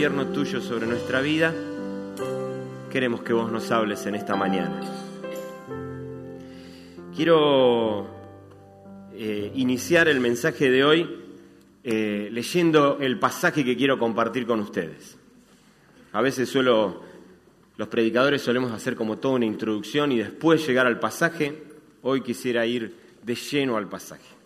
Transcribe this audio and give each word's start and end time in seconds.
Tuyo 0.00 0.62
sobre 0.62 0.86
nuestra 0.86 1.20
vida, 1.20 1.52
queremos 2.90 3.20
que 3.20 3.34
vos 3.34 3.52
nos 3.52 3.70
hables 3.70 4.06
en 4.06 4.14
esta 4.14 4.34
mañana. 4.34 4.80
Quiero 7.14 8.08
eh, 9.12 9.52
iniciar 9.56 10.08
el 10.08 10.18
mensaje 10.20 10.70
de 10.70 10.84
hoy 10.84 11.22
eh, 11.84 12.30
leyendo 12.32 12.96
el 12.98 13.18
pasaje 13.18 13.62
que 13.62 13.76
quiero 13.76 13.98
compartir 13.98 14.46
con 14.46 14.60
ustedes. 14.60 15.18
A 16.12 16.22
veces 16.22 16.48
suelo, 16.48 17.02
los 17.76 17.88
predicadores 17.88 18.40
solemos 18.40 18.72
hacer 18.72 18.96
como 18.96 19.18
toda 19.18 19.34
una 19.34 19.44
introducción 19.44 20.12
y 20.12 20.18
después 20.18 20.66
llegar 20.66 20.86
al 20.86 20.98
pasaje. 20.98 21.62
Hoy 22.00 22.22
quisiera 22.22 22.64
ir 22.64 22.94
de 23.22 23.34
lleno 23.34 23.76
al 23.76 23.86
pasaje 23.86 24.39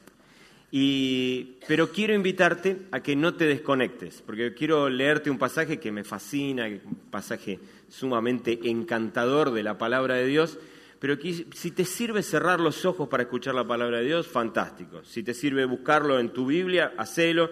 pero 1.69 1.93
quiero 1.93 2.15
invitarte 2.15 2.79
a 2.91 3.01
que 3.01 3.15
no 3.15 3.35
te 3.35 3.47
desconectes, 3.47 4.23
porque 4.27 4.55
quiero 4.55 4.89
leerte 4.89 5.31
un 5.31 5.39
pasaje 5.39 5.79
que 5.79 5.93
me 5.93 6.03
fascina, 6.03 6.67
un 6.67 6.97
pasaje 7.13 7.61
sumamente 7.89 8.59
encantador 8.65 9.53
de 9.53 9.63
la 9.63 9.79
palabra 9.79 10.17
de 10.17 10.27
Dios, 10.27 10.59
pero 10.99 11.17
si 11.21 11.71
te 11.71 11.85
sirve 11.85 12.25
cerrar 12.25 12.59
los 12.59 12.85
ojos 12.87 13.09
para 13.09 13.23
escuchar 13.23 13.55
la 13.55 13.65
palabra 13.65 13.99
de 13.99 14.07
Dios, 14.07 14.27
fantástico. 14.27 15.05
Si 15.05 15.23
te 15.23 15.33
sirve 15.33 15.65
buscarlo 15.65 16.19
en 16.19 16.31
tu 16.31 16.47
Biblia, 16.47 16.95
hacelo. 16.97 17.51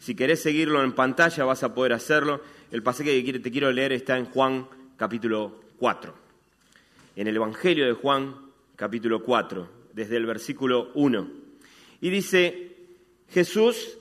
Si 0.00 0.16
querés 0.16 0.42
seguirlo 0.42 0.82
en 0.82 0.94
pantalla, 0.94 1.44
vas 1.44 1.62
a 1.62 1.74
poder 1.74 1.92
hacerlo. 1.92 2.40
El 2.72 2.82
pasaje 2.82 3.22
que 3.22 3.38
te 3.38 3.50
quiero 3.52 3.70
leer 3.70 3.92
está 3.92 4.16
en 4.18 4.24
Juan 4.24 4.66
capítulo 4.96 5.60
4. 5.78 6.14
En 7.14 7.28
el 7.28 7.36
Evangelio 7.36 7.86
de 7.86 7.92
Juan 7.92 8.34
capítulo 8.74 9.22
4, 9.22 9.68
desde 9.92 10.16
el 10.16 10.26
versículo 10.26 10.90
1. 10.94 11.43
Y 12.04 12.10
dice, 12.10 12.76
Jesús 13.30 13.96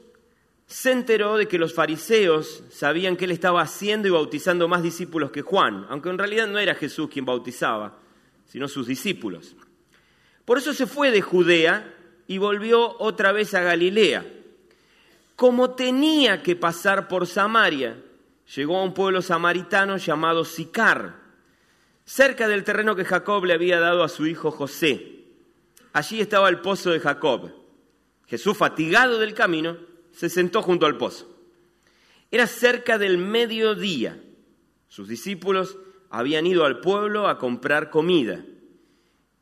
se 0.68 0.92
enteró 0.92 1.38
de 1.38 1.48
que 1.48 1.58
los 1.58 1.74
fariseos 1.74 2.62
sabían 2.70 3.16
que 3.16 3.24
él 3.24 3.32
estaba 3.32 3.62
haciendo 3.62 4.10
y 4.10 4.12
bautizando 4.12 4.68
más 4.68 4.84
discípulos 4.84 5.32
que 5.32 5.42
Juan, 5.42 5.86
aunque 5.88 6.10
en 6.10 6.18
realidad 6.18 6.48
no 6.48 6.60
era 6.60 6.76
Jesús 6.76 7.08
quien 7.10 7.24
bautizaba, 7.24 7.98
sino 8.46 8.68
sus 8.68 8.88
discípulos. 8.88 9.56
Por 10.44 10.58
eso 10.58 10.74
se 10.74 10.86
fue 10.86 11.12
de 11.12 11.22
Judea 11.22 11.96
y 12.28 12.40
volvió 12.40 12.94
otra 13.00 13.32
vez 13.32 13.54
a 13.54 13.62
Galilea. 13.62 14.26
Como 15.38 15.70
tenía 15.70 16.44
que 16.44 16.58
pasar 16.58 17.08
por 17.08 17.26
Samaria, 17.26 17.96
llegó 18.54 18.80
a 18.80 18.84
un 18.84 18.94
pueblo 18.94 19.22
samaritano 19.22 19.96
llamado 19.96 20.44
Sicar, 20.44 21.22
cerca 22.04 22.50
del 22.50 22.66
terreno 22.66 22.98
que 22.98 23.06
Jacob 23.06 23.46
le 23.46 23.54
había 23.54 23.80
dado 23.80 24.04
a 24.04 24.10
su 24.10 24.28
hijo 24.28 24.52
José. 24.52 25.24
Allí 25.94 26.20
estaba 26.20 26.50
el 26.50 26.60
pozo 26.60 26.92
de 26.92 27.00
Jacob. 27.00 27.63
Jesús, 28.28 28.58
fatigado 28.58 29.20
del 29.20 29.34
camino, 29.34 29.78
se 30.12 30.30
sentó 30.30 30.62
junto 30.62 30.86
al 30.86 30.98
pozo. 30.98 31.30
Era 32.32 32.48
cerca 32.48 32.98
del 32.98 33.18
mediodía. 33.18 34.22
Sus 34.88 35.08
discípulos 35.08 35.78
habían 36.10 36.48
ido 36.48 36.66
al 36.66 36.80
pueblo 36.80 37.28
a 37.28 37.38
comprar 37.38 37.90
comida. 37.90 38.44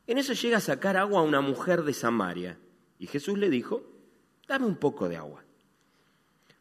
En 0.07 0.17
eso 0.17 0.33
llega 0.33 0.57
a 0.57 0.61
sacar 0.61 0.97
agua 0.97 1.19
a 1.19 1.23
una 1.23 1.41
mujer 1.41 1.83
de 1.83 1.93
Samaria. 1.93 2.57
Y 2.99 3.07
Jesús 3.07 3.37
le 3.37 3.49
dijo, 3.49 3.83
dame 4.47 4.65
un 4.65 4.75
poco 4.75 5.07
de 5.07 5.17
agua. 5.17 5.43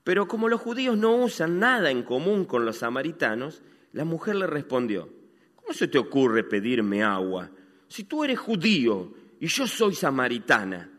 Pero 0.04 0.26
como 0.28 0.48
los 0.48 0.60
judíos 0.60 0.96
no 0.96 1.16
usan 1.16 1.58
nada 1.58 1.90
en 1.90 2.02
común 2.02 2.44
con 2.44 2.64
los 2.64 2.78
samaritanos, 2.78 3.62
la 3.92 4.04
mujer 4.04 4.36
le 4.36 4.46
respondió, 4.46 5.08
¿cómo 5.56 5.72
se 5.72 5.88
te 5.88 5.98
ocurre 5.98 6.44
pedirme 6.44 7.02
agua? 7.02 7.50
Si 7.88 8.04
tú 8.04 8.24
eres 8.24 8.38
judío 8.38 9.12
y 9.40 9.48
yo 9.48 9.66
soy 9.66 9.94
samaritana. 9.94 10.90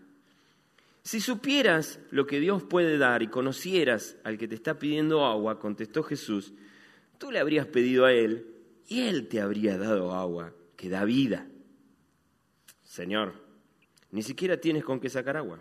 Si 1.03 1.19
supieras 1.19 2.00
lo 2.12 2.28
que 2.28 2.39
Dios 2.39 2.63
puede 2.63 2.97
dar 2.97 3.23
y 3.23 3.28
conocieras 3.28 4.17
al 4.23 4.38
que 4.38 4.47
te 4.47 4.56
está 4.56 4.78
pidiendo 4.78 5.25
agua, 5.25 5.59
contestó 5.59 6.03
Jesús, 6.03 6.53
tú 7.17 7.31
le 7.31 7.39
habrías 7.39 7.66
pedido 7.66 8.06
a 8.06 8.13
Él 8.13 8.45
y 8.88 9.01
Él 9.01 9.28
te 9.28 9.41
habría 9.41 9.78
dado 9.78 10.13
agua 10.13 10.53
que 10.75 10.89
da 10.89 11.03
vida. 11.06 11.47
Señor, 12.84 13.34
ni 14.12 14.22
siquiera 14.22 14.57
tienes 14.57 14.84
con 14.84 15.00
qué 15.00 15.09
sacar 15.09 15.38
agua 15.38 15.59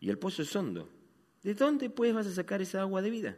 y 0.00 0.10
el 0.10 0.18
pozo 0.18 0.42
es 0.42 0.54
hondo. 0.56 0.88
¿De 1.42 1.54
dónde 1.54 1.90
pues 1.90 2.12
vas 2.12 2.26
a 2.26 2.32
sacar 2.32 2.60
esa 2.62 2.80
agua 2.80 3.00
de 3.00 3.10
vida? 3.10 3.36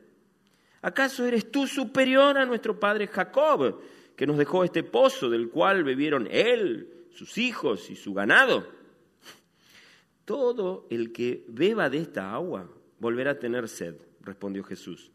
¿Acaso 0.80 1.26
eres 1.26 1.50
tú 1.50 1.66
superior 1.66 2.38
a 2.38 2.47
nuestro 2.47 2.78
padre 2.78 3.08
Jacob, 3.08 3.80
que 4.14 4.26
nos 4.26 4.38
dejó 4.38 4.64
este 4.64 4.82
pozo 4.82 5.28
del 5.28 5.50
cual 5.50 5.84
bebieron 5.84 6.28
él, 6.30 7.06
sus 7.10 7.36
hijos 7.38 7.91
y 7.91 7.97
su 7.97 8.14
ganado? 8.14 8.68
Todo 10.26 10.88
el 10.91 11.12
que 11.12 11.44
beba 11.48 11.88
de 11.88 11.98
esta 11.98 12.34
agua 12.34 12.69
volverá 12.98 13.31
a 13.31 13.38
tener 13.38 13.69
sed, 13.69 13.94
respondió 14.20 14.64
Jesús. 14.64 15.12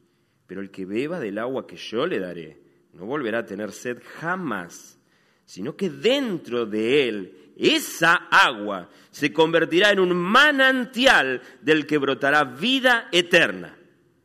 Pero 0.47 0.61
el 0.61 0.71
que 0.71 0.85
beba 0.85 1.19
del 1.19 1.37
agua 1.37 1.67
que 1.67 1.75
yo 1.75 2.07
le 2.07 2.17
daré 2.17 2.61
no 2.93 3.05
volverá 3.05 3.39
a 3.39 3.45
tener 3.45 3.73
sed 3.73 4.01
jamás, 4.19 4.97
sino 5.45 5.75
que 5.75 5.89
dentro 5.89 6.65
de 6.65 7.09
él 7.09 7.53
esa 7.57 8.13
agua 8.31 8.89
se 9.09 9.33
convertirá 9.33 9.91
en 9.91 9.99
un 9.99 10.15
manantial 10.15 11.41
del 11.61 11.85
que 11.85 11.97
brotará 11.97 12.45
vida 12.45 13.09
eterna. 13.11 13.77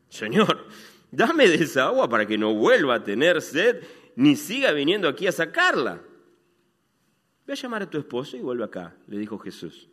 Señor, 0.09 0.69
dame 1.11 1.49
de 1.49 1.57
esa 1.57 1.87
agua 1.87 2.09
para 2.09 2.27
que 2.27 2.39
no 2.39 2.55
vuelva 2.55 2.95
a 2.95 3.03
tener 3.03 3.43
sed 3.43 3.83
ni 4.15 4.37
siga 4.37 4.71
viniendo 4.71 5.09
aquí 5.09 5.27
a 5.27 5.33
sacarla. 5.33 6.01
Ve 7.45 7.53
a 7.55 7.57
llamar 7.57 7.83
a 7.83 7.91
tu 7.91 7.99
esposo 7.99 8.37
y 8.37 8.41
vuelve 8.41 8.63
acá, 8.63 8.95
le 9.09 9.19
dijo 9.19 9.37
Jesús. 9.37 9.89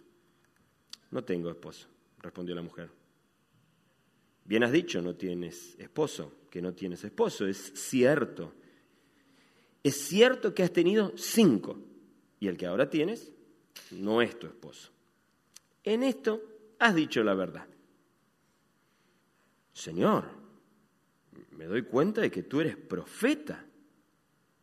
No 1.14 1.24
tengo 1.24 1.52
esposo, 1.52 1.88
respondió 2.18 2.56
la 2.56 2.64
mujer. 2.64 2.90
Bien 4.46 4.64
has 4.64 4.72
dicho, 4.72 5.00
no 5.00 5.16
tienes 5.16 5.76
esposo, 5.78 6.48
que 6.50 6.60
no 6.60 6.74
tienes 6.74 7.04
esposo, 7.04 7.46
es 7.46 7.72
cierto. 7.76 8.56
Es 9.84 10.08
cierto 10.08 10.56
que 10.56 10.64
has 10.64 10.74
tenido 10.74 11.14
cinco 11.16 11.80
y 12.40 12.48
el 12.48 12.58
que 12.58 12.66
ahora 12.66 12.90
tienes 12.90 13.32
no 13.92 14.24
es 14.24 14.40
tu 14.40 14.48
esposo. 14.48 14.90
En 15.84 16.02
esto 16.02 16.42
has 16.80 16.96
dicho 16.96 17.24
la 17.24 17.36
verdad. 17.36 17.68
Señor, 19.72 20.26
me 21.52 21.66
doy 21.66 21.84
cuenta 21.84 22.22
de 22.22 22.32
que 22.32 22.42
tú 22.42 22.60
eres 22.60 22.76
profeta. 22.76 23.64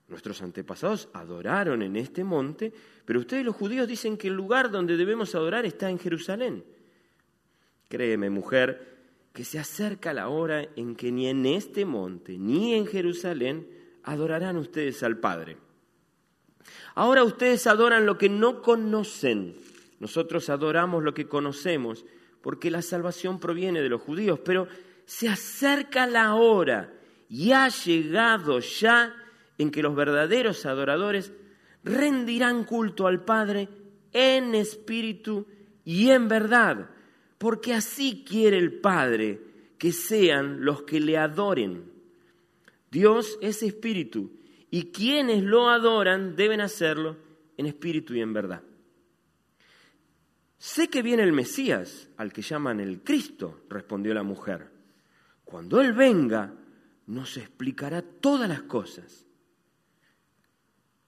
Nuestros 0.08 0.42
antepasados 0.42 1.08
adoraron 1.12 1.82
en 1.82 1.94
este 1.94 2.24
monte, 2.24 2.72
pero 3.10 3.18
ustedes 3.18 3.44
los 3.44 3.56
judíos 3.56 3.88
dicen 3.88 4.16
que 4.16 4.28
el 4.28 4.34
lugar 4.34 4.70
donde 4.70 4.96
debemos 4.96 5.34
adorar 5.34 5.66
está 5.66 5.90
en 5.90 5.98
Jerusalén. 5.98 6.64
Créeme, 7.88 8.30
mujer, 8.30 8.98
que 9.32 9.42
se 9.44 9.58
acerca 9.58 10.12
la 10.12 10.28
hora 10.28 10.68
en 10.76 10.94
que 10.94 11.10
ni 11.10 11.26
en 11.26 11.44
este 11.44 11.84
monte 11.84 12.38
ni 12.38 12.72
en 12.76 12.86
Jerusalén 12.86 13.68
adorarán 14.04 14.58
ustedes 14.58 15.02
al 15.02 15.18
Padre. 15.18 15.56
Ahora 16.94 17.24
ustedes 17.24 17.66
adoran 17.66 18.06
lo 18.06 18.16
que 18.16 18.28
no 18.28 18.62
conocen. 18.62 19.56
Nosotros 19.98 20.48
adoramos 20.48 21.02
lo 21.02 21.12
que 21.12 21.26
conocemos, 21.26 22.04
porque 22.40 22.70
la 22.70 22.80
salvación 22.80 23.40
proviene 23.40 23.82
de 23.82 23.88
los 23.88 24.02
judíos, 24.02 24.38
pero 24.44 24.68
se 25.04 25.28
acerca 25.28 26.06
la 26.06 26.36
hora 26.36 26.92
y 27.28 27.50
ha 27.50 27.68
llegado 27.70 28.60
ya 28.60 29.12
en 29.58 29.72
que 29.72 29.82
los 29.82 29.96
verdaderos 29.96 30.64
adoradores 30.64 31.32
rendirán 31.84 32.64
culto 32.64 33.06
al 33.06 33.24
Padre 33.24 33.68
en 34.12 34.54
espíritu 34.54 35.46
y 35.84 36.10
en 36.10 36.28
verdad, 36.28 36.90
porque 37.38 37.74
así 37.74 38.24
quiere 38.26 38.58
el 38.58 38.80
Padre 38.80 39.40
que 39.78 39.92
sean 39.92 40.64
los 40.64 40.82
que 40.82 41.00
le 41.00 41.16
adoren. 41.16 41.90
Dios 42.90 43.38
es 43.40 43.62
espíritu 43.62 44.32
y 44.70 44.90
quienes 44.92 45.42
lo 45.42 45.68
adoran 45.68 46.36
deben 46.36 46.60
hacerlo 46.60 47.16
en 47.56 47.66
espíritu 47.66 48.14
y 48.14 48.20
en 48.20 48.32
verdad. 48.32 48.62
Sé 50.58 50.88
que 50.88 51.02
viene 51.02 51.22
el 51.22 51.32
Mesías, 51.32 52.10
al 52.18 52.32
que 52.32 52.42
llaman 52.42 52.80
el 52.80 53.02
Cristo, 53.02 53.62
respondió 53.70 54.12
la 54.12 54.22
mujer. 54.22 54.70
Cuando 55.42 55.80
Él 55.80 55.94
venga, 55.94 56.52
nos 57.06 57.38
explicará 57.38 58.02
todas 58.02 58.48
las 58.48 58.62
cosas. 58.62 59.24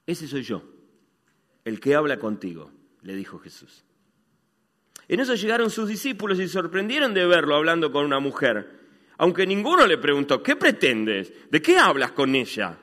Ese 0.06 0.26
soy 0.26 0.42
yo, 0.42 0.62
el 1.64 1.80
que 1.80 1.94
habla 1.94 2.18
contigo, 2.18 2.70
le 3.02 3.14
dijo 3.14 3.38
Jesús. 3.38 3.84
En 5.08 5.20
eso 5.20 5.34
llegaron 5.34 5.70
sus 5.70 5.88
discípulos 5.88 6.38
y 6.40 6.48
sorprendieron 6.48 7.14
de 7.14 7.26
verlo 7.26 7.56
hablando 7.56 7.92
con 7.92 8.04
una 8.04 8.20
mujer, 8.20 8.80
aunque 9.18 9.46
ninguno 9.46 9.86
le 9.86 9.98
preguntó, 9.98 10.42
¿qué 10.42 10.56
pretendes? 10.56 11.32
¿De 11.50 11.60
qué 11.62 11.78
hablas 11.78 12.12
con 12.12 12.34
ella? 12.34 12.78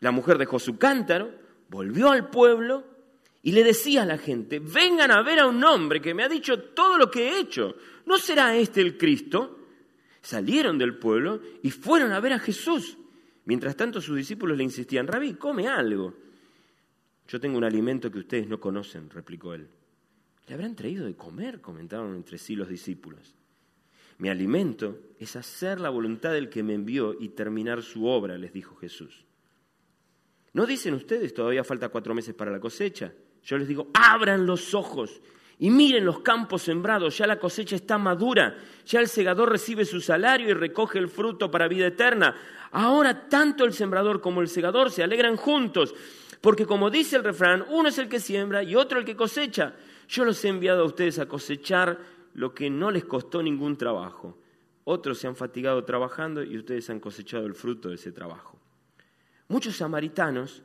La 0.00 0.10
mujer 0.10 0.38
dejó 0.38 0.58
su 0.58 0.78
cántaro, 0.78 1.32
volvió 1.68 2.10
al 2.10 2.30
pueblo 2.30 2.84
y 3.42 3.52
le 3.52 3.62
decía 3.62 4.02
a 4.02 4.06
la 4.06 4.18
gente, 4.18 4.58
vengan 4.58 5.10
a 5.10 5.22
ver 5.22 5.38
a 5.38 5.46
un 5.46 5.62
hombre 5.62 6.00
que 6.00 6.14
me 6.14 6.24
ha 6.24 6.28
dicho 6.28 6.58
todo 6.58 6.98
lo 6.98 7.10
que 7.10 7.28
he 7.28 7.40
hecho. 7.40 7.76
¿No 8.06 8.16
será 8.18 8.56
este 8.56 8.80
el 8.80 8.96
Cristo? 8.96 9.58
Salieron 10.22 10.78
del 10.78 10.96
pueblo 10.96 11.40
y 11.62 11.70
fueron 11.70 12.12
a 12.12 12.20
ver 12.20 12.32
a 12.32 12.38
Jesús. 12.38 12.96
Mientras 13.44 13.76
tanto 13.76 14.00
sus 14.00 14.16
discípulos 14.16 14.56
le 14.56 14.64
insistían, 14.64 15.06
Rabí, 15.06 15.34
come 15.34 15.68
algo. 15.68 16.14
Yo 17.28 17.40
tengo 17.40 17.56
un 17.56 17.64
alimento 17.64 18.10
que 18.10 18.18
ustedes 18.18 18.48
no 18.48 18.60
conocen, 18.60 19.10
replicó 19.10 19.54
él. 19.54 19.68
Le 20.46 20.54
habrán 20.54 20.76
traído 20.76 21.06
de 21.06 21.16
comer, 21.16 21.60
comentaron 21.60 22.14
entre 22.14 22.38
sí 22.38 22.54
los 22.54 22.68
discípulos. 22.68 23.34
Mi 24.18 24.28
alimento 24.28 24.98
es 25.18 25.34
hacer 25.36 25.80
la 25.80 25.90
voluntad 25.90 26.32
del 26.32 26.48
que 26.48 26.62
me 26.62 26.74
envió 26.74 27.16
y 27.18 27.30
terminar 27.30 27.82
su 27.82 28.06
obra, 28.06 28.38
les 28.38 28.52
dijo 28.52 28.76
Jesús. 28.76 29.24
¿No 30.52 30.66
dicen 30.66 30.94
ustedes 30.94 31.34
todavía 31.34 31.64
falta 31.64 31.88
cuatro 31.88 32.14
meses 32.14 32.34
para 32.34 32.52
la 32.52 32.60
cosecha? 32.60 33.12
Yo 33.42 33.58
les 33.58 33.66
digo, 33.66 33.88
abran 33.92 34.46
los 34.46 34.72
ojos 34.74 35.20
y 35.58 35.70
miren 35.70 36.04
los 36.04 36.20
campos 36.20 36.62
sembrados, 36.62 37.18
ya 37.18 37.26
la 37.26 37.38
cosecha 37.38 37.76
está 37.76 37.98
madura, 37.98 38.56
ya 38.86 39.00
el 39.00 39.08
segador 39.08 39.50
recibe 39.50 39.84
su 39.84 40.00
salario 40.00 40.48
y 40.50 40.54
recoge 40.54 40.98
el 40.98 41.08
fruto 41.08 41.50
para 41.50 41.68
vida 41.68 41.86
eterna. 41.86 42.36
Ahora 42.70 43.28
tanto 43.28 43.64
el 43.64 43.72
sembrador 43.72 44.20
como 44.20 44.40
el 44.40 44.48
segador 44.48 44.90
se 44.90 45.02
alegran 45.02 45.36
juntos, 45.36 45.94
porque 46.44 46.66
como 46.66 46.90
dice 46.90 47.16
el 47.16 47.24
refrán, 47.24 47.64
uno 47.70 47.88
es 47.88 47.96
el 47.96 48.06
que 48.06 48.20
siembra 48.20 48.62
y 48.62 48.76
otro 48.76 48.98
el 48.98 49.06
que 49.06 49.16
cosecha. 49.16 49.76
Yo 50.06 50.26
los 50.26 50.44
he 50.44 50.48
enviado 50.48 50.82
a 50.82 50.84
ustedes 50.84 51.18
a 51.18 51.24
cosechar 51.24 51.98
lo 52.34 52.52
que 52.52 52.68
no 52.68 52.90
les 52.90 53.06
costó 53.06 53.42
ningún 53.42 53.78
trabajo. 53.78 54.36
Otros 54.84 55.16
se 55.16 55.26
han 55.26 55.36
fatigado 55.36 55.82
trabajando 55.86 56.44
y 56.44 56.58
ustedes 56.58 56.90
han 56.90 57.00
cosechado 57.00 57.46
el 57.46 57.54
fruto 57.54 57.88
de 57.88 57.94
ese 57.94 58.12
trabajo. 58.12 58.60
Muchos 59.48 59.76
samaritanos 59.76 60.62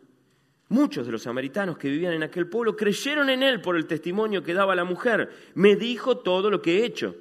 Muchos 0.68 1.06
de 1.06 1.14
los 1.14 1.24
samaritanos 1.24 1.78
que 1.78 1.90
vivían 1.90 2.14
en 2.14 2.24
aquel 2.24 2.48
pueblo 2.48 2.76
creyeron 2.76 3.30
en 3.30 3.42
él 3.42 3.62
por 3.62 3.78
el 3.78 3.88
testimonio 3.88 4.44
que 4.44 4.54
daba 4.54 4.76
la 4.76 4.84
mujer. 4.84 5.30
Me 5.56 5.78
dijo 5.78 6.18
todo 6.18 6.52
lo 6.52 6.62
que 6.62 6.80
he 6.80 6.86
hecho. 6.86 7.16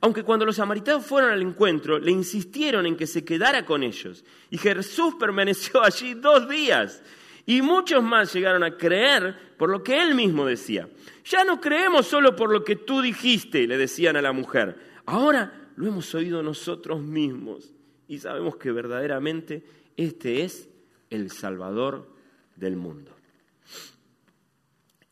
Aunque 0.00 0.22
cuando 0.22 0.46
los 0.46 0.56
samaritanos 0.56 1.04
fueron 1.04 1.32
al 1.32 1.42
encuentro, 1.42 1.98
le 1.98 2.12
insistieron 2.12 2.86
en 2.86 2.96
que 2.96 3.08
se 3.08 3.24
quedara 3.24 3.66
con 3.66 3.82
ellos. 3.82 4.24
Y 4.48 4.58
Jesús 4.58 5.16
permaneció 5.18 5.82
allí 5.84 6.14
dos 6.14 6.48
días. 6.48 7.02
Y 7.46 7.62
muchos 7.62 8.02
más 8.02 8.32
llegaron 8.32 8.64
a 8.64 8.76
creer 8.76 9.54
por 9.56 9.70
lo 9.70 9.82
que 9.82 10.02
él 10.02 10.16
mismo 10.16 10.44
decía. 10.44 10.88
Ya 11.24 11.44
no 11.44 11.60
creemos 11.60 12.06
solo 12.06 12.34
por 12.34 12.52
lo 12.52 12.64
que 12.64 12.74
tú 12.74 13.00
dijiste, 13.00 13.66
le 13.68 13.78
decían 13.78 14.16
a 14.16 14.22
la 14.22 14.32
mujer. 14.32 14.76
Ahora 15.06 15.70
lo 15.76 15.86
hemos 15.86 16.12
oído 16.14 16.42
nosotros 16.42 17.00
mismos. 17.00 17.72
Y 18.08 18.18
sabemos 18.18 18.56
que 18.56 18.72
verdaderamente 18.72 19.64
este 19.96 20.42
es 20.42 20.68
el 21.08 21.30
Salvador 21.30 22.12
del 22.56 22.76
mundo. 22.76 23.12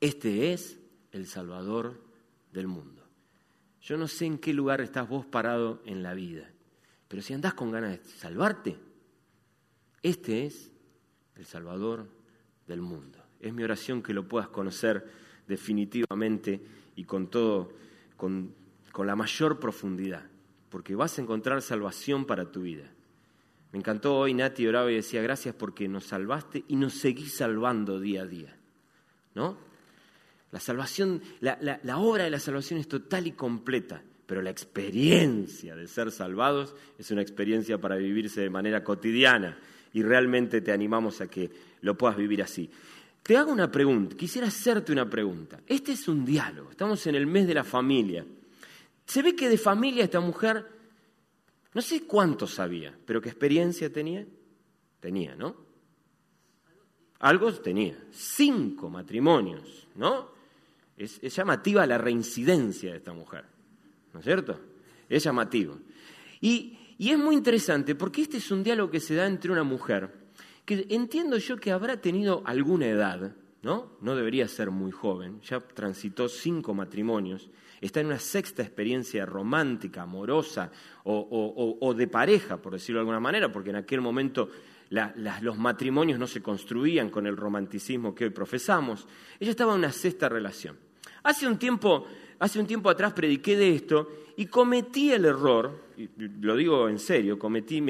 Este 0.00 0.52
es 0.52 0.78
el 1.12 1.26
Salvador 1.26 2.02
del 2.52 2.66
mundo. 2.66 3.02
Yo 3.80 3.96
no 3.96 4.08
sé 4.08 4.26
en 4.26 4.38
qué 4.38 4.52
lugar 4.52 4.80
estás 4.80 5.08
vos 5.08 5.24
parado 5.24 5.82
en 5.84 6.02
la 6.02 6.14
vida, 6.14 6.50
pero 7.06 7.22
si 7.22 7.34
andás 7.34 7.54
con 7.54 7.70
ganas 7.70 7.90
de 7.90 8.04
salvarte, 8.04 8.78
este 10.02 10.46
es 10.46 10.70
el 11.36 11.44
Salvador 11.44 12.08
del 12.66 12.80
mundo. 12.80 13.18
Es 13.40 13.52
mi 13.52 13.62
oración 13.62 14.02
que 14.02 14.14
lo 14.14 14.26
puedas 14.26 14.48
conocer 14.48 15.06
definitivamente 15.46 16.60
y 16.96 17.04
con 17.04 17.28
todo, 17.28 17.72
con, 18.16 18.54
con 18.92 19.06
la 19.06 19.16
mayor 19.16 19.58
profundidad, 19.58 20.24
porque 20.70 20.94
vas 20.94 21.18
a 21.18 21.22
encontrar 21.22 21.60
salvación 21.62 22.24
para 22.24 22.50
tu 22.50 22.62
vida. 22.62 22.90
Me 23.72 23.78
encantó 23.78 24.16
hoy 24.16 24.34
Nati 24.34 24.66
oraba 24.66 24.90
y 24.92 24.94
decía, 24.94 25.20
gracias 25.20 25.54
porque 25.54 25.88
nos 25.88 26.04
salvaste 26.04 26.64
y 26.68 26.76
nos 26.76 26.94
seguís 26.94 27.34
salvando 27.34 27.98
día 27.98 28.22
a 28.22 28.26
día. 28.26 28.56
¿No? 29.34 29.58
La 30.52 30.60
salvación, 30.60 31.20
la, 31.40 31.58
la, 31.60 31.98
obra 31.98 32.22
de 32.22 32.30
la 32.30 32.38
salvación 32.38 32.78
es 32.78 32.86
total 32.86 33.26
y 33.26 33.32
completa, 33.32 34.04
pero 34.26 34.40
la 34.40 34.50
experiencia 34.50 35.74
de 35.74 35.88
ser 35.88 36.12
salvados 36.12 36.76
es 36.96 37.10
una 37.10 37.22
experiencia 37.22 37.78
para 37.78 37.96
vivirse 37.96 38.40
de 38.40 38.50
manera 38.50 38.84
cotidiana 38.84 39.58
y 39.92 40.04
realmente 40.04 40.60
te 40.60 40.70
animamos 40.70 41.20
a 41.20 41.26
que 41.26 41.50
lo 41.84 41.96
puedas 41.96 42.16
vivir 42.16 42.42
así. 42.42 42.68
Te 43.22 43.36
hago 43.36 43.52
una 43.52 43.70
pregunta, 43.70 44.16
quisiera 44.16 44.48
hacerte 44.48 44.90
una 44.90 45.08
pregunta. 45.08 45.60
Este 45.66 45.92
es 45.92 46.08
un 46.08 46.24
diálogo, 46.24 46.70
estamos 46.70 47.06
en 47.06 47.14
el 47.14 47.26
mes 47.26 47.46
de 47.46 47.54
la 47.54 47.64
familia. 47.64 48.24
Se 49.06 49.22
ve 49.22 49.36
que 49.36 49.48
de 49.48 49.58
familia 49.58 50.04
esta 50.04 50.20
mujer 50.20 50.66
no 51.74 51.82
sé 51.82 52.06
cuánto 52.06 52.46
sabía, 52.46 52.96
pero 53.04 53.20
qué 53.20 53.28
experiencia 53.28 53.92
tenía. 53.92 54.24
Tenía, 55.00 55.34
¿no? 55.34 55.56
Algo 57.18 57.52
tenía. 57.52 57.98
Cinco 58.10 58.88
matrimonios, 58.88 59.88
¿no? 59.96 60.28
Es, 60.96 61.20
llamativa 61.20 61.86
la 61.86 61.98
reincidencia 61.98 62.92
de 62.92 62.98
esta 62.98 63.12
mujer, 63.12 63.44
¿no 64.12 64.20
es 64.20 64.24
cierto? 64.24 64.58
Es 65.08 65.24
llamativo. 65.24 65.78
Y, 66.40 66.78
y 66.96 67.10
es 67.10 67.18
muy 67.18 67.34
interesante 67.34 67.94
porque 67.94 68.22
este 68.22 68.38
es 68.38 68.50
un 68.50 68.62
diálogo 68.62 68.90
que 68.90 69.00
se 69.00 69.16
da 69.16 69.26
entre 69.26 69.50
una 69.50 69.64
mujer 69.64 70.23
que 70.64 70.86
entiendo 70.90 71.36
yo 71.38 71.56
que 71.56 71.72
habrá 71.72 72.00
tenido 72.00 72.42
alguna 72.46 72.86
edad, 72.86 73.34
¿no? 73.62 73.92
No 74.00 74.16
debería 74.16 74.48
ser 74.48 74.70
muy 74.70 74.90
joven, 74.90 75.40
ya 75.42 75.60
transitó 75.60 76.28
cinco 76.28 76.74
matrimonios, 76.74 77.50
está 77.80 78.00
en 78.00 78.06
una 78.06 78.18
sexta 78.18 78.62
experiencia 78.62 79.26
romántica, 79.26 80.02
amorosa 80.02 80.70
o, 81.04 81.94
de 81.96 82.08
pareja, 82.08 82.56
por 82.56 82.72
decirlo 82.72 82.98
de 82.98 83.02
alguna 83.02 83.20
manera, 83.20 83.52
porque 83.52 83.70
en 83.70 83.76
aquel 83.76 84.00
momento 84.00 84.48
los 84.90 85.58
matrimonios 85.58 86.18
no 86.18 86.26
se 86.26 86.42
construían 86.42 87.10
con 87.10 87.26
el 87.26 87.36
romanticismo 87.36 88.14
que 88.14 88.24
hoy 88.24 88.30
profesamos. 88.30 89.06
Ella 89.38 89.50
estaba 89.50 89.72
en 89.72 89.80
una 89.80 89.92
sexta 89.92 90.28
relación. 90.28 90.78
Hace 91.22 91.46
un 91.46 91.58
tiempo, 91.58 92.06
hace 92.38 92.58
un 92.58 92.66
tiempo 92.66 92.90
atrás 92.90 93.12
prediqué 93.12 93.56
de 93.56 93.74
esto 93.74 94.08
y 94.36 94.46
cometí 94.46 95.12
el 95.12 95.24
error, 95.24 95.78
lo 96.40 96.56
digo 96.56 96.88
en 96.88 96.98
serio, 96.98 97.38
cometí, 97.38 97.80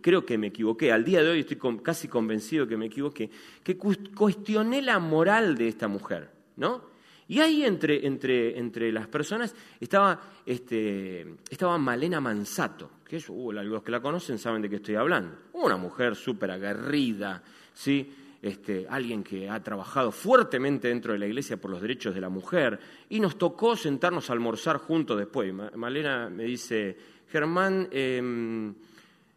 creo 0.00 0.26
que 0.26 0.36
me 0.36 0.48
equivoqué, 0.48 0.92
al 0.92 1.04
día 1.04 1.22
de 1.22 1.30
hoy 1.30 1.40
estoy 1.40 1.58
casi 1.82 2.08
convencido 2.08 2.66
que 2.66 2.76
me 2.76 2.86
equivoqué, 2.86 3.30
que 3.62 3.76
cuestioné 3.76 4.82
la 4.82 4.98
moral 4.98 5.56
de 5.56 5.68
esta 5.68 5.88
mujer, 5.88 6.30
¿no? 6.56 6.92
Y 7.28 7.40
ahí 7.40 7.64
entre, 7.64 8.06
entre, 8.06 8.58
entre 8.58 8.92
las 8.92 9.06
personas 9.06 9.54
estaba, 9.80 10.20
este, 10.44 11.36
estaba 11.48 11.78
Malena 11.78 12.20
Mansato, 12.20 12.90
que 13.08 13.16
es, 13.16 13.28
uh, 13.28 13.52
los 13.52 13.82
que 13.82 13.90
la 13.90 14.02
conocen 14.02 14.38
saben 14.38 14.60
de 14.60 14.68
qué 14.68 14.76
estoy 14.76 14.96
hablando. 14.96 15.36
Una 15.54 15.76
mujer 15.76 16.14
súper 16.14 16.50
aguerrida, 16.50 17.42
¿sí? 17.72 18.12
Este, 18.42 18.88
alguien 18.90 19.22
que 19.22 19.48
ha 19.48 19.62
trabajado 19.62 20.10
fuertemente 20.10 20.88
dentro 20.88 21.12
de 21.12 21.20
la 21.20 21.26
iglesia 21.26 21.60
por 21.60 21.70
los 21.70 21.80
derechos 21.80 22.12
de 22.12 22.20
la 22.20 22.28
mujer, 22.28 22.76
y 23.08 23.20
nos 23.20 23.38
tocó 23.38 23.76
sentarnos 23.76 24.28
a 24.28 24.32
almorzar 24.32 24.78
juntos 24.78 25.16
después. 25.16 25.54
Malena 25.76 26.28
me 26.28 26.42
dice, 26.42 26.96
Germán, 27.28 27.88
em, 27.92 28.74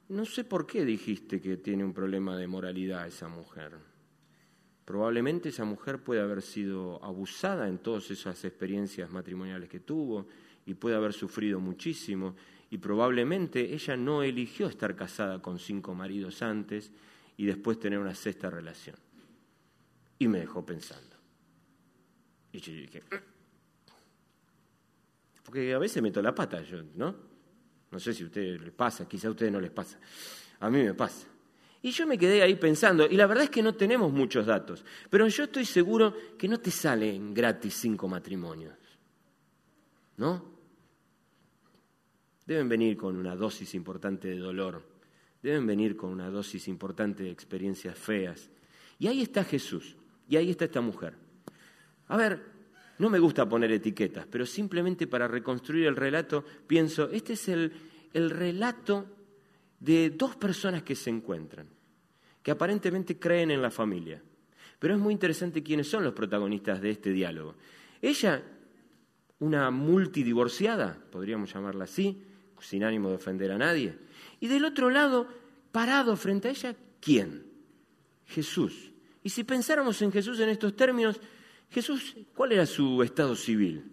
no 0.09 0.25
sé 0.25 0.43
por 0.43 0.65
qué 0.65 0.83
dijiste 0.83 1.39
que 1.39 1.57
tiene 1.57 1.83
un 1.83 1.93
problema 1.93 2.35
de 2.35 2.47
moralidad 2.47 3.05
esa 3.05 3.27
mujer. 3.27 3.73
Probablemente 4.85 5.49
esa 5.49 5.65
mujer 5.65 5.99
puede 5.99 6.21
haber 6.21 6.41
sido 6.41 7.03
abusada 7.03 7.67
en 7.67 7.77
todas 7.77 8.09
esas 8.09 8.43
experiencias 8.43 9.11
matrimoniales 9.11 9.69
que 9.69 9.79
tuvo 9.81 10.27
y 10.65 10.73
puede 10.73 10.95
haber 10.95 11.13
sufrido 11.13 11.59
muchísimo 11.59 12.35
y 12.69 12.79
probablemente 12.79 13.73
ella 13.73 13.95
no 13.97 14.23
eligió 14.23 14.67
estar 14.67 14.95
casada 14.95 15.41
con 15.41 15.59
cinco 15.59 15.93
maridos 15.93 16.41
antes 16.41 16.91
y 17.37 17.45
después 17.45 17.79
tener 17.79 17.99
una 17.99 18.15
sexta 18.15 18.49
relación. 18.49 18.95
Y 20.19 20.27
me 20.27 20.39
dejó 20.39 20.65
pensando. 20.65 21.15
Y 22.51 22.59
yo 22.59 22.73
dije, 22.73 23.01
mm". 23.01 23.15
porque 25.43 25.73
a 25.73 25.79
veces 25.79 26.01
meto 26.01 26.21
la 26.21 26.33
pata 26.33 26.61
yo, 26.61 26.81
¿no? 26.95 27.15
No 27.91 27.99
sé 27.99 28.13
si 28.13 28.23
a 28.23 28.25
ustedes 28.25 28.61
les 28.61 28.73
pasa, 28.73 29.07
quizá 29.07 29.27
a 29.27 29.31
ustedes 29.31 29.51
no 29.51 29.59
les 29.59 29.71
pasa. 29.71 29.99
A 30.59 30.69
mí 30.69 30.83
me 30.83 30.93
pasa. 30.93 31.27
Y 31.81 31.91
yo 31.91 32.07
me 32.07 32.17
quedé 32.17 32.41
ahí 32.41 32.55
pensando, 32.55 33.05
y 33.05 33.15
la 33.15 33.27
verdad 33.27 33.43
es 33.43 33.49
que 33.51 33.61
no 33.61 33.75
tenemos 33.75 34.11
muchos 34.11 34.47
datos, 34.47 34.83
pero 35.09 35.27
yo 35.27 35.43
estoy 35.43 35.65
seguro 35.65 36.15
que 36.37 36.47
no 36.47 36.59
te 36.59 36.71
salen 36.71 37.33
gratis 37.33 37.75
cinco 37.75 38.07
matrimonios. 38.07 38.73
¿No? 40.17 40.55
Deben 42.45 42.69
venir 42.69 42.97
con 42.97 43.15
una 43.15 43.35
dosis 43.35 43.75
importante 43.75 44.29
de 44.29 44.37
dolor, 44.37 44.94
deben 45.45 45.67
venir 45.67 45.95
con 45.95 46.09
una 46.09 46.29
dosis 46.29 46.67
importante 46.67 47.23
de 47.23 47.31
experiencias 47.31 47.97
feas. 47.97 48.49
Y 48.99 49.07
ahí 49.07 49.21
está 49.21 49.43
Jesús, 49.43 49.95
y 50.27 50.35
ahí 50.35 50.49
está 50.49 50.65
esta 50.65 50.81
mujer. 50.81 51.13
A 52.07 52.17
ver, 52.17 52.43
no 52.97 53.09
me 53.09 53.19
gusta 53.19 53.47
poner 53.47 53.71
etiquetas, 53.71 54.25
pero 54.25 54.45
simplemente 54.45 55.07
para 55.07 55.27
reconstruir 55.27 55.85
el 55.85 55.95
relato 55.95 56.43
pienso, 56.65 57.09
este 57.11 57.33
es 57.33 57.47
el, 57.49 57.71
el 58.13 58.29
relato 58.29 59.05
de 59.79 60.09
dos 60.11 60.35
personas 60.35 60.83
que 60.83 60.95
se 60.95 61.09
encuentran 61.09 61.67
que 62.45 62.51
aparentemente 62.51 63.17
creen 63.17 63.49
en 63.49 63.59
la 63.59 63.71
familia, 63.71 64.21
Pero 64.77 64.93
es 64.93 64.99
muy 64.99 65.13
interesante 65.13 65.63
quiénes 65.63 65.87
son 65.87 66.03
los 66.03 66.13
protagonistas 66.13 66.79
de 66.79 66.91
este 66.91 67.09
diálogo. 67.11 67.55
Ella, 67.99 68.43
una 69.39 69.71
multidivorciada, 69.71 70.95
podríamos 71.11 71.51
llamarla 71.51 71.85
así, 71.85 72.21
sin 72.59 72.83
ánimo 72.83 73.09
de 73.09 73.15
ofender 73.15 73.51
a 73.51 73.57
nadie. 73.57 73.97
Y 74.45 74.47
del 74.47 74.63
otro 74.63 74.91
lado, 74.91 75.27
parado 75.71 76.15
frente 76.15 76.49
a 76.49 76.51
ella, 76.51 76.75
¿quién? 77.01 77.47
Jesús. 78.27 78.91
Y 79.23 79.29
si 79.29 79.43
pensáramos 79.43 79.99
en 80.03 80.11
Jesús 80.11 80.39
en 80.39 80.49
estos 80.49 80.75
términos, 80.75 81.19
Jesús, 81.71 82.15
¿cuál 82.35 82.51
era 82.51 82.67
su 82.67 83.01
estado 83.01 83.35
civil? 83.35 83.83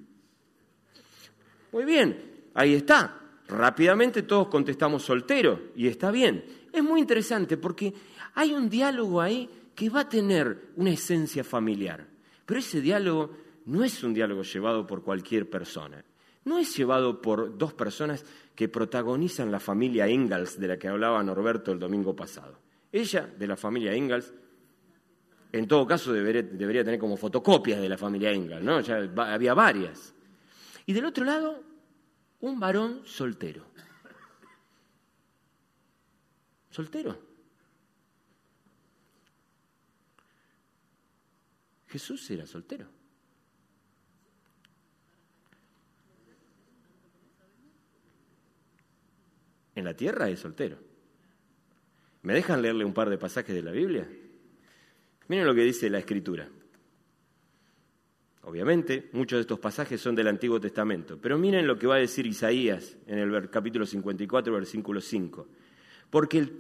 Muy 1.73 1.87
bien, 1.87 2.51
ahí 2.53 2.75
está. 2.75 3.19
Rápidamente 3.49 4.25
todos 4.25 4.49
contestamos 4.49 5.03
soltero 5.03 5.71
y 5.75 5.87
está 5.87 6.11
bien. 6.11 6.45
Es 6.71 6.85
muy 6.85 7.01
interesante 7.01 7.57
porque 7.57 7.95
hay 8.35 8.53
un 8.53 8.69
diálogo 8.69 9.23
ahí 9.23 9.49
que 9.75 9.89
va 9.89 10.01
a 10.01 10.09
tener 10.11 10.73
una 10.77 10.91
esencia 10.91 11.43
familiar. 11.45 12.07
Pero 12.45 12.61
ese 12.61 12.83
diálogo 12.83 13.31
no 13.65 13.85
es 13.85 14.05
un 14.05 14.13
diálogo 14.13 14.43
llevado 14.43 14.87
por 14.87 15.03
cualquier 15.03 15.49
persona. 15.49 16.05
No 16.45 16.59
es 16.59 16.77
llevado 16.77 17.23
por 17.23 17.57
dos 17.57 17.73
personas 17.73 18.25
que 18.55 18.69
protagonizan 18.69 19.53
la 19.53 19.61
familia 19.61 20.09
Ingalls 20.09 20.59
de 20.59 20.69
la 20.69 20.79
que 20.79 20.89
hablaba 20.89 21.23
Norberto 21.23 21.73
el 21.73 21.79
domingo 21.79 22.17
pasado. 22.17 22.59
Ella, 22.91 23.27
de 23.27 23.47
la 23.47 23.57
familia 23.57 23.95
Ingalls, 23.95 24.33
en 25.53 25.69
todo 25.69 25.87
caso 25.87 26.13
debería, 26.13 26.85
tener 26.85 26.99
como 26.99 27.17
fotocopias 27.17 27.81
de 27.81 27.89
la 27.89 27.99
familia 27.99 28.33
Ingalls, 28.33 28.65
¿no? 28.65 29.23
Había 29.23 29.55
varias. 29.55 30.15
Y 30.87 30.93
del 30.93 31.05
otro 31.05 31.25
lado, 31.25 31.63
un 32.41 32.59
varón 32.59 33.03
soltero. 33.05 33.67
Soltero. 36.71 37.19
Jesús 41.87 42.31
era 42.31 42.47
soltero. 42.47 43.02
En 49.75 49.85
la 49.85 49.95
tierra 49.95 50.29
es 50.29 50.41
soltero. 50.41 50.79
¿Me 52.23 52.35
dejan 52.35 52.63
leerle 52.63 52.85
un 52.85 52.95
par 52.95 53.11
de 53.11 53.19
pasajes 53.19 53.55
de 53.55 53.63
la 53.63 53.73
Biblia? 53.73 54.09
Miren 55.29 55.47
lo 55.47 55.55
que 55.55 55.63
dice 55.63 55.91
la 55.91 55.99
Escritura. 55.99 56.49
Obviamente, 58.45 59.09
muchos 59.13 59.37
de 59.37 59.43
estos 59.43 59.61
pasajes 59.61 60.01
son 60.01 60.15
del 60.15 60.29
Antiguo 60.29 60.61
Testamento, 60.61 61.17
pero 61.21 61.39
miren 61.39 61.67
lo 61.67 61.79
que 61.79 61.87
va 61.87 61.95
a 61.95 61.99
decir 61.99 62.27
Isaías 62.27 62.97
en 63.07 63.19
el 63.19 63.51
capítulo 63.51 63.87
54, 63.87 64.53
versículo 64.53 65.01
5. 65.01 65.49
Porque 66.11 66.39
el, 66.39 66.57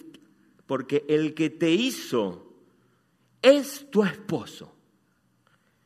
porque 0.66 1.04
el 1.08 1.34
que 1.34 1.50
te 1.50 1.70
hizo 1.70 2.54
es 3.42 3.90
tu 3.90 4.04
esposo. 4.04 4.72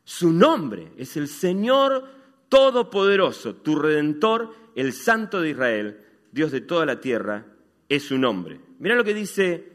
Su 0.05 0.33
nombre 0.33 0.93
es 0.99 1.17
el 1.17 1.29
Señor 1.29 2.05
Todopoderoso, 2.49 3.57
tu 3.57 3.75
Redentor, 3.77 4.55
el 4.77 4.93
Santo 4.93 5.41
de 5.41 5.51
Israel, 5.51 6.06
Dios 6.37 6.53
de 6.53 6.61
toda 6.61 6.85
la 6.85 7.01
tierra, 7.01 7.47
es 7.89 8.03
su 8.03 8.19
nombre. 8.19 8.61
Mira 8.79 8.95
lo 8.95 9.05
que 9.05 9.15
dice, 9.15 9.73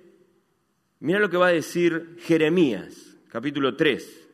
mira 1.00 1.18
lo 1.18 1.28
que 1.28 1.36
va 1.36 1.48
a 1.48 1.52
decir 1.52 2.18
Jeremías, 2.20 3.18
capítulo 3.30 3.76
3. 3.76 4.28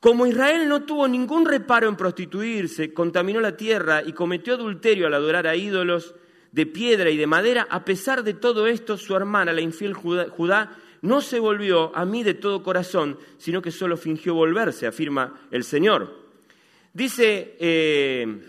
Como 0.00 0.26
Israel 0.26 0.66
no 0.66 0.84
tuvo 0.84 1.06
ningún 1.06 1.44
reparo 1.44 1.90
en 1.90 1.96
prostituirse, 1.96 2.94
contaminó 2.94 3.40
la 3.40 3.54
tierra 3.54 4.02
y 4.02 4.14
cometió 4.14 4.54
adulterio 4.54 5.08
al 5.08 5.12
adorar 5.12 5.46
a 5.46 5.54
ídolos 5.54 6.14
de 6.52 6.64
piedra 6.64 7.10
y 7.10 7.18
de 7.18 7.26
madera, 7.26 7.66
a 7.68 7.84
pesar 7.84 8.24
de 8.24 8.32
todo 8.32 8.66
esto, 8.66 8.96
su 8.96 9.14
hermana, 9.14 9.52
la 9.52 9.60
infiel 9.60 9.92
Judá, 9.92 10.78
no 11.02 11.20
se 11.20 11.38
volvió 11.38 11.94
a 11.94 12.06
mí 12.06 12.22
de 12.22 12.32
todo 12.32 12.62
corazón, 12.62 13.18
sino 13.36 13.60
que 13.60 13.72
solo 13.72 13.98
fingió 13.98 14.32
volverse, 14.32 14.86
afirma 14.86 15.38
el 15.50 15.64
Señor. 15.64 16.18
Dice, 16.94 17.58
eh, 17.60 18.40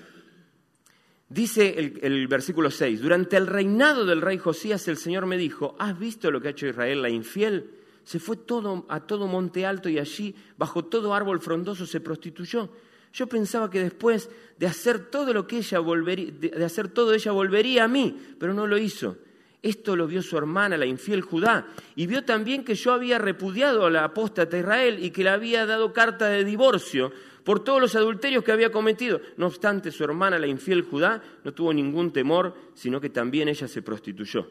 dice 1.30 1.98
el, 2.02 2.28
versículo 2.28 2.72
6, 2.72 3.02
durante 3.02 3.38
el 3.38 3.48
reinado 3.48 4.06
del 4.06 4.22
rey 4.22 4.38
Josías 4.38 4.88
el 4.88 4.98
Señor 4.98 5.26
me 5.26 5.38
dijo, 5.38 5.76
¿has 5.80 5.98
visto 5.98 6.32
lo 6.32 6.42
que 6.42 6.48
ha 6.48 6.52
hecho 6.52 6.68
Israel 6.68 7.02
la 7.02 7.10
infiel? 7.10 7.72
Se 8.04 8.20
fue 8.20 8.38
todo, 8.38 8.86
a 8.90 9.02
todo 9.02 9.28
monte 9.28 9.66
alto 9.66 9.90
y 9.90 10.00
allí, 10.00 10.36
bajo 10.58 10.86
todo 10.86 11.14
árbol 11.14 11.42
frondoso, 11.42 11.86
se 11.86 12.00
prostituyó. 12.00 12.70
Yo 13.14 13.28
pensaba 13.28 13.70
que 13.70 13.82
después 13.82 14.30
de 14.58 14.68
hacer 14.68 15.10
todo 15.10 15.34
lo 15.34 15.48
que 15.48 15.58
ella 15.58 15.80
volvería, 15.80 16.32
de 16.32 16.66
hacer 16.66 16.88
todo 16.88 17.14
ella 17.14 17.32
volvería 17.32 17.84
a 17.84 17.88
mí, 17.88 18.18
pero 18.40 18.54
no 18.54 18.68
lo 18.68 18.78
hizo. 18.78 19.18
Esto 19.62 19.96
lo 19.96 20.08
vio 20.08 20.22
su 20.22 20.38
hermana, 20.38 20.78
la 20.78 20.86
infiel 20.86 21.22
Judá, 21.22 21.68
y 21.96 22.06
vio 22.06 22.24
también 22.24 22.64
que 22.64 22.76
yo 22.76 22.94
había 22.94 23.18
repudiado 23.18 23.86
a 23.86 23.90
la 23.90 24.04
apóstata 24.04 24.58
Israel 24.58 25.04
y 25.04 25.12
que 25.12 25.24
le 25.24 25.32
había 25.32 25.66
dado 25.66 25.94
carta 25.94 26.28
de 26.28 26.44
divorcio 26.44 27.12
por 27.44 27.64
todos 27.64 27.82
los 27.82 27.96
adulterios 27.96 28.44
que 28.44 28.52
había 28.52 28.72
cometido. 28.72 29.20
No 29.38 29.48
obstante, 29.48 29.92
su 29.92 30.04
hermana, 30.04 30.38
la 30.38 30.48
infiel 30.48 30.84
Judá, 30.84 31.24
no 31.44 31.54
tuvo 31.54 31.74
ningún 31.74 32.12
temor, 32.12 32.54
sino 32.76 33.02
que 33.02 33.10
también 33.10 33.48
ella 33.48 33.68
se 33.68 33.82
prostituyó. 33.82 34.48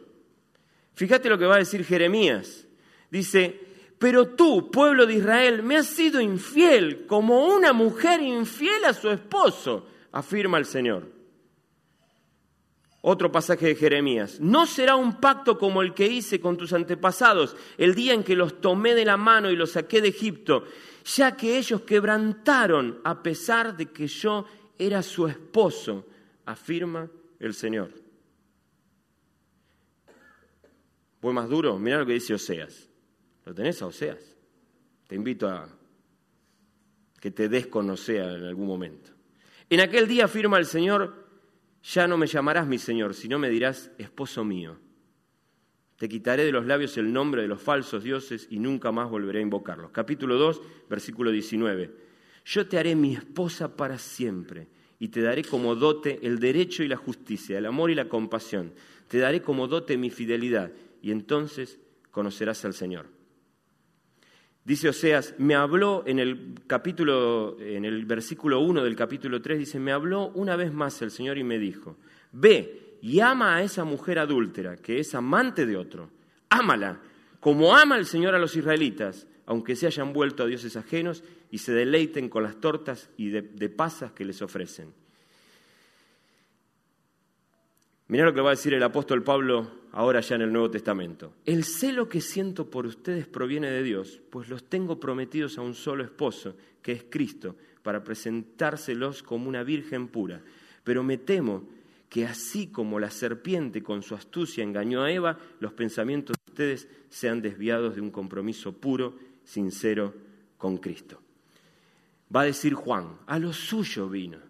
Fíjate 0.94 1.28
lo 1.28 1.38
que 1.38 1.46
va 1.46 1.56
a 1.56 1.58
decir 1.58 1.84
Jeremías. 1.84 2.66
Dice, 3.10 3.60
pero 3.98 4.28
tú, 4.28 4.70
pueblo 4.70 5.06
de 5.06 5.14
Israel, 5.14 5.62
me 5.62 5.76
has 5.76 5.86
sido 5.86 6.20
infiel 6.20 7.06
como 7.06 7.46
una 7.46 7.72
mujer 7.72 8.20
infiel 8.20 8.84
a 8.84 8.92
su 8.94 9.10
esposo, 9.10 9.86
afirma 10.12 10.58
el 10.58 10.64
Señor. 10.64 11.15
Otro 13.08 13.30
pasaje 13.30 13.66
de 13.66 13.76
Jeremías. 13.76 14.40
No 14.40 14.66
será 14.66 14.96
un 14.96 15.20
pacto 15.20 15.58
como 15.58 15.80
el 15.80 15.94
que 15.94 16.08
hice 16.08 16.40
con 16.40 16.56
tus 16.56 16.72
antepasados 16.72 17.54
el 17.78 17.94
día 17.94 18.12
en 18.12 18.24
que 18.24 18.34
los 18.34 18.60
tomé 18.60 18.96
de 18.96 19.04
la 19.04 19.16
mano 19.16 19.48
y 19.48 19.54
los 19.54 19.70
saqué 19.70 20.00
de 20.00 20.08
Egipto, 20.08 20.64
ya 21.04 21.36
que 21.36 21.56
ellos 21.56 21.82
quebrantaron 21.82 23.00
a 23.04 23.22
pesar 23.22 23.76
de 23.76 23.92
que 23.92 24.08
yo 24.08 24.44
era 24.76 25.04
su 25.04 25.28
esposo, 25.28 26.04
afirma 26.46 27.08
el 27.38 27.54
Señor. 27.54 27.92
Voy 31.22 31.32
más 31.32 31.48
duro, 31.48 31.78
mira 31.78 31.98
lo 31.98 32.06
que 32.06 32.14
dice 32.14 32.34
Oseas. 32.34 32.90
¿Lo 33.44 33.54
tenés 33.54 33.80
a 33.82 33.86
Oseas? 33.86 34.36
Te 35.06 35.14
invito 35.14 35.48
a 35.48 35.68
que 37.20 37.30
te 37.30 37.48
des 37.48 37.68
con 37.68 37.88
Oseas 37.88 38.34
en 38.34 38.46
algún 38.46 38.66
momento. 38.66 39.12
En 39.70 39.78
aquel 39.78 40.08
día 40.08 40.24
afirma 40.24 40.58
el 40.58 40.66
Señor, 40.66 41.25
ya 41.92 42.08
no 42.08 42.16
me 42.16 42.26
llamarás 42.26 42.66
mi 42.66 42.78
Señor, 42.78 43.14
sino 43.14 43.38
me 43.38 43.48
dirás 43.48 43.92
esposo 43.98 44.44
mío. 44.44 44.76
Te 45.96 46.08
quitaré 46.08 46.44
de 46.44 46.52
los 46.52 46.66
labios 46.66 46.96
el 46.96 47.12
nombre 47.12 47.42
de 47.42 47.48
los 47.48 47.62
falsos 47.62 48.02
dioses 48.02 48.48
y 48.50 48.58
nunca 48.58 48.90
más 48.90 49.08
volveré 49.08 49.38
a 49.38 49.42
invocarlos. 49.42 49.92
Capítulo 49.92 50.36
2, 50.36 50.60
versículo 50.90 51.30
19. 51.30 51.90
Yo 52.44 52.66
te 52.66 52.78
haré 52.78 52.96
mi 52.96 53.14
esposa 53.14 53.76
para 53.76 53.98
siempre 53.98 54.68
y 54.98 55.08
te 55.08 55.22
daré 55.22 55.44
como 55.44 55.74
dote 55.74 56.18
el 56.26 56.38
derecho 56.38 56.82
y 56.82 56.88
la 56.88 56.96
justicia, 56.96 57.56
el 57.56 57.66
amor 57.66 57.90
y 57.90 57.94
la 57.94 58.08
compasión. 58.08 58.72
Te 59.08 59.18
daré 59.18 59.40
como 59.40 59.68
dote 59.68 59.96
mi 59.96 60.10
fidelidad 60.10 60.72
y 61.00 61.12
entonces 61.12 61.78
conocerás 62.10 62.64
al 62.64 62.74
Señor. 62.74 63.15
Dice 64.66 64.88
Oseas, 64.88 65.32
me 65.38 65.54
habló 65.54 66.02
en 66.06 66.18
el 66.18 66.54
capítulo, 66.66 67.56
en 67.60 67.84
el 67.84 68.04
versículo 68.04 68.58
1 68.58 68.82
del 68.82 68.96
capítulo 68.96 69.40
3, 69.40 69.60
dice, 69.60 69.78
me 69.78 69.92
habló 69.92 70.32
una 70.34 70.56
vez 70.56 70.72
más 70.72 71.00
el 71.02 71.12
Señor 71.12 71.38
y 71.38 71.44
me 71.44 71.56
dijo, 71.56 71.96
ve 72.32 72.98
y 73.00 73.20
ama 73.20 73.54
a 73.54 73.62
esa 73.62 73.84
mujer 73.84 74.18
adúltera, 74.18 74.76
que 74.76 74.98
es 74.98 75.14
amante 75.14 75.66
de 75.66 75.76
otro, 75.76 76.10
ámala, 76.50 77.00
como 77.38 77.76
ama 77.76 77.96
el 77.96 78.06
Señor 78.06 78.34
a 78.34 78.40
los 78.40 78.56
israelitas, 78.56 79.28
aunque 79.46 79.76
se 79.76 79.86
hayan 79.86 80.12
vuelto 80.12 80.42
a 80.42 80.46
dioses 80.46 80.76
ajenos 80.76 81.22
y 81.52 81.58
se 81.58 81.72
deleiten 81.72 82.28
con 82.28 82.42
las 82.42 82.56
tortas 82.56 83.08
y 83.16 83.28
de, 83.28 83.42
de 83.42 83.68
pasas 83.68 84.10
que 84.10 84.24
les 84.24 84.42
ofrecen. 84.42 84.92
Mirá 88.08 88.24
lo 88.24 88.34
que 88.34 88.40
va 88.40 88.50
a 88.50 88.56
decir 88.56 88.74
el 88.74 88.82
apóstol 88.82 89.22
Pablo 89.22 89.70
ahora 89.96 90.20
ya 90.20 90.34
en 90.36 90.42
el 90.42 90.52
Nuevo 90.52 90.70
Testamento. 90.70 91.32
El 91.46 91.64
celo 91.64 92.06
que 92.06 92.20
siento 92.20 92.68
por 92.70 92.84
ustedes 92.84 93.26
proviene 93.26 93.70
de 93.70 93.82
Dios, 93.82 94.20
pues 94.28 94.50
los 94.50 94.64
tengo 94.64 95.00
prometidos 95.00 95.56
a 95.56 95.62
un 95.62 95.74
solo 95.74 96.04
esposo, 96.04 96.54
que 96.82 96.92
es 96.92 97.06
Cristo, 97.08 97.56
para 97.82 98.04
presentárselos 98.04 99.22
como 99.22 99.48
una 99.48 99.62
virgen 99.62 100.08
pura. 100.08 100.42
Pero 100.84 101.02
me 101.02 101.16
temo 101.16 101.66
que 102.10 102.26
así 102.26 102.66
como 102.66 103.00
la 103.00 103.10
serpiente 103.10 103.82
con 103.82 104.02
su 104.02 104.14
astucia 104.14 104.62
engañó 104.62 105.02
a 105.02 105.10
Eva, 105.10 105.38
los 105.60 105.72
pensamientos 105.72 106.36
de 106.36 106.52
ustedes 106.52 106.88
sean 107.08 107.40
desviados 107.40 107.94
de 107.94 108.02
un 108.02 108.10
compromiso 108.10 108.76
puro, 108.76 109.18
sincero 109.44 110.12
con 110.58 110.76
Cristo. 110.76 111.22
Va 112.34 112.42
a 112.42 112.44
decir 112.44 112.74
Juan, 112.74 113.16
a 113.26 113.38
lo 113.38 113.54
suyo 113.54 114.10
vino, 114.10 114.40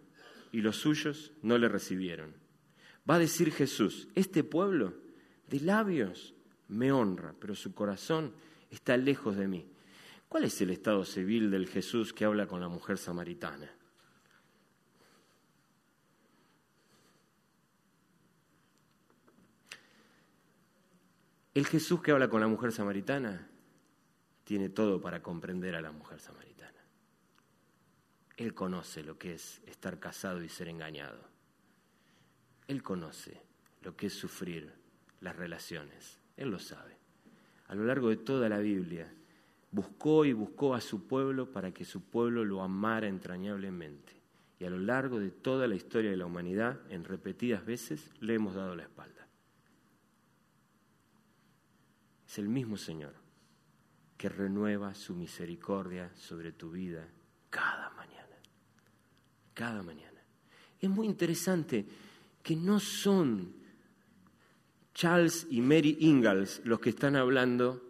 y 0.51 0.61
los 0.61 0.77
suyos 0.77 1.31
no 1.43 1.57
le 1.57 1.69
recibieron. 1.69 2.35
Va 3.09 3.15
a 3.15 3.21
decir 3.21 3.53
Jesús, 3.53 4.09
este 4.17 4.43
pueblo 4.43 5.06
de 5.49 5.61
labios 5.61 6.35
me 6.69 6.93
honra, 6.93 7.35
pero 7.39 7.55
su 7.55 7.75
corazón 7.75 8.33
está 8.71 8.97
lejos 8.97 9.37
de 9.37 9.49
mí. 9.49 9.67
¿Cuál 10.29 10.45
es 10.45 10.61
el 10.61 10.71
estado 10.71 11.05
civil 11.05 11.51
del 11.51 11.69
Jesús 11.69 12.13
que 12.13 12.25
habla 12.25 12.47
con 12.47 12.61
la 12.61 12.69
mujer 12.69 12.99
samaritana? 12.99 13.71
El 21.55 21.67
Jesús 21.67 22.03
que 22.03 22.11
habla 22.11 22.29
con 22.29 22.41
la 22.41 22.49
mujer 22.49 22.71
samaritana 22.71 23.49
tiene 24.45 24.69
todo 24.69 25.01
para 25.01 25.23
comprender 25.23 25.75
a 25.75 25.81
la 25.81 25.91
mujer 25.91 26.21
samaritana. 26.21 26.85
Él 28.37 28.53
conoce 28.53 29.03
lo 29.03 29.17
que 29.17 29.35
es 29.35 29.63
estar 29.67 29.99
casado 29.99 30.43
y 30.43 30.51
ser 30.51 30.69
engañado. 30.69 31.19
Él 32.69 32.83
conoce 32.83 33.41
lo 33.81 33.97
que 33.97 34.09
es 34.09 34.13
sufrir 34.13 34.86
las 35.21 35.37
relaciones. 35.37 36.19
Él 36.37 36.51
lo 36.51 36.59
sabe. 36.59 36.97
A 37.69 37.75
lo 37.75 37.85
largo 37.85 38.09
de 38.09 38.17
toda 38.17 38.49
la 38.49 38.59
Biblia, 38.59 39.13
buscó 39.71 40.25
y 40.25 40.33
buscó 40.33 40.75
a 40.75 40.81
su 40.81 41.07
pueblo 41.07 41.51
para 41.51 41.73
que 41.73 41.85
su 41.85 42.03
pueblo 42.03 42.45
lo 42.45 42.63
amara 42.63 43.09
entrañablemente. 43.09 44.15
Y 44.59 44.65
a 44.65 44.71
lo 44.71 44.79
largo 44.79 45.19
de 45.19 45.31
toda 45.31 45.67
la 45.67 45.75
historia 45.75 46.11
de 46.11 46.17
la 46.17 46.27
humanidad, 46.27 46.81
en 46.91 47.05
repetidas 47.05 47.65
veces, 47.67 48.11
le 48.21 48.35
hemos 48.35 48.55
dado 48.55 48.75
la 48.75 48.85
espalda. 48.85 49.27
Es 52.27 52.39
el 52.39 52.49
mismo 52.49 52.77
Señor 52.77 53.15
que 54.17 54.29
renueva 54.29 54.95
su 54.95 55.15
misericordia 55.15 56.11
sobre 56.15 56.53
tu 56.53 56.71
vida 56.71 57.07
cada 57.51 57.91
mañana. 57.91 58.37
Cada 59.53 59.83
mañana. 59.83 60.21
Es 60.81 60.89
muy 60.89 61.07
interesante 61.07 61.87
que 62.43 62.57
no 62.57 62.81
son 62.81 63.66
Charles 64.97 65.47
y 65.51 65.61
Mary 65.61 65.99
Ingalls 66.01 66.63
los 66.65 66.81
que 66.81 66.89
están 66.89 67.17
hablando 67.17 67.83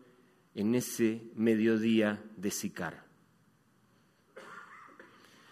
en 0.56 0.74
ese 0.74 1.30
mediodía 1.36 2.20
de 2.36 2.50
Sicar. 2.50 3.06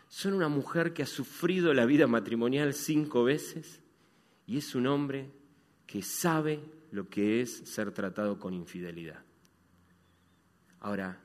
Son 0.09 0.35
una 0.35 0.49
mujer 0.49 0.93
que 0.93 1.05
ha 1.05 1.07
sufrido 1.07 1.73
la 1.73 1.87
vida 1.87 2.09
matrimonial 2.09 2.75
cinco 2.75 3.23
veces 3.23 3.81
y 4.49 4.59
es 4.59 4.75
un 4.75 4.89
hombre 4.89 5.31
que 5.87 6.03
sabe 6.03 6.59
lo 6.91 7.09
que 7.09 7.41
es 7.43 7.59
ser 7.59 7.93
tratado 7.93 8.41
con 8.41 8.53
infidelidad. 8.53 9.23
Ahora, 10.81 11.21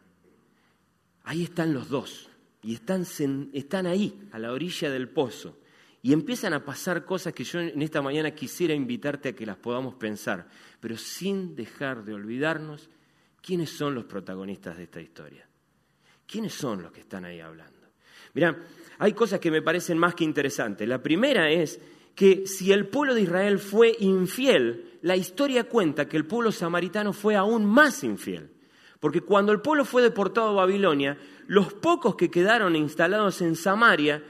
ahí 1.24 1.46
están 1.46 1.74
los 1.74 1.90
dos 1.90 2.30
y 2.62 2.76
están, 2.76 3.04
están 3.52 3.88
ahí, 3.88 4.30
a 4.32 4.38
la 4.38 4.52
orilla 4.52 4.92
del 4.92 5.10
pozo, 5.10 5.59
y 6.02 6.14
empiezan 6.14 6.54
a 6.54 6.64
pasar 6.64 7.06
cosas 7.06 7.34
que 7.34 7.44
yo 7.44 7.60
en 7.60 7.82
esta 7.82 8.02
mañana 8.02 8.32
quisiera 8.32 8.74
invitarte 8.74 9.30
a 9.30 9.36
que 9.36 9.46
las 9.46 9.58
podamos 9.58 9.96
pensar, 9.96 10.48
pero 10.80 10.98
sin 10.98 11.56
dejar 11.56 12.04
de 12.06 12.14
olvidarnos 12.14 12.90
¿Quiénes 13.42 13.70
son 13.70 13.96
los 13.96 14.06
protagonistas 14.06 14.78
de 14.78 14.84
esta 14.84 15.02
historia? 15.02 15.48
¿Quiénes 16.28 16.54
son 16.54 16.84
los 16.84 16.92
que 16.92 17.02
están 17.02 17.26
ahí 17.26 17.40
hablando? 17.40 17.74
Mirá, 18.34 18.58
hay 19.00 19.14
cosas 19.14 19.40
que 19.40 19.50
me 19.50 19.62
parecen 19.62 19.98
más 19.98 20.14
que 20.14 20.24
interesantes. 20.24 20.88
La 20.88 21.02
primera 21.02 21.50
es 21.50 21.80
que 22.14 22.46
si 22.46 22.72
el 22.72 22.88
pueblo 22.88 23.16
de 23.16 23.22
Israel 23.22 23.60
fue 23.60 23.96
infiel, 24.00 25.00
la 25.02 25.16
historia 25.16 25.64
cuenta 25.64 26.08
que 26.08 26.18
el 26.18 26.26
pueblo 26.26 26.52
samaritano 26.52 27.14
fue 27.14 27.36
aún 27.36 27.66
más 27.66 28.04
infiel. 28.04 28.52
Porque 29.00 29.22
cuando 29.22 29.54
el 29.54 29.62
pueblo 29.62 29.86
fue 29.86 30.02
deportado 30.02 30.50
a 30.50 30.66
Babilonia, 30.66 31.18
los 31.48 31.74
pocos 31.74 32.16
que 32.16 32.30
quedaron 32.30 32.76
instalados 32.76 33.42
en 33.42 33.56
Samaria 33.56 34.22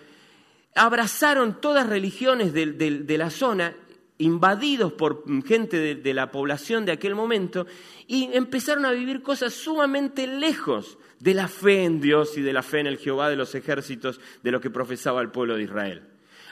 abrazaron 0.80 1.60
todas 1.60 1.88
religiones 1.88 2.54
de, 2.54 2.66
de 2.68 3.18
la 3.18 3.30
zona 3.30 3.76
invadidos 4.18 4.94
por 4.94 5.24
gente 5.46 5.96
de, 5.96 6.14
la 6.14 6.32
población 6.32 6.86
de 6.86 6.94
aquel 6.94 7.16
momento 7.16 7.68
y 8.08 8.30
empezaron 8.34 8.86
a 8.86 8.92
vivir 8.92 9.22
cosas 9.22 9.54
sumamente 9.54 10.26
lejos 10.26 10.98
de 11.20 11.34
la 11.34 11.50
fe 11.50 11.84
en 11.84 12.00
Dios 12.00 12.38
y 12.38 12.42
de 12.42 12.54
la 12.54 12.64
fe 12.64 12.80
en 12.80 12.88
el 12.88 12.98
Jehová 12.98 13.30
de 13.30 13.36
los 13.36 13.56
ejércitos 13.56 14.22
de 14.42 14.52
lo 14.52 14.62
que 14.62 14.70
profesaba 14.70 15.22
el 15.22 15.32
pueblo 15.32 15.56
de 15.56 15.64
Israel. 15.64 16.04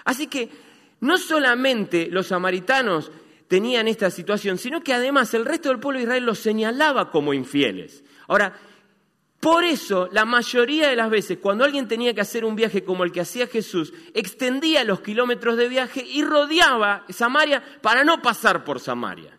Así 0.03 0.27
que 0.27 0.49
no 0.99 1.17
solamente 1.17 2.09
los 2.09 2.27
samaritanos 2.27 3.11
tenían 3.47 3.87
esta 3.87 4.09
situación, 4.09 4.57
sino 4.57 4.81
que 4.81 4.93
además 4.93 5.33
el 5.33 5.45
resto 5.45 5.69
del 5.69 5.79
pueblo 5.79 5.99
de 5.99 6.03
Israel 6.03 6.25
los 6.25 6.39
señalaba 6.39 7.11
como 7.11 7.33
infieles. 7.33 8.03
Ahora, 8.27 8.57
por 9.39 9.63
eso, 9.63 10.09
la 10.11 10.25
mayoría 10.25 10.89
de 10.89 10.95
las 10.95 11.09
veces, 11.11 11.37
cuando 11.39 11.63
alguien 11.63 11.87
tenía 11.87 12.13
que 12.13 12.21
hacer 12.21 12.43
un 12.43 12.55
viaje 12.55 12.83
como 12.83 13.03
el 13.03 13.11
que 13.11 13.21
hacía 13.21 13.45
Jesús, 13.45 13.93
extendía 14.13 14.83
los 14.83 15.01
kilómetros 15.01 15.57
de 15.57 15.69
viaje 15.69 16.03
y 16.03 16.23
rodeaba 16.23 17.05
Samaria 17.09 17.63
para 17.81 18.03
no 18.03 18.21
pasar 18.21 18.63
por 18.63 18.79
Samaria. 18.79 19.37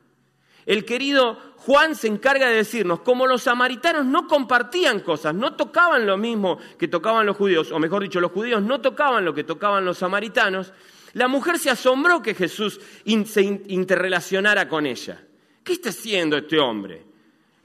El 0.66 0.84
querido 0.84 1.38
Juan 1.56 1.96
se 1.96 2.06
encarga 2.06 2.48
de 2.48 2.56
decirnos, 2.56 3.00
como 3.00 3.26
los 3.26 3.42
samaritanos 3.42 4.06
no 4.06 4.28
compartían 4.28 5.00
cosas, 5.00 5.34
no 5.34 5.54
tocaban 5.56 6.06
lo 6.06 6.16
mismo 6.16 6.58
que 6.78 6.88
tocaban 6.88 7.26
los 7.26 7.36
judíos, 7.36 7.72
o 7.72 7.78
mejor 7.78 8.02
dicho, 8.02 8.20
los 8.20 8.32
judíos 8.32 8.62
no 8.62 8.80
tocaban 8.80 9.24
lo 9.24 9.34
que 9.34 9.44
tocaban 9.44 9.84
los 9.84 9.98
samaritanos, 9.98 10.72
la 11.14 11.26
mujer 11.26 11.58
se 11.58 11.70
asombró 11.70 12.22
que 12.22 12.34
Jesús 12.34 12.80
se 13.24 13.42
interrelacionara 13.42 14.68
con 14.68 14.86
ella. 14.86 15.24
¿Qué 15.64 15.72
está 15.72 15.88
haciendo 15.88 16.36
este 16.36 16.58
hombre? 16.58 17.07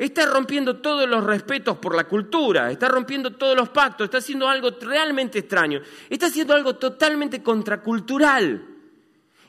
Está 0.03 0.25
rompiendo 0.25 0.81
todos 0.81 1.07
los 1.07 1.23
respetos 1.23 1.77
por 1.77 1.95
la 1.95 2.03
cultura, 2.03 2.69
está 2.69 2.89
rompiendo 2.89 3.31
todos 3.37 3.55
los 3.55 3.69
pactos, 3.69 4.03
está 4.03 4.17
haciendo 4.17 4.49
algo 4.49 4.71
realmente 4.81 5.39
extraño, 5.39 5.79
está 6.09 6.25
haciendo 6.25 6.53
algo 6.53 6.75
totalmente 6.75 7.41
contracultural. 7.41 8.65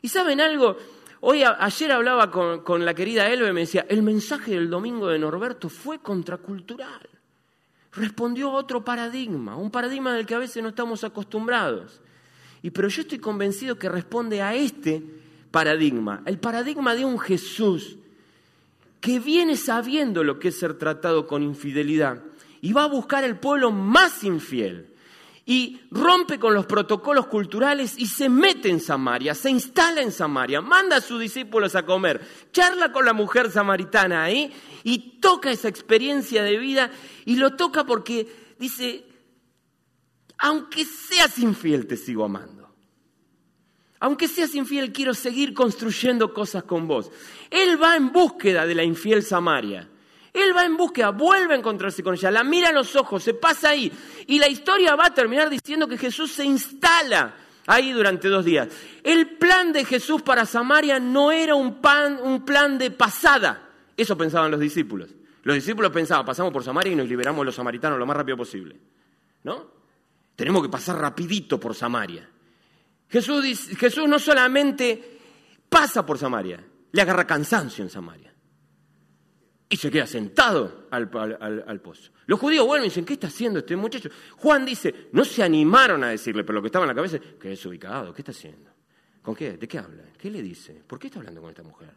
Y 0.00 0.08
saben 0.08 0.40
algo, 0.40 0.76
hoy 1.22 1.42
ayer 1.42 1.90
hablaba 1.90 2.30
con, 2.30 2.84
la 2.84 2.94
querida 2.94 3.28
Elbe 3.28 3.48
y 3.48 3.52
me 3.52 3.62
decía, 3.62 3.84
el 3.88 4.04
mensaje 4.04 4.52
del 4.52 4.70
domingo 4.70 5.08
de 5.08 5.18
Norberto 5.18 5.68
fue 5.68 5.98
contracultural. 5.98 7.08
Respondió 7.90 8.50
a 8.50 8.54
otro 8.54 8.84
paradigma, 8.84 9.56
un 9.56 9.72
paradigma 9.72 10.12
del 10.14 10.24
que 10.24 10.36
a 10.36 10.38
veces 10.38 10.62
no 10.62 10.68
estamos 10.68 11.02
acostumbrados. 11.02 12.00
Y 12.62 12.70
pero 12.70 12.86
yo 12.86 13.02
estoy 13.02 13.18
convencido 13.18 13.76
que 13.76 13.88
responde 13.88 14.40
a 14.40 14.54
este 14.54 15.02
paradigma, 15.50 16.22
el 16.26 16.38
paradigma 16.38 16.94
de 16.94 17.04
un 17.04 17.18
Jesús 17.18 17.96
que 19.04 19.20
viene 19.20 19.58
sabiendo 19.58 20.24
lo 20.24 20.38
que 20.38 20.48
es 20.48 20.58
ser 20.58 20.78
tratado 20.78 21.26
con 21.26 21.42
infidelidad 21.42 22.22
y 22.62 22.72
va 22.72 22.84
a 22.84 22.88
buscar 22.88 23.22
el 23.22 23.38
pueblo 23.38 23.70
más 23.70 24.24
infiel 24.24 24.94
y 25.44 25.78
rompe 25.90 26.38
con 26.38 26.54
los 26.54 26.64
protocolos 26.64 27.26
culturales 27.26 27.96
y 27.98 28.06
se 28.06 28.30
mete 28.30 28.70
en 28.70 28.80
Samaria, 28.80 29.34
se 29.34 29.50
instala 29.50 30.00
en 30.00 30.10
Samaria, 30.10 30.62
manda 30.62 30.96
a 30.96 31.00
sus 31.02 31.20
discípulos 31.20 31.74
a 31.74 31.84
comer, 31.84 32.26
charla 32.50 32.92
con 32.92 33.04
la 33.04 33.12
mujer 33.12 33.50
samaritana 33.50 34.24
ahí 34.24 34.50
y 34.84 35.20
toca 35.20 35.50
esa 35.50 35.68
experiencia 35.68 36.42
de 36.42 36.56
vida 36.56 36.90
y 37.26 37.36
lo 37.36 37.56
toca 37.56 37.84
porque 37.84 38.54
dice, 38.58 39.04
aunque 40.38 40.86
seas 40.86 41.38
infiel 41.38 41.86
te 41.86 41.98
sigo 41.98 42.24
amando. 42.24 42.53
Aunque 44.04 44.28
seas 44.28 44.54
infiel, 44.54 44.92
quiero 44.92 45.14
seguir 45.14 45.54
construyendo 45.54 46.34
cosas 46.34 46.64
con 46.64 46.86
vos. 46.86 47.10
Él 47.48 47.82
va 47.82 47.96
en 47.96 48.12
búsqueda 48.12 48.66
de 48.66 48.74
la 48.74 48.84
infiel 48.84 49.22
Samaria. 49.22 49.88
Él 50.30 50.54
va 50.54 50.66
en 50.66 50.76
búsqueda, 50.76 51.08
vuelve 51.08 51.54
a 51.54 51.56
encontrarse 51.56 52.02
con 52.02 52.12
ella, 52.12 52.30
la 52.30 52.44
mira 52.44 52.68
a 52.68 52.72
los 52.72 52.96
ojos, 52.96 53.22
se 53.22 53.32
pasa 53.32 53.70
ahí. 53.70 53.90
Y 54.26 54.38
la 54.38 54.46
historia 54.46 54.94
va 54.94 55.06
a 55.06 55.14
terminar 55.14 55.48
diciendo 55.48 55.88
que 55.88 55.96
Jesús 55.96 56.32
se 56.32 56.44
instala 56.44 57.34
ahí 57.66 57.92
durante 57.92 58.28
dos 58.28 58.44
días. 58.44 58.68
El 59.02 59.38
plan 59.38 59.72
de 59.72 59.86
Jesús 59.86 60.20
para 60.20 60.44
Samaria 60.44 61.00
no 61.00 61.32
era 61.32 61.54
un, 61.54 61.80
un 62.22 62.44
plan 62.44 62.76
de 62.76 62.90
pasada. 62.90 63.70
Eso 63.96 64.18
pensaban 64.18 64.50
los 64.50 64.60
discípulos. 64.60 65.08
Los 65.44 65.54
discípulos 65.54 65.90
pensaban, 65.90 66.26
pasamos 66.26 66.52
por 66.52 66.62
Samaria 66.62 66.92
y 66.92 66.96
nos 66.96 67.08
liberamos 67.08 67.40
de 67.40 67.46
los 67.46 67.54
samaritanos 67.54 67.98
lo 67.98 68.04
más 68.04 68.18
rápido 68.18 68.36
posible. 68.36 68.76
¿No? 69.44 69.66
Tenemos 70.36 70.62
que 70.62 70.68
pasar 70.68 70.98
rapidito 70.98 71.58
por 71.58 71.74
Samaria. 71.74 72.28
Jesús, 73.08 74.08
no 74.08 74.18
solamente 74.18 75.18
pasa 75.68 76.04
por 76.04 76.18
Samaria, 76.18 76.64
le 76.92 77.02
agarra 77.02 77.26
cansancio 77.26 77.84
en 77.84 77.90
Samaria. 77.90 78.34
Y 79.68 79.76
se 79.76 79.90
queda 79.90 80.06
sentado 80.06 80.86
al, 80.90 81.08
pozo. 81.80 82.12
Los 82.26 82.38
judíos 82.38 82.66
vuelven 82.66 82.86
y 82.86 82.90
dicen, 82.90 83.04
¿qué 83.04 83.14
está 83.14 83.26
haciendo 83.26 83.60
este 83.60 83.74
muchacho? 83.76 84.08
Juan 84.36 84.64
dice, 84.64 85.08
no 85.12 85.24
se 85.24 85.42
animaron 85.42 86.04
a 86.04 86.08
decirle, 86.08 86.44
pero 86.44 86.54
lo 86.54 86.62
que 86.62 86.68
estaba 86.68 86.84
en 86.84 86.90
la 86.90 86.94
cabeza 86.94 87.18
que 87.18 87.52
es 87.52 87.66
ubicado, 87.66 88.12
¿qué 88.12 88.22
está 88.22 88.32
haciendo? 88.32 88.70
¿Con 89.22 89.34
qué? 89.34 89.56
¿De 89.56 89.66
qué 89.66 89.78
habla? 89.78 90.04
¿Qué 90.18 90.30
le 90.30 90.42
dice? 90.42 90.82
¿Por 90.86 90.98
qué 90.98 91.06
está 91.06 91.18
hablando 91.18 91.40
con 91.40 91.50
esta 91.50 91.62
mujer? 91.62 91.94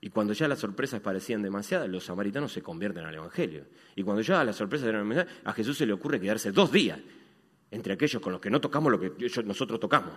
Y 0.00 0.10
cuando 0.10 0.32
ya 0.32 0.46
las 0.46 0.60
sorpresas 0.60 1.00
parecían 1.00 1.42
demasiadas, 1.42 1.88
los 1.88 2.04
samaritanos 2.04 2.52
se 2.52 2.62
convierten 2.62 3.04
al 3.04 3.14
Evangelio. 3.14 3.66
Y 3.96 4.02
cuando 4.02 4.22
ya 4.22 4.44
las 4.44 4.56
sorpresas 4.56 4.88
eran 4.88 5.08
demasiadas, 5.08 5.32
a 5.44 5.52
Jesús 5.52 5.76
se 5.76 5.86
le 5.86 5.92
ocurre 5.92 6.20
quedarse 6.20 6.52
dos 6.52 6.70
días 6.70 7.00
entre 7.70 7.94
aquellos 7.94 8.22
con 8.22 8.32
los 8.32 8.40
que 8.40 8.50
no 8.50 8.60
tocamos 8.60 8.92
lo 8.92 9.00
que 9.00 9.12
nosotros 9.44 9.80
tocamos. 9.80 10.14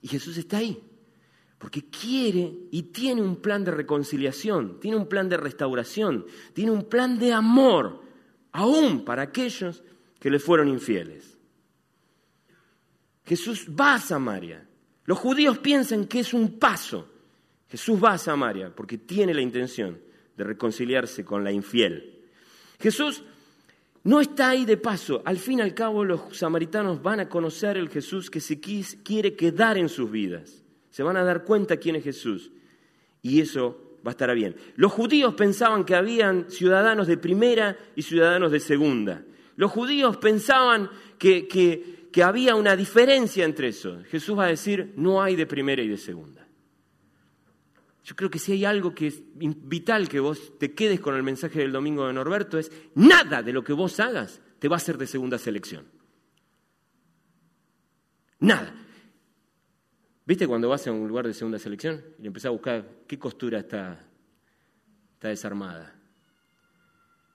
Y 0.00 0.08
Jesús 0.08 0.36
está 0.36 0.58
ahí, 0.58 0.82
porque 1.56 1.88
quiere 1.88 2.52
y 2.72 2.82
tiene 2.84 3.22
un 3.22 3.36
plan 3.36 3.64
de 3.64 3.70
reconciliación, 3.70 4.80
tiene 4.80 4.96
un 4.96 5.08
plan 5.08 5.28
de 5.28 5.36
restauración, 5.36 6.26
tiene 6.52 6.72
un 6.72 6.88
plan 6.88 7.18
de 7.20 7.32
amor, 7.32 8.02
aún 8.50 9.04
para 9.04 9.22
aquellos 9.22 9.84
que 10.18 10.30
le 10.30 10.40
fueron 10.40 10.68
infieles. 10.68 11.38
Jesús 13.24 13.68
va 13.68 13.94
a 13.94 14.00
Samaria. 14.00 14.66
Los 15.04 15.18
judíos 15.18 15.58
piensan 15.58 16.06
que 16.06 16.20
es 16.20 16.34
un 16.34 16.58
paso 16.58 17.11
Jesús 17.72 18.04
va 18.04 18.12
a 18.12 18.18
Samaria 18.18 18.70
porque 18.76 18.98
tiene 18.98 19.32
la 19.32 19.40
intención 19.40 19.98
de 20.36 20.44
reconciliarse 20.44 21.24
con 21.24 21.42
la 21.42 21.50
infiel. 21.50 22.18
Jesús 22.78 23.24
no 24.04 24.20
está 24.20 24.50
ahí 24.50 24.66
de 24.66 24.76
paso. 24.76 25.22
Al 25.24 25.38
fin 25.38 25.60
y 25.60 25.62
al 25.62 25.72
cabo 25.72 26.04
los 26.04 26.36
samaritanos 26.36 27.02
van 27.02 27.20
a 27.20 27.30
conocer 27.30 27.78
el 27.78 27.88
Jesús 27.88 28.28
que 28.28 28.40
se 28.40 28.60
quiere 28.60 29.34
quedar 29.36 29.78
en 29.78 29.88
sus 29.88 30.10
vidas. 30.10 30.62
Se 30.90 31.02
van 31.02 31.16
a 31.16 31.24
dar 31.24 31.44
cuenta 31.44 31.78
quién 31.78 31.96
es 31.96 32.04
Jesús. 32.04 32.50
y 33.22 33.40
eso 33.40 33.98
va 34.06 34.10
a 34.10 34.12
estar 34.12 34.34
bien. 34.34 34.54
Los 34.76 34.92
judíos 34.92 35.32
pensaban 35.32 35.84
que 35.84 35.94
habían 35.94 36.50
ciudadanos 36.50 37.06
de 37.06 37.16
primera 37.16 37.78
y 37.96 38.02
ciudadanos 38.02 38.52
de 38.52 38.60
segunda. 38.60 39.22
Los 39.56 39.70
judíos 39.70 40.18
pensaban 40.18 40.90
que, 41.18 41.48
que 41.48 42.22
había 42.22 42.54
una 42.54 42.76
diferencia 42.76 43.46
entre 43.46 43.68
eso. 43.68 44.02
Jesús 44.10 44.38
va 44.38 44.44
a 44.44 44.48
decir, 44.48 44.92
no 44.96 45.22
hay 45.22 45.36
de 45.36 45.46
primera 45.46 45.80
y 45.80 45.88
de 45.88 45.96
segunda. 45.96 46.41
Yo 48.04 48.16
creo 48.16 48.30
que 48.30 48.38
si 48.38 48.52
hay 48.52 48.64
algo 48.64 48.94
que 48.94 49.06
es 49.06 49.22
vital 49.34 50.08
que 50.08 50.18
vos 50.18 50.58
te 50.58 50.74
quedes 50.74 51.00
con 51.00 51.14
el 51.14 51.22
mensaje 51.22 51.60
del 51.60 51.72
domingo 51.72 52.06
de 52.06 52.12
Norberto 52.12 52.58
es, 52.58 52.72
nada 52.94 53.42
de 53.42 53.52
lo 53.52 53.62
que 53.62 53.72
vos 53.72 54.00
hagas 54.00 54.40
te 54.58 54.68
va 54.68 54.76
a 54.76 54.80
ser 54.80 54.98
de 54.98 55.06
segunda 55.06 55.38
selección. 55.38 55.86
Nada. 58.40 58.74
¿Viste 60.24 60.48
cuando 60.48 60.68
vas 60.68 60.86
a 60.86 60.92
un 60.92 61.06
lugar 61.06 61.26
de 61.26 61.34
segunda 61.34 61.58
selección 61.58 62.02
y 62.20 62.26
empezás 62.26 62.46
a 62.46 62.50
buscar 62.50 62.88
qué 63.06 63.18
costura 63.18 63.60
está, 63.60 64.00
está 65.14 65.28
desarmada? 65.28 65.94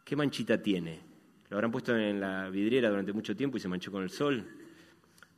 ¿Qué 0.03 0.15
manchita 0.15 0.61
tiene? 0.61 1.01
Lo 1.49 1.57
habrán 1.57 1.71
puesto 1.71 1.95
en 1.95 2.19
la 2.19 2.49
vidriera 2.49 2.89
durante 2.89 3.13
mucho 3.13 3.35
tiempo 3.35 3.57
y 3.57 3.61
se 3.61 3.69
manchó 3.69 3.91
con 3.91 4.03
el 4.03 4.09
sol. 4.09 4.45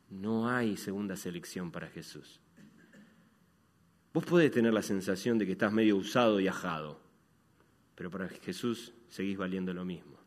No 0.09 0.49
hay 0.49 0.75
segunda 0.75 1.15
selección 1.15 1.71
para 1.71 1.87
Jesús. 1.87 2.39
Vos 4.13 4.25
podés 4.25 4.51
tener 4.51 4.73
la 4.73 4.81
sensación 4.81 5.37
de 5.37 5.45
que 5.45 5.51
estás 5.51 5.71
medio 5.71 5.95
usado 5.95 6.39
y 6.39 6.47
ajado, 6.47 6.99
pero 7.95 8.09
para 8.09 8.27
Jesús 8.27 8.93
seguís 9.07 9.37
valiendo 9.37 9.73
lo 9.73 9.85
mismo. 9.85 10.17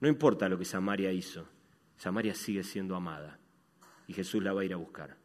No 0.00 0.08
importa 0.08 0.48
lo 0.48 0.58
que 0.58 0.66
Samaria 0.66 1.10
hizo, 1.12 1.48
Samaria 1.96 2.34
sigue 2.34 2.62
siendo 2.62 2.94
amada 2.94 3.38
y 4.06 4.12
Jesús 4.12 4.42
la 4.42 4.52
va 4.52 4.60
a 4.60 4.64
ir 4.64 4.74
a 4.74 4.76
buscar. 4.76 5.16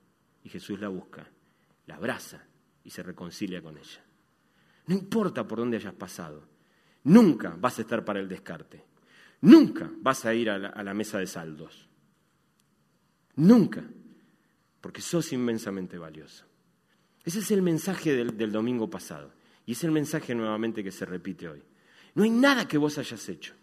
Y 0.43 0.49
Jesús 0.49 0.79
la 0.79 0.87
busca, 0.87 1.27
la 1.85 1.95
abraza 1.95 2.43
y 2.83 2.89
se 2.89 3.03
reconcilia 3.03 3.61
con 3.61 3.77
ella. 3.77 4.03
No 4.87 4.95
importa 4.95 5.47
por 5.47 5.59
dónde 5.59 5.77
hayas 5.77 5.93
pasado, 5.93 6.47
nunca 7.03 7.55
vas 7.59 7.77
a 7.77 7.81
estar 7.81 8.03
para 8.03 8.19
el 8.19 8.27
descarte, 8.27 8.83
nunca 9.41 9.91
vas 9.97 10.25
a 10.25 10.33
ir 10.33 10.49
a 10.49 10.57
la, 10.57 10.69
a 10.69 10.83
la 10.83 10.93
mesa 10.93 11.19
de 11.19 11.27
saldos, 11.27 11.87
nunca, 13.35 13.83
porque 14.79 15.01
sos 15.01 15.31
inmensamente 15.33 15.97
valioso. 15.99 16.50
Ese 17.23 17.39
es 17.39 17.51
el 17.51 17.61
mensaje 17.61 18.15
del, 18.15 18.51
domingo 18.51 18.89
pasado 18.89 19.31
y 19.65 19.73
es 19.73 19.83
el 19.83 19.91
mensaje 19.91 20.33
nuevamente 20.33 20.83
que 20.83 20.91
se 20.91 21.05
repite 21.05 21.47
hoy. 21.47 21.61
No 22.15 22.23
hay 22.23 22.29
nada 22.29 22.67
que 22.67 22.77
vos 22.77 22.97
hayas 22.97 23.27
hecho. 23.29 23.53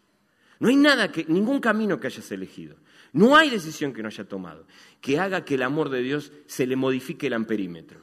No 0.61 0.68
hay 0.68 0.77
nada 0.77 1.11
que, 1.11 1.25
ningún 1.25 1.61
camino 1.61 1.99
que 1.99 2.07
hayas 2.07 2.31
elegido. 2.33 2.77
No 3.12 3.37
hay 3.37 3.51
decisión 3.51 3.92
que 3.92 4.03
no 4.03 4.09
haya 4.09 4.25
tomado 4.25 4.66
que 5.01 5.18
haga 5.18 5.44
que 5.44 5.55
el 5.55 5.62
amor 5.62 5.88
de 5.88 6.03
Dios 6.03 6.33
se 6.47 6.66
le 6.66 6.77
modifique 6.77 7.27
el 7.27 7.35
amperímetro. 7.35 8.01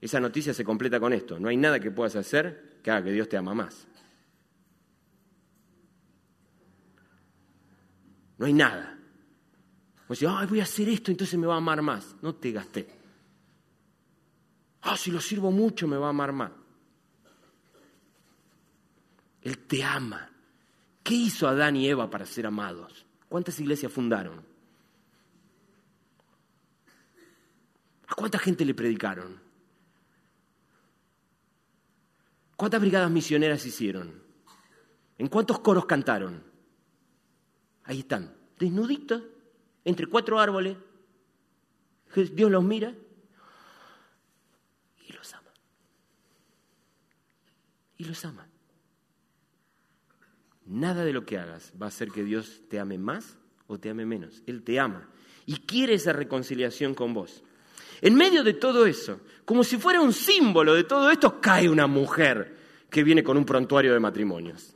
Esa 0.00 0.20
noticia 0.20 0.54
se 0.54 0.64
completa 0.64 1.00
con 1.00 1.12
esto. 1.12 1.38
No 1.38 1.48
hay 1.48 1.56
nada 1.56 1.80
que 1.80 1.90
puedas 1.90 2.16
hacer 2.16 2.78
que 2.82 2.90
haga 2.90 3.04
que 3.04 3.12
Dios 3.12 3.28
te 3.28 3.36
ama 3.36 3.54
más. 3.54 3.86
No 8.38 8.46
hay 8.46 8.52
nada. 8.52 8.98
Vos 10.08 10.20
decís, 10.20 10.34
Ay, 10.36 10.46
voy 10.46 10.60
a 10.60 10.64
hacer 10.64 10.88
esto, 10.88 11.10
entonces 11.10 11.38
me 11.38 11.46
va 11.46 11.54
a 11.54 11.58
amar 11.58 11.82
más. 11.82 12.14
No 12.22 12.34
te 12.34 12.52
gasté. 12.52 12.95
Ah, 14.88 14.96
si 14.96 15.10
lo 15.10 15.20
sirvo 15.20 15.50
mucho 15.50 15.88
me 15.88 15.96
va 15.96 16.06
a 16.06 16.10
amar 16.10 16.32
más. 16.32 16.52
Él 19.42 19.58
te 19.66 19.82
ama. 19.82 20.30
¿Qué 21.02 21.14
hizo 21.14 21.48
Adán 21.48 21.74
y 21.74 21.88
Eva 21.88 22.08
para 22.08 22.24
ser 22.24 22.46
amados? 22.46 23.04
¿Cuántas 23.28 23.58
iglesias 23.58 23.92
fundaron? 23.92 24.44
¿A 28.06 28.14
cuánta 28.14 28.38
gente 28.38 28.64
le 28.64 28.74
predicaron? 28.74 29.40
¿Cuántas 32.54 32.80
brigadas 32.80 33.10
misioneras 33.10 33.66
hicieron? 33.66 34.22
¿En 35.18 35.26
cuántos 35.26 35.58
coros 35.58 35.86
cantaron? 35.86 36.44
Ahí 37.82 38.00
están, 38.00 38.36
desnuditos, 38.56 39.22
entre 39.84 40.06
cuatro 40.06 40.38
árboles. 40.38 40.76
Dios 42.32 42.50
los 42.52 42.62
mira 42.62 42.94
y 47.98 48.04
los 48.04 48.24
ama. 48.24 48.48
Nada 50.66 51.04
de 51.04 51.12
lo 51.12 51.24
que 51.24 51.38
hagas 51.38 51.72
va 51.80 51.86
a 51.86 51.88
hacer 51.88 52.10
que 52.10 52.24
Dios 52.24 52.62
te 52.68 52.80
ame 52.80 52.98
más 52.98 53.36
o 53.66 53.78
te 53.78 53.90
ame 53.90 54.04
menos. 54.04 54.42
Él 54.46 54.62
te 54.62 54.80
ama 54.80 55.08
y 55.46 55.56
quiere 55.58 55.94
esa 55.94 56.12
reconciliación 56.12 56.94
con 56.94 57.14
vos. 57.14 57.42
En 58.00 58.14
medio 58.14 58.42
de 58.42 58.54
todo 58.54 58.84
eso, 58.86 59.20
como 59.44 59.64
si 59.64 59.78
fuera 59.78 60.00
un 60.00 60.12
símbolo 60.12 60.74
de 60.74 60.84
todo 60.84 61.10
esto, 61.10 61.40
cae 61.40 61.68
una 61.68 61.86
mujer 61.86 62.56
que 62.90 63.02
viene 63.02 63.22
con 63.22 63.36
un 63.36 63.44
prontuario 63.44 63.92
de 63.92 64.00
matrimonios. 64.00 64.74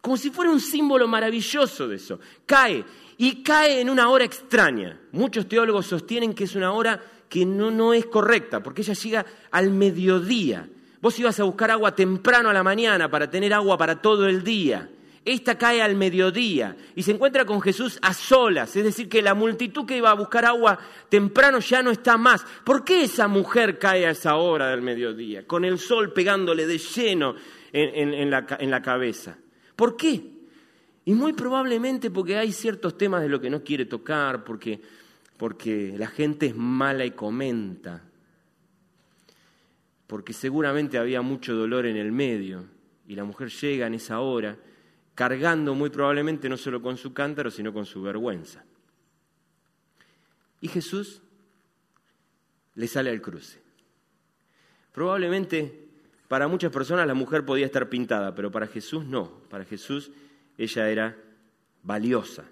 Como 0.00 0.16
si 0.18 0.30
fuera 0.30 0.50
un 0.50 0.60
símbolo 0.60 1.08
maravilloso 1.08 1.88
de 1.88 1.96
eso. 1.96 2.20
Cae 2.44 2.84
y 3.16 3.42
cae 3.42 3.80
en 3.80 3.88
una 3.88 4.10
hora 4.10 4.24
extraña. 4.24 5.00
Muchos 5.12 5.48
teólogos 5.48 5.86
sostienen 5.86 6.34
que 6.34 6.44
es 6.44 6.54
una 6.54 6.72
hora 6.72 7.00
que 7.28 7.46
no, 7.46 7.70
no 7.70 7.94
es 7.94 8.06
correcta, 8.06 8.62
porque 8.62 8.82
ella 8.82 8.92
llega 8.92 9.26
al 9.50 9.70
mediodía. 9.70 10.68
Vos 11.04 11.18
ibas 11.18 11.38
a 11.38 11.44
buscar 11.44 11.70
agua 11.70 11.94
temprano 11.94 12.48
a 12.48 12.54
la 12.54 12.62
mañana 12.62 13.10
para 13.10 13.28
tener 13.28 13.52
agua 13.52 13.76
para 13.76 14.00
todo 14.00 14.26
el 14.26 14.42
día. 14.42 14.88
Esta 15.22 15.58
cae 15.58 15.82
al 15.82 15.96
mediodía 15.96 16.78
y 16.96 17.02
se 17.02 17.10
encuentra 17.10 17.44
con 17.44 17.60
Jesús 17.60 17.98
a 18.00 18.14
solas, 18.14 18.74
es 18.74 18.84
decir, 18.84 19.06
que 19.06 19.20
la 19.20 19.34
multitud 19.34 19.84
que 19.84 19.98
iba 19.98 20.10
a 20.10 20.14
buscar 20.14 20.46
agua 20.46 20.78
temprano 21.10 21.58
ya 21.58 21.82
no 21.82 21.90
está 21.90 22.16
más. 22.16 22.42
¿Por 22.64 22.86
qué 22.86 23.04
esa 23.04 23.28
mujer 23.28 23.78
cae 23.78 24.06
a 24.06 24.12
esa 24.12 24.36
hora 24.36 24.70
del 24.70 24.80
mediodía, 24.80 25.46
con 25.46 25.66
el 25.66 25.78
sol 25.78 26.14
pegándole 26.14 26.66
de 26.66 26.78
lleno 26.78 27.34
en, 27.70 28.30
la, 28.30 28.46
en 28.58 28.70
la 28.70 28.80
cabeza? 28.80 29.36
¿Por 29.76 29.98
qué? 29.98 30.22
Y 31.04 31.12
muy 31.12 31.34
probablemente 31.34 32.10
porque 32.10 32.38
hay 32.38 32.50
ciertos 32.50 32.96
temas 32.96 33.20
de 33.20 33.28
lo 33.28 33.42
que 33.42 33.50
no 33.50 33.62
quiere 33.62 33.84
tocar, 33.84 34.42
porque, 34.42 34.80
porque 35.36 35.96
la 35.98 36.06
gente 36.06 36.46
es 36.46 36.56
mala 36.56 37.04
y 37.04 37.10
comenta, 37.10 38.02
porque 40.06 40.32
seguramente 40.32 40.98
había 40.98 41.22
mucho 41.22 41.54
dolor 41.54 41.86
en 41.86 41.96
el 41.96 42.12
medio 42.12 42.66
y 43.06 43.14
la 43.14 43.24
mujer 43.24 43.50
llega 43.50 43.86
en 43.86 43.94
esa 43.94 44.20
hora 44.20 44.56
cargando 45.14 45.74
muy 45.74 45.90
probablemente 45.90 46.48
no 46.48 46.56
solo 46.56 46.82
con 46.82 46.96
su 46.96 47.12
cántaro, 47.12 47.50
sino 47.50 47.72
con 47.72 47.86
su 47.86 48.02
vergüenza. 48.02 48.64
Y 50.60 50.68
Jesús 50.68 51.22
le 52.74 52.88
sale 52.88 53.10
al 53.10 53.20
cruce. 53.20 53.60
Probablemente 54.92 55.88
para 56.28 56.48
muchas 56.48 56.72
personas 56.72 57.06
la 57.06 57.14
mujer 57.14 57.44
podía 57.44 57.66
estar 57.66 57.88
pintada, 57.88 58.34
pero 58.34 58.50
para 58.50 58.66
Jesús 58.66 59.04
no. 59.04 59.42
Para 59.48 59.64
Jesús 59.64 60.10
ella 60.58 60.88
era 60.88 61.16
valiosa 61.82 62.44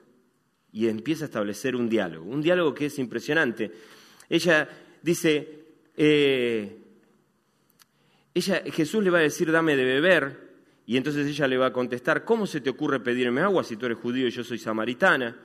y 0.73 0.89
empieza 0.89 1.25
a 1.25 1.27
establecer 1.27 1.77
un 1.77 1.89
diálogo, 1.89 2.31
un 2.31 2.43
diálogo 2.43 2.75
que 2.75 2.87
es 2.87 2.99
impresionante. 2.99 3.71
Ella 4.29 4.69
dice, 5.03 5.65
eh, 5.97 6.82
ella, 8.35 8.63
Jesús 8.73 9.03
le 9.03 9.11
va 9.11 9.19
a 9.19 9.23
decir, 9.23 9.51
dame 9.51 9.77
de 9.77 9.85
beber, 9.85 10.53
y 10.87 10.97
entonces 10.97 11.27
ella 11.27 11.47
le 11.47 11.59
va 11.59 11.67
a 11.67 11.73
contestar, 11.73 12.25
¿cómo 12.25 12.47
se 12.47 12.61
te 12.61 12.71
ocurre 12.71 13.01
pedirme 13.01 13.41
agua 13.41 13.65
si 13.65 13.77
tú 13.77 13.87
eres 13.87 13.99
judío 13.99 14.27
y 14.27 14.31
yo 14.31 14.43
soy 14.43 14.59
samaritana? 14.59 15.37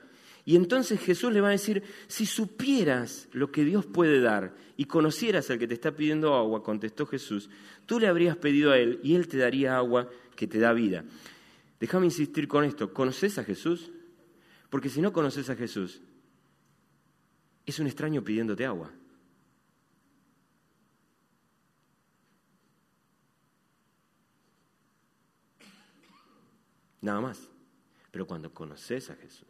Y 0.44 0.56
entonces 0.56 1.00
Jesús 1.00 1.32
le 1.32 1.42
va 1.42 1.48
a 1.48 1.52
decir, 1.52 1.82
si 2.06 2.24
supieras 2.24 3.28
lo 3.32 3.52
que 3.52 3.64
Dios 3.64 3.84
puede 3.84 4.20
dar 4.20 4.54
y 4.76 4.86
conocieras 4.86 5.50
al 5.50 5.58
que 5.58 5.68
te 5.68 5.74
está 5.74 5.94
pidiendo 5.94 6.34
agua, 6.34 6.62
contestó 6.62 7.04
Jesús, 7.06 7.50
tú 7.84 8.00
le 8.00 8.06
habrías 8.06 8.36
pedido 8.36 8.72
a 8.72 8.78
él 8.78 8.98
y 9.02 9.14
él 9.14 9.28
te 9.28 9.36
daría 9.36 9.76
agua 9.76 10.08
que 10.34 10.46
te 10.46 10.58
da 10.58 10.72
vida. 10.72 11.04
Déjame 11.78 12.06
insistir 12.06 12.48
con 12.48 12.64
esto, 12.64 12.94
¿conoces 12.94 13.38
a 13.38 13.44
Jesús? 13.44 13.90
Porque 14.70 14.88
si 14.88 15.00
no 15.02 15.12
conoces 15.12 15.50
a 15.50 15.56
Jesús, 15.56 16.00
es 17.66 17.78
un 17.78 17.86
extraño 17.86 18.24
pidiéndote 18.24 18.64
agua. 18.64 18.90
Nada 27.08 27.22
más. 27.22 27.40
Pero 28.10 28.26
cuando 28.26 28.52
conoces 28.52 29.08
a 29.08 29.16
Jesús, 29.16 29.48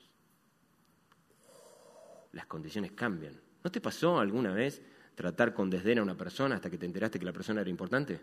las 2.30 2.46
condiciones 2.46 2.92
cambian. 2.92 3.34
¿No 3.64 3.72
te 3.72 3.80
pasó 3.80 4.20
alguna 4.20 4.52
vez 4.52 4.80
tratar 5.16 5.52
con 5.54 5.68
desdén 5.68 5.98
a 5.98 6.04
una 6.04 6.16
persona 6.16 6.54
hasta 6.54 6.70
que 6.70 6.78
te 6.78 6.86
enteraste 6.86 7.18
que 7.18 7.24
la 7.24 7.32
persona 7.32 7.62
era 7.62 7.68
importante? 7.68 8.20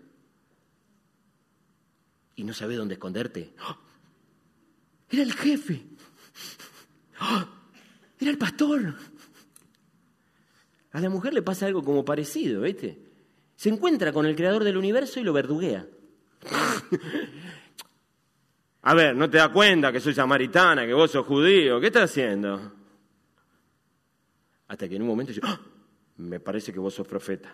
Y 2.37 2.45
no 2.45 2.53
sabes 2.53 2.77
dónde 2.77 2.93
esconderte. 2.93 3.53
¡Oh! 3.59 3.77
Era 5.09 5.23
el 5.23 5.33
jefe. 5.33 5.85
¡Oh! 7.19 7.45
Era 8.17 8.31
el 8.31 8.37
pastor. 8.37 8.95
A 10.93 11.01
la 11.01 11.09
mujer 11.09 11.33
le 11.33 11.41
pasa 11.41 11.65
algo 11.65 11.83
como 11.83 12.05
parecido, 12.05 12.61
¿viste? 12.61 13.01
Se 13.57 13.67
encuentra 13.67 14.13
con 14.13 14.25
el 14.25 14.37
creador 14.37 14.63
del 14.63 14.77
universo 14.77 15.19
y 15.19 15.23
lo 15.23 15.33
verduguea. 15.33 15.85
A 18.87 18.93
ver, 18.93 19.15
¿no 19.15 19.27
te 19.27 19.37
das 19.37 19.49
cuenta 19.49 19.91
que 19.91 19.99
soy 19.99 20.13
samaritana, 20.13 20.85
que 20.85 20.93
vos 20.93 21.09
sos 21.09 21.25
judío? 21.25 21.79
¿Qué 21.79 21.87
estás 21.87 22.11
haciendo? 22.11 22.71
Hasta 24.67 24.87
que 24.87 24.95
en 24.95 25.01
un 25.01 25.07
momento 25.07 25.31
yo, 25.31 25.41
¡Ah! 25.43 25.59
me 26.17 26.39
parece 26.39 26.71
que 26.71 26.77
vos 26.77 26.93
sos 26.93 27.07
profeta. 27.07 27.51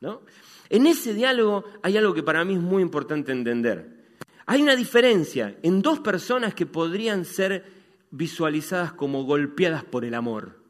¿no? 0.00 0.22
En 0.68 0.86
ese 0.88 1.14
diálogo 1.14 1.64
hay 1.80 1.96
algo 1.96 2.12
que 2.12 2.24
para 2.24 2.44
mí 2.44 2.54
es 2.54 2.60
muy 2.60 2.82
importante 2.82 3.30
entender. 3.30 4.16
Hay 4.46 4.60
una 4.60 4.74
diferencia 4.74 5.56
en 5.62 5.80
dos 5.80 6.00
personas 6.00 6.52
que 6.52 6.66
podrían 6.66 7.24
ser 7.24 7.64
visualizadas 8.10 8.94
como 8.94 9.22
golpeadas 9.22 9.84
por 9.84 10.04
el 10.04 10.14
amor. 10.14 10.60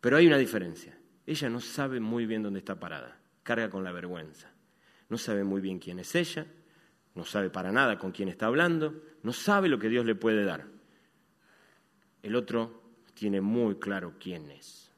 Pero 0.00 0.16
hay 0.16 0.26
una 0.26 0.38
diferencia. 0.38 0.98
Ella 1.26 1.50
no 1.50 1.60
sabe 1.60 2.00
muy 2.00 2.24
bien 2.24 2.42
dónde 2.42 2.60
está 2.60 2.80
parada, 2.80 3.20
carga 3.42 3.68
con 3.68 3.84
la 3.84 3.92
vergüenza. 3.92 4.51
No 5.12 5.18
sabe 5.18 5.44
muy 5.44 5.60
bien 5.60 5.78
quién 5.78 5.98
es 5.98 6.14
ella, 6.14 6.46
no 7.14 7.26
sabe 7.26 7.50
para 7.50 7.70
nada 7.70 7.98
con 7.98 8.12
quién 8.12 8.30
está 8.30 8.46
hablando, 8.46 9.02
no 9.22 9.34
sabe 9.34 9.68
lo 9.68 9.78
que 9.78 9.90
Dios 9.90 10.06
le 10.06 10.14
puede 10.14 10.42
dar. 10.42 10.64
El 12.22 12.34
otro 12.34 12.80
tiene 13.12 13.42
muy 13.42 13.74
claro 13.74 14.14
quién 14.18 14.50
es. 14.50 14.90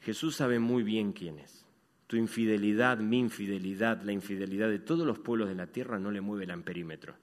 Jesús 0.00 0.36
sabe 0.36 0.58
muy 0.58 0.82
bien 0.82 1.14
quién 1.14 1.38
es. 1.38 1.64
Tu 2.06 2.16
infidelidad, 2.16 2.98
mi 2.98 3.18
infidelidad, 3.18 4.02
la 4.02 4.12
infidelidad 4.12 4.68
de 4.68 4.80
todos 4.80 5.06
los 5.06 5.18
pueblos 5.18 5.48
de 5.48 5.54
la 5.54 5.68
tierra 5.68 5.98
no 5.98 6.10
le 6.10 6.20
mueve 6.20 6.44
el 6.44 6.50
amperímetro. 6.50 7.16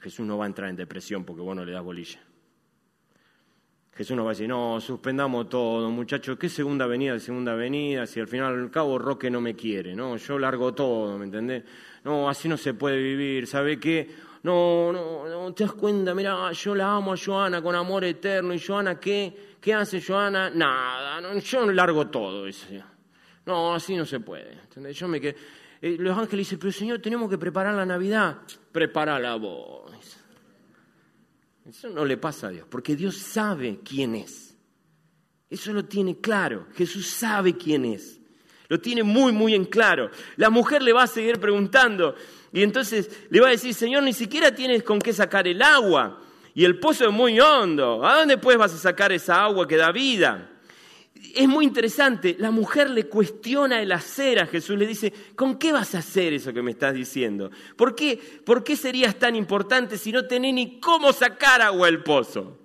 Jesús 0.00 0.26
no 0.26 0.36
va 0.36 0.44
a 0.44 0.48
entrar 0.48 0.68
en 0.68 0.76
depresión 0.76 1.24
porque 1.24 1.40
vos 1.40 1.56
no 1.56 1.64
le 1.64 1.72
das 1.72 1.82
bolilla. 1.82 2.27
Jesús 3.98 4.16
no 4.16 4.22
va 4.22 4.30
a 4.30 4.34
decir, 4.34 4.48
no, 4.48 4.80
suspendamos 4.80 5.48
todo, 5.48 5.90
muchachos, 5.90 6.38
¿qué 6.38 6.48
segunda 6.48 6.86
venida 6.86 7.14
de 7.14 7.18
segunda 7.18 7.56
venida? 7.56 8.06
Si 8.06 8.20
al 8.20 8.28
final 8.28 8.54
al 8.54 8.70
cabo 8.70 8.96
Roque 8.96 9.28
no 9.28 9.40
me 9.40 9.56
quiere, 9.56 9.96
no, 9.96 10.16
yo 10.16 10.38
largo 10.38 10.72
todo, 10.72 11.18
¿me 11.18 11.24
entendés? 11.24 11.64
No, 12.04 12.28
así 12.28 12.48
no 12.48 12.56
se 12.56 12.74
puede 12.74 12.96
vivir, 12.96 13.48
¿sabe 13.48 13.80
qué? 13.80 14.08
No, 14.44 14.92
no, 14.92 15.28
no, 15.28 15.52
te 15.52 15.64
das 15.64 15.72
cuenta, 15.72 16.14
mira, 16.14 16.52
yo 16.52 16.76
la 16.76 16.94
amo 16.94 17.12
a 17.12 17.16
Joana 17.16 17.60
con 17.60 17.74
amor 17.74 18.04
eterno, 18.04 18.54
y 18.54 18.60
Joana, 18.60 19.00
¿qué? 19.00 19.56
¿Qué 19.60 19.74
hace 19.74 20.00
Joana? 20.00 20.48
Nada, 20.48 21.36
yo 21.40 21.68
largo 21.72 22.06
todo, 22.06 22.44
dice. 22.44 22.80
No, 23.46 23.74
así 23.74 23.96
no 23.96 24.06
se 24.06 24.20
puede, 24.20 24.52
¿entendés? 24.52 24.96
Yo 24.96 25.08
me 25.08 25.20
quedé... 25.20 25.34
Eh, 25.82 25.96
los 25.98 26.16
ángeles 26.16 26.46
dicen, 26.46 26.60
pero 26.60 26.70
Señor, 26.70 27.00
tenemos 27.00 27.28
que 27.28 27.36
preparar 27.36 27.74
la 27.74 27.84
Navidad. 27.84 28.36
Prepárala 28.70 29.34
vos. 29.34 29.87
Eso 31.68 31.90
no 31.90 32.04
le 32.06 32.16
pasa 32.16 32.46
a 32.46 32.50
Dios, 32.50 32.66
porque 32.68 32.96
Dios 32.96 33.18
sabe 33.18 33.80
quién 33.84 34.14
es. 34.14 34.56
Eso 35.50 35.72
lo 35.74 35.84
tiene 35.84 36.18
claro. 36.18 36.66
Jesús 36.74 37.06
sabe 37.08 37.58
quién 37.58 37.84
es. 37.84 38.18
Lo 38.68 38.80
tiene 38.80 39.02
muy, 39.02 39.32
muy 39.32 39.54
en 39.54 39.66
claro. 39.66 40.10
La 40.36 40.48
mujer 40.48 40.82
le 40.82 40.94
va 40.94 41.02
a 41.02 41.06
seguir 41.06 41.38
preguntando 41.38 42.14
y 42.52 42.62
entonces 42.62 43.10
le 43.28 43.40
va 43.40 43.48
a 43.48 43.50
decir, 43.50 43.74
Señor, 43.74 44.02
ni 44.02 44.14
siquiera 44.14 44.54
tienes 44.54 44.82
con 44.82 44.98
qué 44.98 45.12
sacar 45.12 45.46
el 45.46 45.60
agua. 45.60 46.22
Y 46.54 46.64
el 46.64 46.80
pozo 46.80 47.06
es 47.06 47.12
muy 47.12 47.38
hondo. 47.38 48.04
¿A 48.04 48.16
dónde 48.16 48.38
pues 48.38 48.56
vas 48.56 48.72
a 48.72 48.78
sacar 48.78 49.12
esa 49.12 49.42
agua 49.42 49.68
que 49.68 49.76
da 49.76 49.92
vida? 49.92 50.50
Es 51.34 51.48
muy 51.48 51.64
interesante, 51.64 52.36
la 52.38 52.50
mujer 52.50 52.90
le 52.90 53.06
cuestiona 53.06 53.80
el 53.80 53.92
hacer 53.92 54.40
a 54.40 54.46
Jesús, 54.46 54.78
le 54.78 54.86
dice, 54.86 55.12
¿con 55.34 55.58
qué 55.58 55.72
vas 55.72 55.94
a 55.94 55.98
hacer 55.98 56.32
eso 56.32 56.52
que 56.52 56.62
me 56.62 56.72
estás 56.72 56.94
diciendo? 56.94 57.50
¿Por 57.76 57.94
qué, 57.94 58.18
¿Por 58.44 58.64
qué 58.64 58.76
serías 58.76 59.18
tan 59.18 59.36
importante 59.36 59.98
si 59.98 60.12
no 60.12 60.26
tenés 60.26 60.54
ni 60.54 60.80
cómo 60.80 61.12
sacar 61.12 61.62
agua 61.62 61.86
del 61.86 62.02
pozo? 62.02 62.58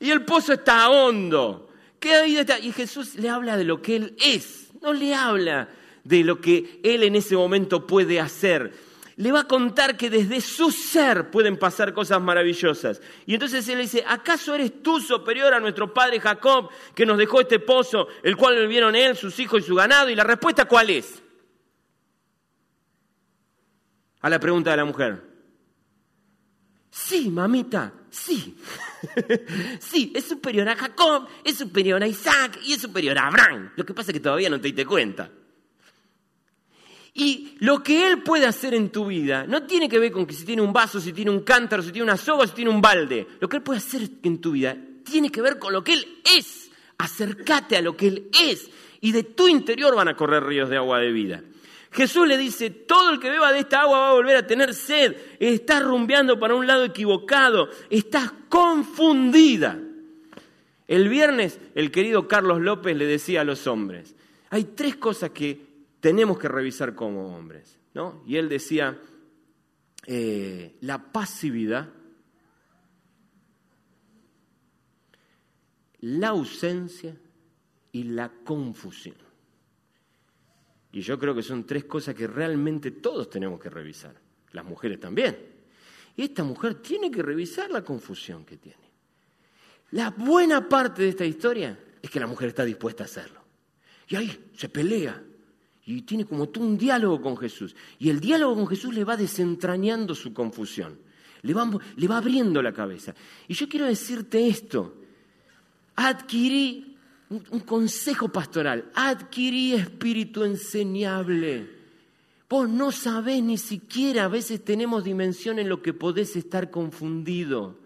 Y 0.00 0.10
el 0.10 0.24
pozo 0.24 0.54
está 0.54 0.90
hondo. 0.90 1.70
¿Qué 2.00 2.38
está? 2.38 2.58
Y 2.58 2.72
Jesús 2.72 3.14
le 3.14 3.28
habla 3.28 3.56
de 3.56 3.64
lo 3.64 3.80
que 3.80 3.96
Él 3.96 4.16
es, 4.22 4.70
no 4.82 4.92
le 4.92 5.14
habla 5.14 5.68
de 6.02 6.24
lo 6.24 6.40
que 6.40 6.80
Él 6.82 7.04
en 7.04 7.14
ese 7.14 7.36
momento 7.36 7.86
puede 7.86 8.18
hacer 8.18 8.72
le 9.16 9.32
va 9.32 9.40
a 9.40 9.48
contar 9.48 9.96
que 9.96 10.10
desde 10.10 10.40
su 10.40 10.70
ser 10.70 11.30
pueden 11.30 11.56
pasar 11.56 11.92
cosas 11.92 12.20
maravillosas. 12.20 13.00
Y 13.26 13.34
entonces 13.34 13.66
él 13.68 13.76
le 13.76 13.82
dice, 13.82 14.04
¿acaso 14.06 14.54
eres 14.54 14.82
tú 14.82 15.00
superior 15.00 15.52
a 15.52 15.60
nuestro 15.60 15.92
padre 15.92 16.20
Jacob 16.20 16.70
que 16.94 17.06
nos 17.06 17.18
dejó 17.18 17.40
este 17.40 17.58
pozo, 17.58 18.08
el 18.22 18.36
cual 18.36 18.58
vivieron 18.60 18.94
él, 18.94 19.16
sus 19.16 19.38
hijos 19.38 19.62
y 19.62 19.66
su 19.66 19.74
ganado? 19.74 20.08
Y 20.10 20.14
la 20.14 20.24
respuesta 20.24 20.64
cuál 20.64 20.90
es? 20.90 21.22
A 24.20 24.30
la 24.30 24.38
pregunta 24.38 24.70
de 24.70 24.76
la 24.76 24.84
mujer. 24.84 25.22
Sí, 26.90 27.30
mamita, 27.30 27.92
sí. 28.10 28.56
sí, 29.80 30.12
es 30.14 30.24
superior 30.24 30.68
a 30.68 30.76
Jacob, 30.76 31.26
es 31.42 31.56
superior 31.56 32.02
a 32.02 32.06
Isaac 32.06 32.60
y 32.64 32.74
es 32.74 32.80
superior 32.80 33.18
a 33.18 33.26
Abraham. 33.28 33.72
Lo 33.76 33.84
que 33.84 33.94
pasa 33.94 34.10
es 34.10 34.14
que 34.14 34.20
todavía 34.20 34.50
no 34.50 34.60
te 34.60 34.68
diste 34.68 34.84
cuenta. 34.84 35.30
Y 37.14 37.56
lo 37.60 37.82
que 37.82 38.06
Él 38.06 38.22
puede 38.22 38.46
hacer 38.46 38.74
en 38.74 38.90
tu 38.90 39.06
vida 39.06 39.46
no 39.46 39.64
tiene 39.64 39.88
que 39.88 39.98
ver 39.98 40.12
con 40.12 40.24
que 40.24 40.34
si 40.34 40.44
tiene 40.44 40.62
un 40.62 40.72
vaso, 40.72 41.00
si 41.00 41.12
tiene 41.12 41.30
un 41.30 41.40
cántaro, 41.40 41.82
si 41.82 41.92
tiene 41.92 42.04
una 42.04 42.16
soga, 42.16 42.46
si 42.46 42.54
tiene 42.54 42.70
un 42.70 42.80
balde. 42.80 43.26
Lo 43.40 43.48
que 43.48 43.58
Él 43.58 43.62
puede 43.62 43.78
hacer 43.78 44.08
en 44.22 44.40
tu 44.40 44.52
vida 44.52 44.76
tiene 45.04 45.30
que 45.30 45.42
ver 45.42 45.58
con 45.58 45.72
lo 45.72 45.84
que 45.84 45.92
Él 45.92 46.22
es. 46.36 46.70
Acércate 46.98 47.76
a 47.76 47.82
lo 47.82 47.96
que 47.96 48.08
Él 48.08 48.28
es. 48.40 48.70
Y 49.00 49.12
de 49.12 49.24
tu 49.24 49.48
interior 49.48 49.94
van 49.94 50.08
a 50.08 50.16
correr 50.16 50.44
ríos 50.44 50.70
de 50.70 50.76
agua 50.76 51.00
de 51.00 51.12
vida. 51.12 51.42
Jesús 51.90 52.26
le 52.26 52.38
dice, 52.38 52.70
todo 52.70 53.10
el 53.10 53.20
que 53.20 53.28
beba 53.28 53.52
de 53.52 53.58
esta 53.58 53.82
agua 53.82 53.98
va 53.98 54.10
a 54.10 54.14
volver 54.14 54.36
a 54.36 54.46
tener 54.46 54.72
sed. 54.72 55.14
Estás 55.38 55.82
rumbeando 55.82 56.40
para 56.40 56.54
un 56.54 56.66
lado 56.66 56.84
equivocado. 56.84 57.68
Estás 57.90 58.32
confundida. 58.48 59.78
El 60.88 61.08
viernes 61.10 61.60
el 61.74 61.90
querido 61.90 62.26
Carlos 62.26 62.60
López 62.60 62.96
le 62.96 63.04
decía 63.04 63.42
a 63.42 63.44
los 63.44 63.66
hombres, 63.66 64.14
hay 64.48 64.64
tres 64.64 64.96
cosas 64.96 65.30
que 65.30 65.71
tenemos 66.02 66.36
que 66.36 66.48
revisar 66.48 66.96
como 66.96 67.34
hombres. 67.34 67.78
¿no? 67.94 68.24
Y 68.26 68.36
él 68.36 68.48
decía, 68.48 69.00
eh, 70.04 70.76
la 70.80 71.12
pasividad, 71.12 71.88
la 76.00 76.28
ausencia 76.28 77.16
y 77.92 78.02
la 78.02 78.28
confusión. 78.44 79.14
Y 80.90 81.02
yo 81.02 81.16
creo 81.20 81.36
que 81.36 81.42
son 81.42 81.64
tres 81.64 81.84
cosas 81.84 82.16
que 82.16 82.26
realmente 82.26 82.90
todos 82.90 83.30
tenemos 83.30 83.60
que 83.60 83.70
revisar, 83.70 84.20
las 84.50 84.64
mujeres 84.64 84.98
también. 84.98 85.38
Y 86.16 86.24
esta 86.24 86.42
mujer 86.42 86.82
tiene 86.82 87.12
que 87.12 87.22
revisar 87.22 87.70
la 87.70 87.84
confusión 87.84 88.44
que 88.44 88.56
tiene. 88.56 88.90
La 89.92 90.10
buena 90.10 90.68
parte 90.68 91.02
de 91.02 91.10
esta 91.10 91.24
historia 91.24 91.78
es 92.02 92.10
que 92.10 92.18
la 92.18 92.26
mujer 92.26 92.48
está 92.48 92.64
dispuesta 92.64 93.04
a 93.04 93.06
hacerlo. 93.06 93.40
Y 94.08 94.16
ahí 94.16 94.50
se 94.56 94.68
pelea, 94.68 95.22
y 95.84 96.02
tiene 96.02 96.24
como 96.24 96.48
tú 96.48 96.62
un 96.62 96.78
diálogo 96.78 97.20
con 97.20 97.36
Jesús. 97.36 97.74
Y 97.98 98.08
el 98.10 98.20
diálogo 98.20 98.54
con 98.54 98.68
Jesús 98.68 98.94
le 98.94 99.04
va 99.04 99.16
desentrañando 99.16 100.14
su 100.14 100.32
confusión, 100.32 100.98
le 101.42 101.54
va, 101.54 101.68
le 101.96 102.08
va 102.08 102.18
abriendo 102.18 102.62
la 102.62 102.72
cabeza. 102.72 103.14
Y 103.48 103.54
yo 103.54 103.68
quiero 103.68 103.86
decirte 103.86 104.46
esto, 104.46 104.94
adquirí 105.96 106.96
un 107.30 107.60
consejo 107.60 108.28
pastoral, 108.28 108.90
adquirí 108.94 109.72
espíritu 109.72 110.44
enseñable. 110.44 111.82
Vos 112.48 112.68
no 112.68 112.92
sabés 112.92 113.42
ni 113.42 113.56
siquiera, 113.56 114.24
a 114.24 114.28
veces 114.28 114.62
tenemos 114.62 115.02
dimensión 115.02 115.58
en 115.58 115.68
lo 115.68 115.80
que 115.82 115.94
podés 115.94 116.36
estar 116.36 116.70
confundido. 116.70 117.80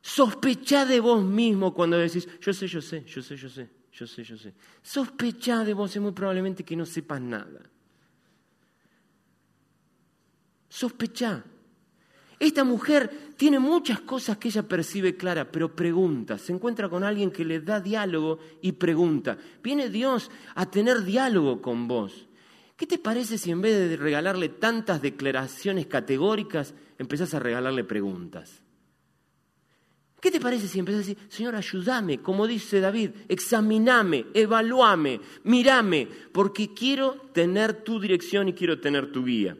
Sospechá 0.00 0.86
de 0.86 0.98
vos 1.00 1.22
mismo 1.22 1.74
cuando 1.74 1.98
decís, 1.98 2.26
yo 2.40 2.54
sé, 2.54 2.66
yo 2.66 2.80
sé, 2.80 3.04
yo 3.06 3.20
sé, 3.20 3.36
yo 3.36 3.48
sé 3.50 3.79
yo 3.92 4.06
sé, 4.06 4.22
yo 4.22 4.36
sé. 4.36 4.54
Sospecha 4.82 5.64
de 5.64 5.74
vos 5.74 5.94
es 5.94 6.02
muy 6.02 6.12
probablemente 6.12 6.64
que 6.64 6.76
no 6.76 6.86
sepas 6.86 7.20
nada. 7.20 7.60
Sospecha. 10.68 11.44
Esta 12.38 12.64
mujer 12.64 13.34
tiene 13.36 13.58
muchas 13.58 14.00
cosas 14.00 14.38
que 14.38 14.48
ella 14.48 14.62
percibe 14.62 15.16
clara, 15.16 15.50
pero 15.50 15.74
pregunta. 15.76 16.38
Se 16.38 16.52
encuentra 16.52 16.88
con 16.88 17.04
alguien 17.04 17.30
que 17.30 17.44
le 17.44 17.60
da 17.60 17.80
diálogo 17.80 18.38
y 18.62 18.72
pregunta. 18.72 19.36
Viene 19.62 19.90
Dios 19.90 20.30
a 20.54 20.70
tener 20.70 21.04
diálogo 21.04 21.60
con 21.60 21.86
vos. 21.86 22.28
¿Qué 22.76 22.86
te 22.86 22.96
parece 22.96 23.36
si 23.36 23.50
en 23.50 23.60
vez 23.60 23.90
de 23.90 23.96
regalarle 23.98 24.48
tantas 24.48 25.02
declaraciones 25.02 25.86
categóricas, 25.86 26.72
empezás 26.98 27.34
a 27.34 27.38
regalarle 27.38 27.84
preguntas? 27.84 28.62
¿Qué 30.20 30.30
te 30.30 30.40
parece 30.40 30.68
si 30.68 30.78
empiezas 30.78 31.04
a 31.04 31.08
decir, 31.08 31.26
Señor, 31.30 31.56
ayúdame, 31.56 32.20
como 32.20 32.46
dice 32.46 32.80
David, 32.80 33.10
examiname, 33.28 34.26
evalúame, 34.34 35.18
mírame, 35.44 36.06
porque 36.30 36.74
quiero 36.74 37.14
tener 37.32 37.84
tu 37.84 37.98
dirección 37.98 38.48
y 38.48 38.52
quiero 38.52 38.78
tener 38.80 39.10
tu 39.10 39.24
guía? 39.24 39.56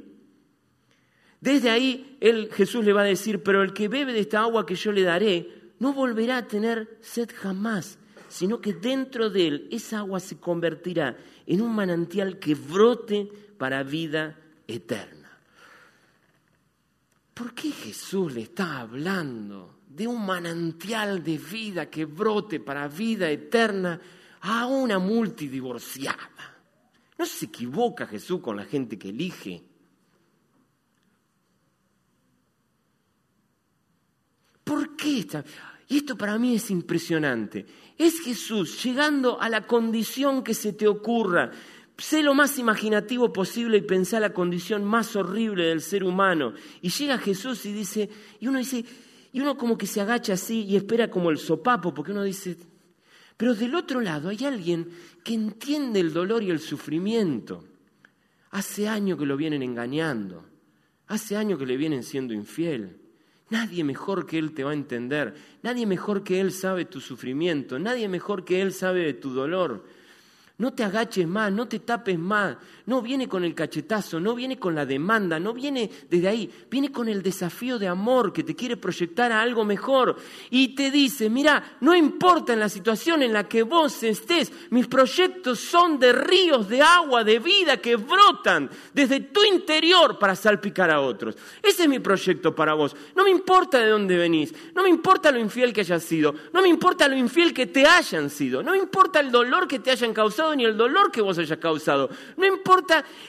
Desde 1.41 1.71
ahí 1.71 2.19
Jesús 2.53 2.85
le 2.85 2.93
va 2.93 3.01
a 3.01 3.05
decir, 3.05 3.43
pero 3.43 3.63
el 3.63 3.73
que 3.73 3.89
bebe 3.89 4.13
de 4.13 4.21
esta 4.21 4.41
agua 4.41 4.67
que 4.67 4.75
yo 4.75 4.93
le 4.93 5.03
daré, 5.03 5.73
no 5.79 5.95
volverá 5.95 6.37
a 6.37 6.47
tener 6.47 6.99
sed 7.01 7.31
jamás, 7.35 7.99
sino 8.29 8.61
que 8.61 8.75
dentro 8.75 9.31
de 9.31 9.47
él 9.47 9.69
esa 9.71 10.01
agua 10.01 10.21
se 10.21 10.39
convertirá 10.39 11.17
en 11.47 11.63
un 11.63 11.75
manantial 11.75 12.39
que 12.39 12.55
brote 12.55 13.33
para 13.57 13.83
vida 13.83 14.39
eterna. 14.69 15.31
¿Por 17.33 17.55
qué 17.55 17.71
Jesús 17.71 18.35
le 18.35 18.43
está 18.43 18.81
hablando 18.81 19.80
de 19.91 20.07
un 20.07 20.25
manantial 20.25 21.23
de 21.23 21.37
vida 21.37 21.91
que 21.91 22.05
brote 22.05 22.61
para 22.61 22.87
vida 22.87 23.29
eterna 23.29 24.01
a 24.43 24.67
una 24.67 25.01
multidivorciada. 25.01 26.19
No 27.19 27.27
se 27.27 27.47
equivoca 27.47 28.07
Jesús 28.07 28.41
con 28.41 28.57
la 28.57 28.65
gente 28.65 28.99
que 28.99 29.09
elige. 29.09 29.65
¿Por 34.63 34.95
qué 34.97 35.19
está? 35.19 35.45
Y 35.89 35.99
esto 35.99 36.17
para 36.17 36.39
mí 36.39 36.55
es 36.55 36.71
impresionante. 36.71 37.67
Es 37.99 38.21
Jesús 38.21 38.83
llegando 38.85 39.41
a 39.41 39.49
la 39.49 39.67
condición 39.67 40.45
que 40.45 40.55
se 40.55 40.73
te 40.73 40.87
ocurra. 40.87 41.51
Sé 41.99 42.23
lo 42.23 42.33
más 42.33 42.59
imaginativo 42.59 43.33
posible 43.33 43.79
y 43.79 43.83
pensá 43.83 44.21
la 44.21 44.33
condición 44.33 44.85
más 44.85 45.17
horrible 45.17 45.65
del 45.65 45.81
ser 45.81 46.05
humano. 46.05 46.55
Y 46.81 46.91
llega 46.91 47.19
Jesús 47.19 47.67
y 47.67 47.73
dice, 47.73 48.09
y 48.39 48.47
uno 48.47 48.61
dice, 48.61 48.85
y 49.33 49.41
uno 49.41 49.57
como 49.57 49.79
que 49.79 49.87
se 49.87 50.01
agacha 50.01 50.33
así 50.33 50.65
y 50.65 50.77
espera 50.77 51.11
como 51.11 51.31
el 51.31 51.39
sopapo, 51.39 51.95
porque 51.95 52.13
uno 52.13 52.25
dice, 52.25 52.57
pero 53.37 53.55
del 53.55 53.75
otro 53.75 54.01
lado 54.01 54.29
hay 54.29 54.45
alguien 54.45 54.91
que 55.25 55.35
entiende 55.35 56.01
el 56.01 56.13
dolor 56.13 56.43
y 56.43 56.51
el 56.51 56.61
sufrimiento. 56.61 57.65
Hace 58.51 58.89
años 58.89 59.19
que 59.19 59.27
lo 59.27 59.37
vienen 59.37 59.63
engañando, 59.63 60.45
hace 61.07 61.37
años 61.37 61.59
que 61.59 61.67
le 61.67 61.77
vienen 61.77 62.03
siendo 62.03 62.35
infiel. 62.35 62.99
Nadie 63.49 63.83
mejor 63.83 64.27
que 64.27 64.39
Él 64.39 64.53
te 64.53 64.63
va 64.65 64.73
a 64.73 64.75
entender, 64.75 65.35
nadie 65.63 65.87
mejor 65.87 66.23
que 66.23 66.41
Él 66.41 66.53
sabe 66.53 66.85
tu 66.85 67.01
sufrimiento, 67.01 67.79
nadie 67.79 68.09
mejor 68.09 68.45
que 68.45 68.61
Él 68.61 68.73
sabe 68.73 69.05
de 69.05 69.15
tu 69.15 69.31
dolor. 69.31 69.85
No 70.59 70.75
te 70.75 70.85
agaches 70.85 71.27
más, 71.27 71.51
no 71.51 71.67
te 71.67 71.79
tapes 71.79 72.19
más. 72.19 72.59
No 72.91 73.01
viene 73.01 73.29
con 73.29 73.45
el 73.45 73.55
cachetazo, 73.55 74.19
no 74.19 74.35
viene 74.35 74.59
con 74.59 74.75
la 74.75 74.85
demanda, 74.85 75.39
no 75.39 75.55
viene 75.55 75.89
desde 76.11 76.27
ahí. 76.27 76.51
Viene 76.69 76.91
con 76.91 77.09
el 77.09 77.23
desafío 77.23 77.79
de 77.79 77.87
amor 77.87 78.33
que 78.33 78.43
te 78.43 78.57
quiere 78.57 78.77
proyectar 78.77 79.31
a 79.31 79.43
algo 79.43 79.65
mejor. 79.65 80.17
Y 80.51 80.75
te 80.75 80.91
dice, 80.91 81.31
mira, 81.31 81.77
no 81.83 81.95
importa 81.95 82.53
en 82.53 82.59
la 82.59 82.69
situación 82.69 83.23
en 83.23 83.33
la 83.33 83.47
que 83.47 83.63
vos 83.63 84.03
estés, 84.03 84.53
mis 84.71 84.89
proyectos 84.89 85.61
son 85.61 86.01
de 86.01 86.13
ríos 86.13 86.69
de 86.69 86.83
agua, 86.83 87.23
de 87.23 87.39
vida 87.39 87.77
que 87.77 87.95
brotan 87.95 88.69
desde 88.93 89.21
tu 89.21 89.45
interior 89.45 90.19
para 90.19 90.35
salpicar 90.35 90.91
a 90.91 91.01
otros. 91.01 91.37
Ese 91.63 91.85
es 91.85 91.89
mi 91.89 92.01
proyecto 92.01 92.57
para 92.57 92.75
vos. 92.75 92.97
No 93.15 93.23
me 93.23 93.31
importa 93.31 93.79
de 93.79 93.87
dónde 93.87 94.17
venís, 94.17 94.53
no 94.75 94.83
me 94.83 94.89
importa 94.89 95.31
lo 95.31 95.39
infiel 95.39 95.73
que 95.73 95.83
hayas 95.83 96.03
sido, 96.03 96.35
no 96.53 96.61
me 96.61 96.69
importa 96.69 97.07
lo 97.07 97.17
infiel 97.17 97.55
que 97.55 97.67
te 97.69 97.87
hayan 97.87 98.31
sido, 98.31 98.65
no 98.65 98.73
me 98.73 98.79
importa 98.79 99.21
el 99.21 99.31
dolor 99.31 99.69
que 99.69 99.79
te 99.79 99.93
hayan 99.93 100.13
causado 100.13 100.57
ni 100.57 100.65
el 100.65 100.77
dolor 100.77 101.13
que 101.13 101.23
vos 101.23 101.39
hayas 101.39 101.59
causado. 101.59 102.11
No 102.37 102.47
importa 102.47 102.80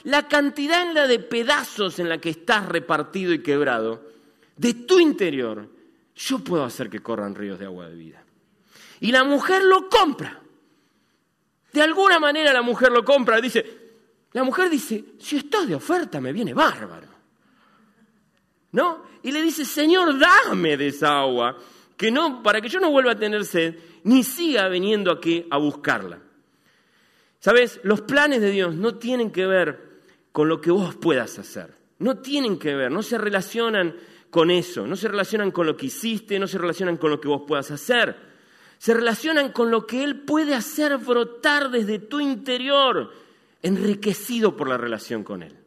la 0.04 0.28
cantidad 0.28 0.84
en 0.84 0.94
la 0.94 1.08
de 1.08 1.20
pedazos 1.20 2.00
en 2.00 2.10
la 2.10 2.20
que 2.20 2.30
estás 2.30 2.68
repartido 2.68 3.34
y 3.34 3.42
quebrado. 3.42 4.10
De 4.56 4.74
tu 4.74 5.00
interior, 5.00 5.68
yo 6.16 6.40
puedo 6.40 6.64
hacer 6.64 6.90
que 6.90 7.00
corran 7.00 7.36
ríos 7.36 7.60
de 7.60 7.66
agua 7.66 7.90
de 7.90 7.96
vida. 7.96 8.24
Y 9.00 9.12
la 9.12 9.24
mujer 9.24 9.64
lo 9.64 9.90
compra. 9.90 10.40
De 11.74 11.82
alguna 11.82 12.20
manera 12.20 12.54
la 12.54 12.62
mujer 12.62 12.92
lo 12.92 13.04
compra. 13.04 13.42
Dice, 13.42 13.66
la 14.34 14.44
mujer 14.44 14.70
dice, 14.70 15.04
si 15.20 15.38
estás 15.38 15.68
de 15.68 15.76
oferta 15.76 16.22
me 16.22 16.34
viene 16.34 16.54
bárbaro. 16.54 17.08
¿No? 18.74 19.04
Y 19.24 19.32
le 19.32 19.42
dice, 19.42 19.66
Señor, 19.66 20.18
dame 20.18 20.78
de 20.78 20.88
esa 20.88 21.20
agua, 21.20 21.58
que 21.98 22.10
no, 22.10 22.42
para 22.42 22.62
que 22.62 22.70
yo 22.70 22.80
no 22.80 22.90
vuelva 22.90 23.12
a 23.12 23.20
tener 23.20 23.44
sed, 23.46 23.76
ni 24.04 24.24
siga 24.24 24.68
viniendo 24.70 25.12
aquí 25.12 25.46
a 25.50 25.58
buscarla. 25.58 26.20
Sabes, 27.42 27.80
los 27.84 28.02
planes 28.02 28.40
de 28.40 28.52
Dios 28.52 28.76
no 28.76 29.00
tienen 29.00 29.32
que 29.32 29.48
ver 29.48 30.04
con 30.32 30.48
lo 30.48 30.62
que 30.62 30.70
vos 30.70 30.96
puedas 30.96 31.40
hacer. 31.40 31.74
No 31.98 32.20
tienen 32.20 32.60
que 32.60 32.76
ver, 32.76 32.92
no 32.92 33.02
se 33.02 33.18
relacionan 33.18 33.96
con 34.30 34.52
eso, 34.52 34.86
no 34.86 34.96
se 34.96 35.08
relacionan 35.08 35.50
con 35.50 35.66
lo 35.66 35.76
que 35.76 35.88
hiciste, 35.88 36.38
no 36.38 36.48
se 36.48 36.60
relacionan 36.60 36.98
con 36.98 37.10
lo 37.10 37.20
que 37.20 37.28
vos 37.28 37.42
puedas 37.48 37.72
hacer. 37.72 38.16
Se 38.78 38.94
relacionan 38.94 39.52
con 39.52 39.72
lo 39.72 39.88
que 39.88 40.04
Él 40.04 40.22
puede 40.22 40.54
hacer 40.54 40.98
brotar 41.00 41.72
desde 41.72 41.98
tu 41.98 42.20
interior, 42.20 43.12
enriquecido 43.64 44.56
por 44.56 44.70
la 44.70 44.78
relación 44.78 45.24
con 45.24 45.42
Él. 45.42 45.58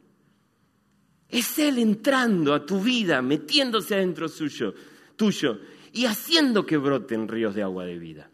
Es 1.28 1.58
Él 1.58 1.78
entrando 1.78 2.54
a 2.54 2.64
tu 2.64 2.80
vida, 2.80 3.20
metiéndose 3.20 3.96
adentro 3.96 4.28
suyo, 4.28 4.74
tuyo 5.16 5.58
y 5.92 6.06
haciendo 6.06 6.64
que 6.64 6.76
broten 6.76 7.26
ríos 7.26 7.56
de 7.56 7.64
agua 7.64 7.84
de 7.84 7.98
vida. 7.98 8.30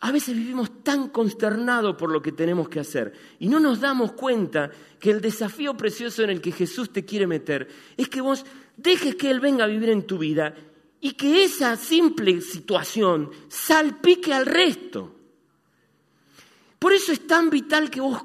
A 0.00 0.12
veces 0.12 0.36
vivimos 0.36 0.82
tan 0.82 1.08
consternados 1.08 1.96
por 1.96 2.10
lo 2.10 2.20
que 2.20 2.32
tenemos 2.32 2.68
que 2.68 2.80
hacer 2.80 3.12
y 3.38 3.48
no 3.48 3.60
nos 3.60 3.80
damos 3.80 4.12
cuenta 4.12 4.70
que 4.98 5.10
el 5.10 5.20
desafío 5.20 5.76
precioso 5.76 6.22
en 6.22 6.30
el 6.30 6.40
que 6.40 6.52
Jesús 6.52 6.92
te 6.92 7.04
quiere 7.04 7.26
meter 7.26 7.68
es 7.96 8.08
que 8.08 8.20
vos 8.20 8.44
dejes 8.76 9.14
que 9.14 9.30
Él 9.30 9.40
venga 9.40 9.64
a 9.64 9.68
vivir 9.68 9.90
en 9.90 10.06
tu 10.06 10.18
vida 10.18 10.54
y 11.00 11.12
que 11.12 11.44
esa 11.44 11.76
simple 11.76 12.40
situación 12.40 13.30
salpique 13.48 14.32
al 14.32 14.46
resto. 14.46 15.14
Por 16.78 16.92
eso 16.92 17.12
es 17.12 17.26
tan 17.26 17.50
vital 17.50 17.90
que 17.90 18.00
vos 18.00 18.24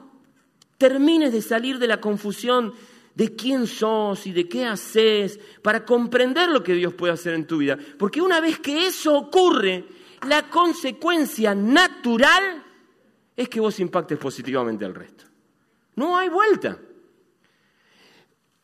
termines 0.78 1.32
de 1.32 1.42
salir 1.42 1.80
de 1.80 1.88
la 1.88 2.02
confusión 2.02 2.74
de 3.18 3.36
quién 3.36 3.66
sos 3.66 4.28
y 4.28 4.32
de 4.32 4.48
qué 4.48 4.66
haces 4.66 5.40
para 5.64 5.84
comprender 5.84 6.50
lo 6.50 6.64
que 6.64 6.76
Dios 6.76 6.94
puede 6.94 7.14
hacer 7.14 7.34
en 7.34 7.48
tu 7.48 7.58
vida. 7.58 7.76
Porque 7.98 8.22
una 8.22 8.40
vez 8.40 8.60
que 8.60 8.86
eso 8.86 9.16
ocurre, 9.18 9.86
la 10.28 10.50
consecuencia 10.50 11.54
natural 11.54 12.64
es 13.36 13.50
que 13.50 13.60
vos 13.60 13.80
impactes 13.80 14.18
positivamente 14.18 14.86
al 14.86 14.96
resto. 14.96 15.26
No 15.96 16.18
hay 16.18 16.30
vuelta. 16.30 16.80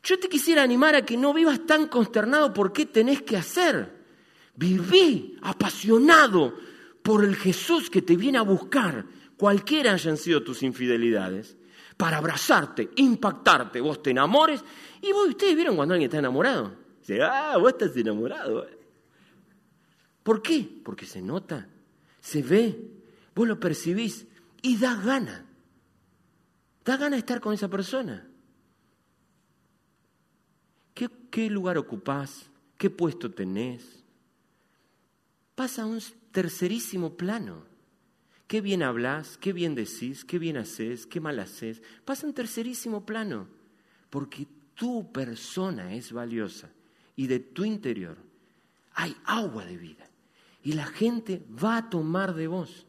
Yo 0.04 0.20
te 0.20 0.28
quisiera 0.28 0.64
animar 0.64 0.96
a 0.96 1.06
que 1.06 1.16
no 1.16 1.34
vivas 1.34 1.66
tan 1.66 1.88
consternado 1.88 2.54
por 2.54 2.74
qué 2.74 2.86
tenés 2.86 3.22
que 3.22 3.38
hacer. 3.38 4.04
Viví 4.56 5.38
apasionado 5.42 6.54
por 7.02 7.24
el 7.24 7.36
Jesús 7.36 7.90
que 7.90 8.02
te 8.02 8.16
viene 8.16 8.38
a 8.38 8.44
buscar, 8.44 9.06
cualquiera 9.38 9.94
hayan 9.94 10.18
sido 10.18 10.44
tus 10.44 10.64
infidelidades, 10.64 11.58
para 11.98 12.18
abrazarte, 12.18 12.90
impactarte, 12.96 13.82
vos 13.82 14.02
te 14.02 14.12
enamores. 14.12 14.64
Y 15.02 15.12
vos, 15.12 15.30
ustedes 15.30 15.56
vieron 15.56 15.76
cuando 15.76 15.94
alguien 15.94 16.10
está 16.10 16.20
enamorado. 16.20 16.74
Dice, 17.00 17.22
ah, 17.22 17.58
vos 17.58 17.74
estás 17.74 17.96
enamorado. 17.96 18.66
¿Por 20.24 20.42
qué? 20.42 20.82
Porque 20.84 21.06
se 21.06 21.22
nota, 21.22 21.68
se 22.22 22.42
ve, 22.42 22.80
vos 23.36 23.48
lo 23.48 23.60
percibís 23.60 24.26
y 24.62 24.78
da 24.78 24.96
gana. 24.96 25.46
Da 26.86 26.98
gana 26.98 27.18
estar 27.18 27.42
con 27.42 27.54
esa 27.54 27.70
persona. 27.70 28.28
¿Qué, 30.94 31.50
lugar 31.50 31.80
ocupás? 31.80 32.46
¿Qué 32.78 32.92
puesto 32.92 33.32
tenés? 33.32 34.04
Pasa 35.56 35.82
a 35.82 35.86
un 35.88 36.00
tercerísimo 36.32 37.18
plano. 37.18 37.66
Qué 38.46 38.62
bien 38.62 38.84
hablas, 38.84 39.40
qué 39.40 39.52
bien 39.52 39.74
decís, 39.74 40.26
qué 40.26 40.38
bien 40.38 40.58
haces, 40.58 41.08
qué 41.08 41.20
mal 41.20 41.40
haces. 41.40 41.82
Pasa 42.06 42.28
a 42.28 42.30
un 42.30 42.36
tercerísimo 42.36 43.04
plano. 43.04 43.48
Porque 44.12 44.48
tu 44.76 45.12
persona 45.12 45.96
es 45.96 46.12
valiosa 46.12 46.70
y 47.16 47.26
de 47.26 47.40
tu 47.40 47.66
interior 47.66 48.18
hay 48.94 49.16
agua 49.26 49.66
de 49.66 49.78
vida. 49.78 50.08
Y 50.64 50.74
la 50.74 50.86
gente 50.86 51.44
va 51.64 51.78
a 51.78 51.90
tomar 51.90 52.34
de 52.34 52.48
vos. 52.48 52.88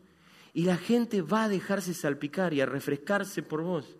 Y 0.52 0.62
la 0.64 0.76
gente 0.76 1.22
va 1.22 1.44
a 1.44 1.48
dejarse 1.48 1.92
salpicar 1.92 2.54
y 2.54 2.60
a 2.60 2.66
refrescarse 2.66 3.42
por 3.42 3.62
vos. 3.62 3.96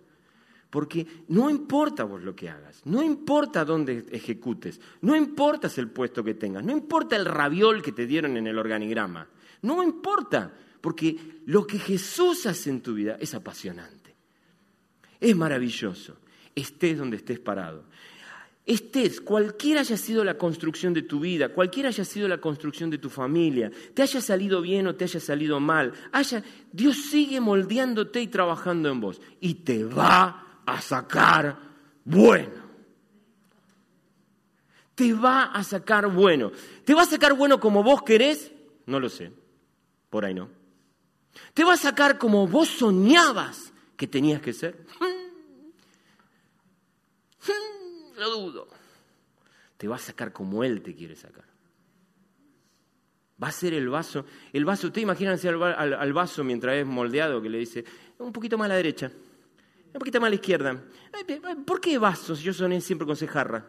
Porque 0.71 1.07
no 1.29 1.51
importa 1.51 2.05
vos 2.05 2.23
lo 2.23 2.35
que 2.35 2.49
hagas, 2.49 2.85
no 2.85 3.01
importa 3.01 3.65
dónde 3.65 4.07
ejecutes, 4.11 4.81
no 5.03 5.15
importa 5.15 5.71
el 5.77 5.89
puesto 5.89 6.25
que 6.25 6.35
tengas, 6.35 6.65
no 6.65 6.73
importa 6.73 7.15
el 7.15 7.27
raviol 7.27 7.81
que 7.81 7.93
te 7.93 8.09
dieron 8.09 8.37
en 8.37 8.49
el 8.49 8.59
organigrama, 8.59 9.29
no 9.63 9.85
importa, 9.85 10.53
porque 10.81 11.43
lo 11.47 11.65
que 11.65 11.79
Jesús 11.79 12.47
hace 12.47 12.71
en 12.71 12.81
tu 12.81 12.93
vida 12.93 13.17
es 13.21 13.35
apasionante, 13.35 14.17
es 15.21 15.37
maravilloso, 15.37 16.17
estés 16.57 16.99
donde 16.99 17.19
estés 17.19 17.39
parado 17.39 17.85
estés, 18.67 19.21
cualquiera 19.21 19.81
haya 19.81 19.97
sido 19.97 20.25
la 20.25 20.39
construcción 20.39 20.95
de 20.95 21.03
tu 21.03 21.21
vida, 21.21 21.51
cualquiera 21.51 21.91
haya 21.91 22.05
sido 22.05 22.29
la 22.29 22.39
construcción 22.39 22.91
de 22.91 22.99
tu 22.99 23.11
familia, 23.11 23.71
te 23.93 24.03
haya 24.03 24.21
salido 24.21 24.63
bien 24.63 24.87
o 24.87 24.95
te 24.95 25.05
haya 25.05 25.21
salido 25.21 25.61
mal, 25.61 25.93
haya, 26.13 26.43
Dios 26.73 26.97
sigue 26.97 27.41
moldeándote 27.41 28.21
y 28.21 28.29
trabajando 28.29 28.91
en 28.91 29.01
vos 29.01 29.21
y 29.41 29.55
te 29.55 29.85
va 29.85 30.61
a 30.65 30.81
sacar 30.81 31.59
bueno. 32.05 32.65
Te 34.95 35.13
va 35.13 35.45
a 35.45 35.65
sacar 35.65 36.07
bueno. 36.07 36.53
¿Te 36.85 36.95
va 36.95 37.03
a 37.03 37.07
sacar 37.07 37.35
bueno 37.35 37.59
como 37.59 37.83
vos 37.83 38.03
querés? 38.03 38.53
No 38.87 39.01
lo 39.01 39.09
sé. 39.09 39.33
Por 40.09 40.25
ahí 40.25 40.35
no. 40.35 40.49
¿Te 41.53 41.65
va 41.65 41.75
a 41.75 41.77
sacar 41.77 42.17
como 42.17 42.47
vos 42.47 42.69
soñabas 42.69 43.73
que 43.97 44.07
tenías 44.07 44.41
que 44.41 44.53
ser? 44.53 44.87
dudo. 48.27 48.69
Te 49.77 49.89
va 49.89 49.97
a 49.97 49.99
sacar 49.99 50.33
como 50.33 50.65
Él 50.65 50.83
te 50.83 50.95
quiere 50.95 51.17
sacar. 51.17 51.45
Va 53.43 53.49
a 53.49 53.53
ser 53.53 53.75
el 53.75 53.89
vaso. 53.89 54.25
El 54.53 54.65
vaso, 54.65 54.87
ustedes 54.87 55.03
imagínense 55.03 55.49
al, 55.49 56.13
vaso 56.13 56.45
mientras 56.45 56.77
es 56.77 56.87
moldeado 56.87 57.43
que 57.43 57.49
le 57.49 57.59
dice, 57.59 57.85
un 58.19 58.33
poquito 58.33 58.57
más 58.57 58.67
a 58.67 58.69
la 58.69 58.77
derecha, 58.77 59.11
un 59.93 59.99
poquito 59.99 60.21
más 60.21 60.29
a 60.29 60.31
la 60.31 60.37
izquierda. 60.37 60.83
¿Por 61.67 61.81
qué 61.81 61.99
vasos? 61.99 62.41
Yo 62.41 62.53
soné 62.53 62.81
siempre 62.81 63.07
con 63.07 63.17
cejarra. 63.17 63.67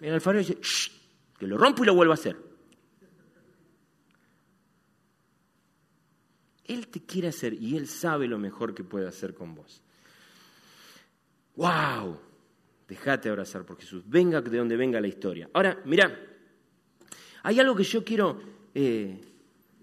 El 0.00 0.14
alfarero 0.14 0.46
dice, 0.46 0.58
que 1.38 1.46
lo 1.46 1.58
rompo 1.58 1.82
y 1.82 1.86
lo 1.86 1.94
vuelvo 1.94 2.12
a 2.12 2.14
hacer. 2.14 2.36
Él 6.64 6.86
te 6.88 7.00
quiere 7.04 7.28
hacer 7.28 7.54
y 7.54 7.76
Él 7.76 7.88
sabe 7.88 8.28
lo 8.28 8.38
mejor 8.38 8.74
que 8.74 8.84
puede 8.84 9.08
hacer 9.08 9.34
con 9.34 9.54
vos. 9.54 9.82
¡Wow! 11.56 12.18
Déjate 12.88 13.28
abrazar 13.28 13.64
por 13.64 13.78
Jesús. 13.78 14.02
Venga 14.06 14.40
de 14.40 14.58
donde 14.58 14.76
venga 14.76 15.00
la 15.00 15.06
historia. 15.06 15.48
Ahora, 15.52 15.80
mira, 15.84 16.30
hay 17.42 17.60
algo 17.60 17.76
que 17.76 17.84
yo 17.84 18.04
quiero, 18.04 18.40
eh, 18.74 19.20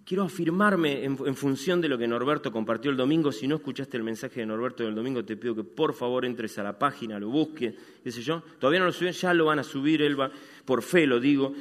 quiero 0.05 0.24
afirmarme 0.24 1.05
en, 1.05 1.36
función 1.36 1.80
de 1.80 1.88
lo 1.88 1.97
que 1.97 2.07
Norberto 2.07 2.51
compartió 2.51 2.91
el 2.91 2.97
domingo. 2.97 3.32
Si 3.32 3.47
no 3.47 3.55
escuchaste 3.55 3.95
el 3.95 4.03
mensaje 4.03 4.41
de 4.41 4.45
Norberto 4.45 4.84
del 4.84 4.93
domingo, 4.93 5.24
te 5.24 5.38
pido 5.38 5.55
que 5.55 5.63
por 5.63 5.93
favor 5.93 6.26
entres 6.26 6.57
a 6.59 6.63
la 6.63 6.78
página, 6.78 7.18
lo 7.18 7.30
busques, 7.30 7.74
qué 8.03 8.11
sé 8.11 8.22
yo. 8.22 8.43
Todavía 8.59 8.82
no 8.82 8.88
lo 8.88 8.91
suben, 8.91 9.13
ya 9.13 9.34
lo 9.34 9.45
van 9.45 9.59
a 9.59 9.63
subir, 9.63 10.01
él 10.01 10.18
por 10.65 10.84
fe 10.84 11.07
lo 11.07 11.20
digo, 11.20 11.53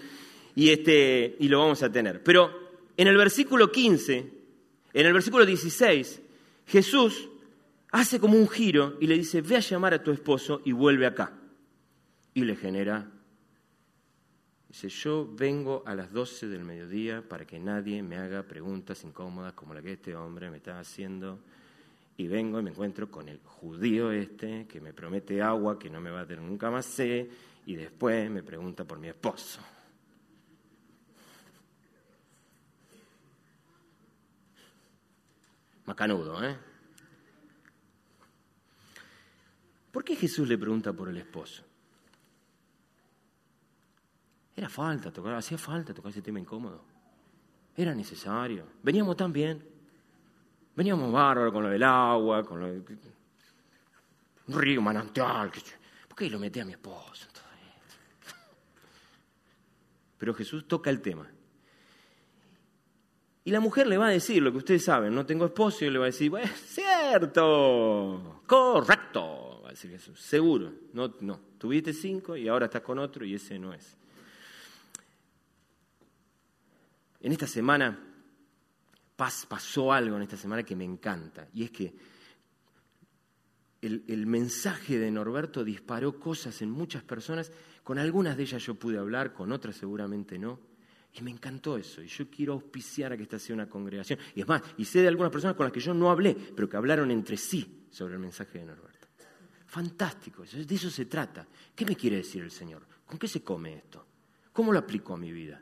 y, 0.56 0.70
este, 0.70 1.36
y 1.38 1.48
lo 1.48 1.60
vamos 1.60 1.82
a 1.82 1.92
tener. 1.92 2.22
Pero 2.22 2.50
en 2.96 3.06
el 3.06 3.16
versículo 3.16 3.70
15, 3.70 4.32
en 4.94 5.06
el 5.06 5.12
versículo 5.12 5.46
16, 5.46 6.22
Jesús 6.66 7.28
hace 7.96 8.20
como 8.20 8.36
un 8.36 8.48
giro 8.48 8.96
y 9.00 9.06
le 9.06 9.14
dice, 9.14 9.40
ve 9.40 9.56
a 9.56 9.60
llamar 9.60 9.94
a 9.94 10.02
tu 10.02 10.10
esposo 10.10 10.60
y 10.64 10.72
vuelve 10.72 11.06
acá. 11.06 11.32
Y 12.34 12.44
le 12.44 12.54
genera, 12.54 13.10
dice, 14.68 14.88
yo 14.90 15.26
vengo 15.34 15.82
a 15.86 15.94
las 15.94 16.12
12 16.12 16.48
del 16.48 16.64
mediodía 16.64 17.26
para 17.26 17.46
que 17.46 17.58
nadie 17.58 18.02
me 18.02 18.16
haga 18.18 18.42
preguntas 18.42 19.02
incómodas 19.04 19.54
como 19.54 19.72
la 19.72 19.80
que 19.80 19.94
este 19.94 20.14
hombre 20.14 20.50
me 20.50 20.58
está 20.58 20.78
haciendo. 20.78 21.38
Y 22.18 22.26
vengo 22.28 22.60
y 22.60 22.62
me 22.62 22.70
encuentro 22.70 23.10
con 23.10 23.28
el 23.28 23.40
judío 23.44 24.12
este 24.12 24.66
que 24.66 24.80
me 24.80 24.92
promete 24.92 25.40
agua, 25.40 25.78
que 25.78 25.88
no 25.88 26.00
me 26.00 26.10
va 26.10 26.20
a 26.20 26.26
tener 26.26 26.42
nunca 26.42 26.70
más 26.70 26.84
sed, 26.86 27.28
y 27.64 27.76
después 27.76 28.30
me 28.30 28.42
pregunta 28.42 28.84
por 28.84 28.98
mi 28.98 29.08
esposo. 29.08 29.60
Macanudo, 35.86 36.42
¿eh? 36.44 36.56
¿Por 39.96 40.04
qué 40.04 40.14
Jesús 40.14 40.46
le 40.46 40.58
pregunta 40.58 40.92
por 40.92 41.08
el 41.08 41.16
esposo? 41.16 41.62
Era 44.54 44.68
falta 44.68 45.10
tocar, 45.10 45.32
hacía 45.32 45.56
falta 45.56 45.94
tocar 45.94 46.10
ese 46.10 46.20
tema 46.20 46.38
incómodo. 46.38 46.84
Era 47.74 47.94
necesario. 47.94 48.66
Veníamos 48.82 49.16
tan 49.16 49.32
bien. 49.32 49.66
Veníamos 50.74 51.10
bárbaros 51.10 51.50
con 51.50 51.62
lo 51.62 51.70
del 51.70 51.82
agua, 51.82 52.44
con 52.44 52.60
lo 52.60 52.66
de... 52.66 52.82
un 54.48 54.60
río 54.60 54.82
manantial. 54.82 55.50
¿Por 56.06 56.14
qué 56.14 56.28
lo 56.28 56.38
metí 56.38 56.60
a 56.60 56.66
mi 56.66 56.72
esposo? 56.72 57.28
Pero 60.18 60.34
Jesús 60.34 60.68
toca 60.68 60.90
el 60.90 61.00
tema. 61.00 61.26
Y 63.44 63.50
la 63.50 63.60
mujer 63.60 63.86
le 63.86 63.96
va 63.96 64.08
a 64.08 64.10
decir 64.10 64.42
lo 64.42 64.52
que 64.52 64.58
ustedes 64.58 64.84
saben, 64.84 65.14
no 65.14 65.24
tengo 65.24 65.46
esposo, 65.46 65.86
y 65.86 65.90
le 65.90 65.98
va 65.98 66.04
a 66.04 66.12
decir, 66.12 66.28
bueno, 66.28 66.52
cierto, 66.54 68.42
correcto 68.46 69.55
seguro. 69.76 70.72
No, 70.92 71.10
tuviste 71.58 71.92
cinco 71.92 72.36
y 72.36 72.48
ahora 72.48 72.66
estás 72.66 72.82
con 72.82 72.98
otro 72.98 73.24
y 73.24 73.34
ese 73.34 73.58
no 73.58 73.72
es. 73.72 73.96
En 77.20 77.32
esta 77.32 77.46
semana 77.46 77.98
pasó 79.16 79.92
algo 79.92 80.16
en 80.16 80.22
esta 80.22 80.36
semana 80.36 80.62
que 80.62 80.76
me 80.76 80.84
encanta 80.84 81.48
y 81.54 81.64
es 81.64 81.70
que 81.70 81.94
el, 83.80 84.04
el, 84.08 84.26
mensaje 84.26 84.98
de 84.98 85.10
Norberto 85.10 85.64
disparó 85.64 86.18
cosas 86.18 86.60
en 86.62 86.70
muchas 86.70 87.02
personas, 87.02 87.52
con 87.84 87.98
algunas 87.98 88.36
de 88.36 88.42
ellas 88.42 88.64
yo 88.64 88.74
pude 88.74 88.98
hablar, 88.98 89.32
con 89.32 89.52
otras 89.52 89.76
seguramente 89.76 90.38
no, 90.38 90.58
y 91.12 91.22
me 91.22 91.30
encantó 91.30 91.76
eso, 91.76 92.02
y 92.02 92.08
yo 92.08 92.28
quiero 92.28 92.54
auspiciar 92.54 93.12
a 93.12 93.16
que 93.16 93.22
esta 93.22 93.38
sea 93.38 93.54
una 93.54 93.68
congregación, 93.68 94.18
y 94.34 94.40
es 94.40 94.48
más, 94.48 94.62
y 94.76 94.84
sé 94.84 95.00
de 95.00 95.08
algunas 95.08 95.30
personas 95.30 95.56
con 95.56 95.64
las 95.64 95.72
que 95.72 95.80
yo 95.80 95.94
no 95.94 96.10
hablé, 96.10 96.34
pero 96.34 96.68
que 96.68 96.76
hablaron 96.76 97.10
entre 97.10 97.36
sí 97.36 97.86
sobre 97.90 98.14
el 98.14 98.20
mensaje 98.20 98.58
de 98.58 98.64
Norberto. 98.64 98.95
Fantástico, 99.76 100.42
de 100.42 100.74
eso 100.74 100.88
se 100.88 101.04
trata. 101.04 101.46
¿Qué 101.74 101.84
me 101.84 101.94
quiere 101.94 102.16
decir 102.16 102.42
el 102.42 102.50
Señor? 102.50 102.86
¿Con 103.04 103.18
qué 103.18 103.28
se 103.28 103.42
come 103.42 103.74
esto? 103.74 104.06
¿Cómo 104.50 104.72
lo 104.72 104.78
aplico 104.78 105.12
a 105.12 105.18
mi 105.18 105.30
vida? 105.30 105.60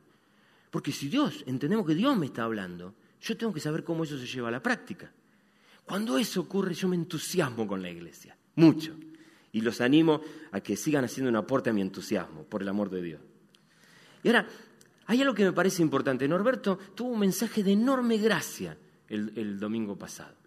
Porque 0.71 0.93
si 0.93 1.09
Dios, 1.09 1.43
entendemos 1.49 1.85
que 1.85 1.97
Dios 1.97 2.17
me 2.17 2.27
está 2.27 2.45
hablando, 2.45 2.95
yo 3.21 3.37
tengo 3.37 3.53
que 3.53 3.59
saber 3.59 3.83
cómo 3.83 4.05
eso 4.05 4.17
se 4.17 4.29
lleva 4.29 4.51
a 4.51 4.53
la 4.53 4.63
práctica. 4.63 5.11
Cuando 5.85 6.17
eso 6.17 6.43
ocurre, 6.43 6.75
yo 6.75 6.87
me 6.87 6.95
entusiasmo 6.95 7.67
con 7.67 7.83
la 7.83 7.91
iglesia, 7.91 8.37
mucho. 8.55 8.95
Y 9.51 9.63
los 9.63 9.81
animo 9.81 10.21
a 10.53 10.61
que 10.61 10.77
sigan 10.77 11.05
haciendo 11.05 11.31
un 11.31 11.37
aporte 11.37 11.71
a 11.71 11.73
mi 11.73 11.81
entusiasmo, 11.81 12.45
por 12.45 12.63
el 12.63 12.69
amor 12.69 12.91
de 12.91 13.03
Dios. 13.03 13.21
Y 14.23 14.29
ahora, 14.29 14.47
hay 15.07 15.23
algo 15.23 15.35
que 15.35 15.45
me 15.45 15.53
parece 15.53 15.83
importante. 15.83 16.29
Norberto 16.29 16.79
tuvo 16.95 17.09
un 17.09 17.19
mensaje 17.19 17.65
de 17.65 17.73
enorme 17.73 18.19
gracia 18.19 18.79
el 19.09 19.59
domingo 19.59 19.99
pasado. 19.99 20.44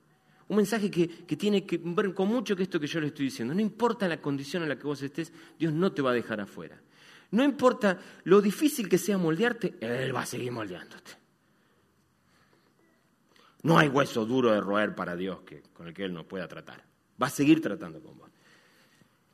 Un 0.49 0.55
mensaje 0.57 0.89
que, 0.89 1.07
tiene 1.35 1.65
que 1.65 1.79
ver 1.83 2.13
con 2.13 2.29
mucho 2.29 2.55
que 2.55 2.63
esto 2.63 2.79
que 2.79 2.87
yo 2.87 3.01
le 3.01 3.07
estoy 3.07 3.25
diciendo. 3.25 3.53
No 3.53 3.61
importa 3.61 4.07
la 4.07 4.21
condición 4.21 4.63
en 4.63 4.69
la 4.69 4.77
que 4.77 4.87
vos 4.87 5.01
estés, 5.01 5.31
Dios 5.59 5.73
no 5.73 5.91
te 5.91 6.01
va 6.01 6.11
a 6.11 6.13
dejar 6.13 6.39
afuera. 6.39 6.79
No 7.31 7.43
importa 7.43 7.99
lo 8.23 8.41
difícil 8.41 8.87
que 8.87 8.97
sea 8.97 9.17
moldearte, 9.17 9.75
Él 9.81 10.15
va 10.15 10.21
a 10.21 10.25
seguir 10.25 10.51
moldeándote. 10.51 11.11
No 13.63 13.77
hay 13.77 13.89
hueso 13.89 14.25
duro 14.25 14.53
de 14.53 14.61
roer 14.61 14.95
para 14.95 15.15
Dios 15.15 15.41
que, 15.41 15.63
con 15.73 15.87
el 15.87 15.93
que 15.93 16.05
Él 16.05 16.13
no 16.13 16.25
pueda 16.25 16.47
tratar. 16.47 16.81
Va 17.21 17.27
a 17.27 17.31
seguir 17.31 17.61
tratando 17.61 17.99
con 17.99 18.17
vos. 18.17 18.29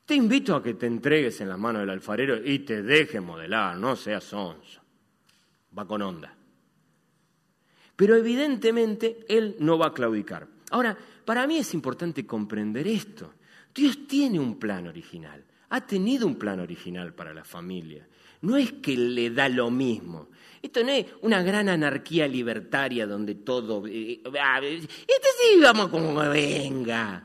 Te 0.05 0.15
invito 0.15 0.55
a 0.55 0.63
que 0.63 0.73
te 0.73 0.87
entregues 0.87 1.39
en 1.41 1.49
las 1.49 1.59
manos 1.59 1.81
del 1.81 1.91
alfarero 1.91 2.35
y 2.43 2.59
te 2.59 2.81
deje 2.81 3.21
modelar, 3.21 3.77
no 3.77 3.95
seas 3.95 4.23
sonso. 4.23 4.81
Va 5.77 5.87
con 5.87 6.01
onda. 6.01 6.35
Pero 7.95 8.15
evidentemente 8.15 9.25
Él 9.29 9.55
no 9.59 9.77
va 9.77 9.87
a 9.87 9.93
claudicar. 9.93 10.47
Ahora, 10.73 10.97
para 11.23 11.45
mí 11.45 11.57
es 11.57 11.75
importante 11.75 12.25
comprender 12.25 12.87
esto. 12.87 13.31
Dios 13.75 14.07
tiene 14.07 14.39
un 14.39 14.57
plan 14.57 14.87
original, 14.87 15.45
ha 15.69 15.85
tenido 15.85 16.25
un 16.25 16.35
plan 16.35 16.59
original 16.59 17.13
para 17.13 17.31
la 17.31 17.43
familia. 17.43 18.07
No 18.41 18.57
es 18.57 18.73
que 18.73 18.97
le 18.97 19.29
da 19.29 19.47
lo 19.49 19.69
mismo. 19.69 20.29
Esto 20.63 20.83
no 20.83 20.89
es 20.89 21.05
una 21.21 21.43
gran 21.43 21.69
anarquía 21.69 22.27
libertaria 22.27 23.05
donde 23.05 23.35
todo... 23.35 23.85
Eh, 23.85 24.21
eh, 24.23 24.79
este 24.81 25.27
sí, 25.39 25.61
vamos 25.61 25.89
como 25.89 26.15
venga. 26.15 27.23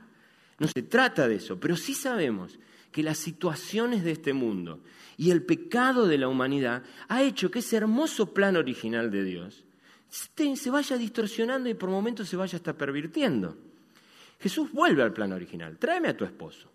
No 0.58 0.66
se 0.68 0.82
trata 0.82 1.26
de 1.26 1.36
eso, 1.36 1.58
pero 1.58 1.74
sí 1.74 1.94
sabemos 1.94 2.58
que 2.92 3.02
las 3.02 3.16
situaciones 3.16 4.04
de 4.04 4.12
este 4.12 4.34
mundo 4.34 4.82
y 5.16 5.30
el 5.30 5.42
pecado 5.42 6.06
de 6.06 6.18
la 6.18 6.28
humanidad 6.28 6.82
ha 7.08 7.22
hecho 7.22 7.50
que 7.50 7.60
ese 7.60 7.78
hermoso 7.78 8.34
plan 8.34 8.56
original 8.56 9.10
de 9.10 9.24
Dios 9.24 9.64
se 10.10 10.70
vaya 10.70 10.96
distorsionando 10.96 11.68
y 11.68 11.74
por 11.74 11.90
momentos 11.90 12.28
se 12.28 12.36
vaya 12.36 12.56
hasta 12.56 12.72
pervirtiendo. 12.72 13.56
Jesús 14.40 14.72
vuelve 14.72 15.02
al 15.02 15.12
plan 15.12 15.32
original. 15.32 15.76
Tráeme 15.78 16.08
a 16.08 16.16
tu 16.16 16.24
esposo. 16.24 16.70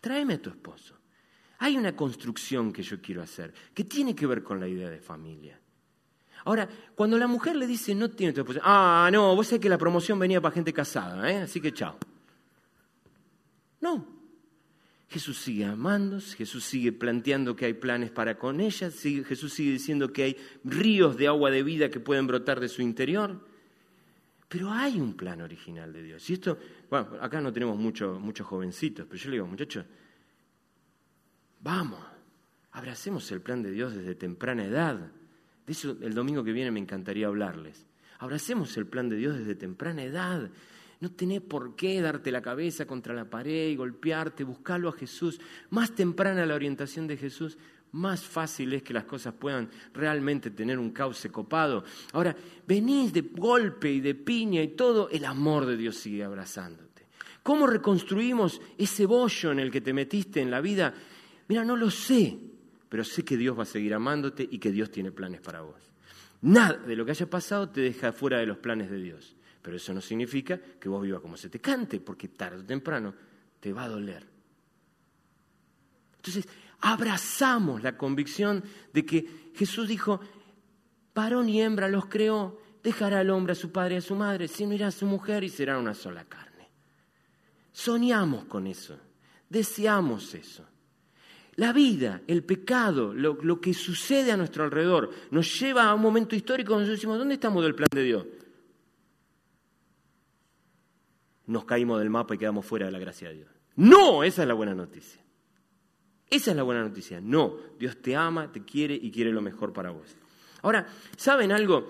Tráeme 0.00 0.34
a 0.34 0.42
tu 0.42 0.50
esposo. 0.50 0.94
Hay 1.58 1.76
una 1.76 1.96
construcción 1.96 2.72
que 2.72 2.82
yo 2.82 3.00
quiero 3.00 3.22
hacer 3.22 3.52
que 3.74 3.84
tiene 3.84 4.14
que 4.14 4.26
ver 4.26 4.42
con 4.42 4.60
la 4.60 4.68
idea 4.68 4.90
de 4.90 5.00
familia. 5.00 5.58
Ahora, 6.44 6.68
cuando 6.94 7.18
la 7.18 7.26
mujer 7.26 7.56
le 7.56 7.66
dice 7.66 7.94
no 7.94 8.10
tiene 8.10 8.32
tu 8.32 8.40
esposo, 8.40 8.60
ah, 8.62 9.08
no, 9.12 9.34
vos 9.34 9.48
sabés 9.48 9.60
que 9.60 9.68
la 9.68 9.76
promoción 9.76 10.18
venía 10.18 10.40
para 10.40 10.54
gente 10.54 10.72
casada, 10.72 11.30
¿eh? 11.30 11.38
así 11.38 11.60
que 11.60 11.72
chao. 11.72 11.98
No, 13.80 14.17
Jesús 15.08 15.38
sigue 15.38 15.64
amando, 15.64 16.20
Jesús 16.20 16.64
sigue 16.64 16.92
planteando 16.92 17.56
que 17.56 17.64
hay 17.64 17.72
planes 17.72 18.10
para 18.10 18.38
con 18.38 18.60
ella, 18.60 18.90
Jesús 18.90 19.52
sigue 19.54 19.72
diciendo 19.72 20.12
que 20.12 20.22
hay 20.22 20.36
ríos 20.64 21.16
de 21.16 21.28
agua 21.28 21.50
de 21.50 21.62
vida 21.62 21.90
que 21.90 21.98
pueden 21.98 22.26
brotar 22.26 22.60
de 22.60 22.68
su 22.68 22.82
interior. 22.82 23.40
Pero 24.48 24.70
hay 24.70 25.00
un 25.00 25.14
plan 25.14 25.40
original 25.40 25.92
de 25.92 26.02
Dios. 26.02 26.28
Y 26.28 26.34
esto, 26.34 26.58
bueno, 26.90 27.08
acá 27.20 27.40
no 27.40 27.52
tenemos 27.52 27.78
muchos 27.78 28.20
muchos 28.20 28.46
jovencitos, 28.46 29.06
pero 29.06 29.18
yo 29.18 29.30
le 29.30 29.36
digo, 29.36 29.46
muchachos, 29.46 29.84
vamos, 31.60 32.00
abracemos 32.72 33.30
el 33.32 33.40
plan 33.40 33.62
de 33.62 33.70
Dios 33.70 33.94
desde 33.94 34.14
temprana 34.14 34.64
edad. 34.64 35.10
De 35.66 35.72
eso 35.72 35.96
el 36.02 36.14
domingo 36.14 36.44
que 36.44 36.52
viene 36.52 36.70
me 36.70 36.80
encantaría 36.80 37.26
hablarles. 37.26 37.86
Abracemos 38.18 38.76
el 38.76 38.86
plan 38.86 39.08
de 39.08 39.16
Dios 39.16 39.38
desde 39.38 39.54
temprana 39.54 40.02
edad. 40.02 40.50
No 41.00 41.10
tenés 41.12 41.40
por 41.40 41.76
qué 41.76 42.00
darte 42.00 42.32
la 42.32 42.42
cabeza 42.42 42.86
contra 42.86 43.14
la 43.14 43.24
pared 43.24 43.68
y 43.68 43.76
golpearte, 43.76 44.42
buscarlo 44.42 44.88
a 44.88 44.92
Jesús. 44.92 45.40
Más 45.70 45.94
temprana 45.94 46.44
la 46.44 46.56
orientación 46.56 47.06
de 47.06 47.16
Jesús, 47.16 47.56
más 47.92 48.24
fácil 48.24 48.72
es 48.72 48.82
que 48.82 48.92
las 48.92 49.04
cosas 49.04 49.34
puedan 49.34 49.70
realmente 49.94 50.50
tener 50.50 50.78
un 50.78 50.90
cauce 50.90 51.30
copado. 51.30 51.84
Ahora, 52.12 52.34
venís 52.66 53.12
de 53.12 53.20
golpe 53.20 53.90
y 53.90 54.00
de 54.00 54.14
piña 54.14 54.60
y 54.62 54.68
todo, 54.68 55.08
el 55.10 55.24
amor 55.24 55.66
de 55.66 55.76
Dios 55.76 55.96
sigue 55.96 56.24
abrazándote. 56.24 57.06
¿Cómo 57.42 57.66
reconstruimos 57.66 58.60
ese 58.76 59.06
bollo 59.06 59.52
en 59.52 59.60
el 59.60 59.70
que 59.70 59.80
te 59.80 59.92
metiste 59.92 60.40
en 60.40 60.50
la 60.50 60.60
vida? 60.60 60.92
Mira, 61.48 61.64
no 61.64 61.76
lo 61.76 61.90
sé, 61.90 62.36
pero 62.88 63.04
sé 63.04 63.24
que 63.24 63.36
Dios 63.36 63.58
va 63.58 63.62
a 63.62 63.66
seguir 63.66 63.94
amándote 63.94 64.46
y 64.50 64.58
que 64.58 64.72
Dios 64.72 64.90
tiene 64.90 65.12
planes 65.12 65.40
para 65.40 65.62
vos. 65.62 65.80
Nada 66.42 66.74
de 66.74 66.94
lo 66.94 67.04
que 67.04 67.12
haya 67.12 67.30
pasado 67.30 67.68
te 67.70 67.80
deja 67.80 68.12
fuera 68.12 68.38
de 68.38 68.46
los 68.46 68.58
planes 68.58 68.90
de 68.90 69.00
Dios. 69.00 69.34
Pero 69.62 69.76
eso 69.76 69.92
no 69.92 70.00
significa 70.00 70.58
que 70.58 70.88
vos 70.88 71.02
vivas 71.02 71.20
como 71.20 71.36
se 71.36 71.48
te 71.48 71.60
cante, 71.60 72.00
porque 72.00 72.28
tarde 72.28 72.58
o 72.58 72.64
temprano 72.64 73.14
te 73.60 73.72
va 73.72 73.84
a 73.84 73.88
doler. 73.88 74.26
Entonces, 76.16 76.48
abrazamos 76.80 77.82
la 77.82 77.96
convicción 77.96 78.62
de 78.92 79.04
que 79.04 79.50
Jesús 79.54 79.88
dijo, 79.88 80.20
varón 81.14 81.48
y 81.48 81.60
hembra 81.60 81.88
los 81.88 82.06
creó, 82.06 82.60
dejará 82.82 83.20
al 83.20 83.30
hombre 83.30 83.52
a 83.52 83.56
su 83.56 83.72
padre 83.72 83.96
y 83.96 83.98
a 83.98 84.02
su 84.02 84.14
madre, 84.14 84.48
se 84.48 84.64
unirá 84.64 84.88
a 84.88 84.92
su 84.92 85.06
mujer 85.06 85.44
y 85.44 85.48
será 85.48 85.78
una 85.78 85.94
sola 85.94 86.24
carne. 86.24 86.68
Soñamos 87.72 88.44
con 88.44 88.66
eso, 88.66 88.98
deseamos 89.48 90.34
eso. 90.34 90.64
La 91.56 91.72
vida, 91.72 92.22
el 92.28 92.44
pecado, 92.44 93.12
lo, 93.12 93.60
que 93.60 93.74
sucede 93.74 94.30
a 94.30 94.36
nuestro 94.36 94.62
alrededor, 94.62 95.10
nos 95.32 95.58
lleva 95.58 95.88
a 95.88 95.94
un 95.94 96.00
momento 96.00 96.36
histórico 96.36 96.74
donde 96.74 96.90
decimos, 96.90 97.18
¿dónde 97.18 97.34
estamos 97.34 97.64
del 97.64 97.74
plan 97.74 97.88
de 97.92 98.02
Dios? 98.04 98.26
Nos 101.48 101.64
caímos 101.64 101.98
del 101.98 102.10
mapa 102.10 102.34
y 102.34 102.38
quedamos 102.38 102.64
fuera 102.64 102.86
de 102.86 102.92
la 102.92 102.98
gracia 102.98 103.28
de 103.28 103.34
Dios. 103.34 103.50
No, 103.76 104.22
esa 104.22 104.42
es 104.42 104.48
la 104.48 104.54
buena 104.54 104.74
noticia. 104.74 105.20
Esa 106.30 106.50
es 106.50 106.56
la 106.56 106.62
buena 106.62 106.82
noticia. 106.82 107.20
No, 107.20 107.56
Dios 107.78 107.96
te 108.02 108.14
ama, 108.14 108.52
te 108.52 108.64
quiere 108.64 108.94
y 108.94 109.10
quiere 109.10 109.32
lo 109.32 109.40
mejor 109.40 109.72
para 109.72 109.90
vos. 109.90 110.14
Ahora, 110.62 110.86
¿saben 111.16 111.52
algo? 111.52 111.88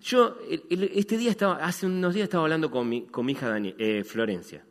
Yo 0.00 0.38
este 0.68 1.16
día 1.16 1.30
estaba, 1.30 1.56
hace 1.56 1.86
unos 1.86 2.14
días 2.14 2.24
estaba 2.24 2.44
hablando 2.44 2.70
con 2.70 2.88
mi, 2.88 3.06
con 3.06 3.24
mi 3.24 3.32
hija 3.32 3.56
eh, 3.58 4.04
Florencia, 4.04 4.64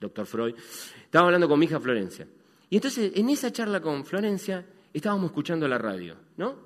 doctor 0.00 0.26
Freud, 0.26 0.54
estaba 1.04 1.26
hablando 1.26 1.48
con 1.48 1.58
mi 1.58 1.66
hija 1.66 1.78
Florencia. 1.78 2.26
Y 2.68 2.76
entonces, 2.76 3.12
en 3.14 3.28
esa 3.28 3.52
charla 3.52 3.80
con 3.80 4.04
Florencia, 4.04 4.64
estábamos 4.92 5.26
escuchando 5.26 5.68
la 5.68 5.78
radio, 5.78 6.16
¿no? 6.36 6.56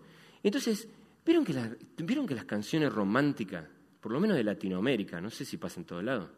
Entonces, 0.43 0.89
¿vieron 1.24 1.45
que, 1.45 1.55
¿vieron 1.99 2.27
que 2.27 2.35
las 2.35 2.45
canciones 2.45 2.93
románticas, 2.93 3.64
por 4.01 4.12
lo 4.12 4.20
menos 4.20 4.37
de 4.37 4.45
Latinoamérica, 4.45 5.20
no 5.20 5.31
sé 5.31 5.45
si 5.45 5.57
pasa 5.57 5.81
en 5.81 5.87
todo 5.87 6.01
lado, 6.01 6.31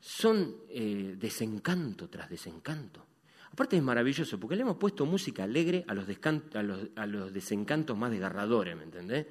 son 0.00 0.56
eh, 0.68 1.14
desencanto 1.18 2.08
tras 2.08 2.28
desencanto? 2.28 3.06
Aparte 3.52 3.76
es 3.76 3.82
maravilloso, 3.82 4.38
porque 4.40 4.56
le 4.56 4.62
hemos 4.62 4.76
puesto 4.76 5.04
música 5.06 5.44
alegre 5.44 5.84
a 5.86 5.94
los, 5.94 7.32
desencantos 7.32 7.96
más 7.96 8.10
desgarradores, 8.10 8.76
¿me 8.76 8.84
entendés? 8.84 9.26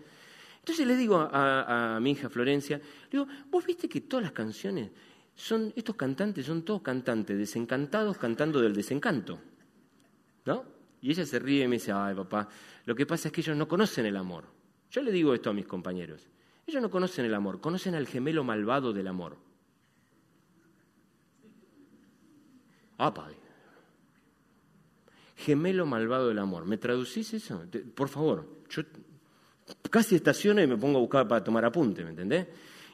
Entonces 0.59 0.85
le 0.85 0.95
digo 0.95 1.17
a, 1.19 1.95
a 1.95 1.99
mi 1.99 2.11
hija 2.11 2.29
Florencia, 2.29 2.81
digo, 3.09 3.27
¿vos 3.49 3.65
viste 3.65 3.87
que 3.87 4.01
todas 4.01 4.23
las 4.23 4.33
canciones 4.33 4.91
son, 5.39 5.71
estos 5.75 5.95
cantantes 5.95 6.45
son 6.45 6.63
todos 6.63 6.81
cantantes 6.81 7.37
desencantados 7.37 8.17
cantando 8.17 8.59
del 8.59 8.75
desencanto. 8.75 9.39
¿No? 10.45 10.65
Y 11.01 11.11
ella 11.11 11.25
se 11.25 11.39
ríe 11.39 11.63
y 11.63 11.67
me 11.67 11.77
dice, 11.77 11.93
ay 11.93 12.13
papá, 12.13 12.49
lo 12.85 12.93
que 12.93 13.05
pasa 13.05 13.29
es 13.29 13.31
que 13.31 13.39
ellos 13.39 13.55
no 13.55 13.67
conocen 13.67 14.05
el 14.05 14.17
amor. 14.17 14.45
Yo 14.91 15.01
le 15.01 15.11
digo 15.11 15.33
esto 15.33 15.49
a 15.49 15.53
mis 15.53 15.65
compañeros. 15.65 16.27
Ellos 16.67 16.81
no 16.81 16.91
conocen 16.91 17.25
el 17.25 17.33
amor, 17.33 17.61
conocen 17.61 17.95
al 17.95 18.05
gemelo 18.05 18.43
malvado 18.43 18.91
del 18.91 19.07
amor. 19.07 19.37
Ah, 22.99 23.13
padre. 23.13 23.37
Gemelo 25.37 25.85
malvado 25.85 26.27
del 26.27 26.37
amor. 26.39 26.65
¿Me 26.65 26.77
traducís 26.77 27.33
eso? 27.33 27.63
Por 27.95 28.09
favor. 28.09 28.45
Yo 28.69 28.83
casi 29.89 30.15
estaciono 30.15 30.61
y 30.61 30.67
me 30.67 30.77
pongo 30.77 30.97
a 30.97 31.01
buscar 31.01 31.27
para 31.27 31.43
tomar 31.43 31.63
apunte, 31.63 32.03
¿me 32.03 32.09
entendés? 32.09 32.47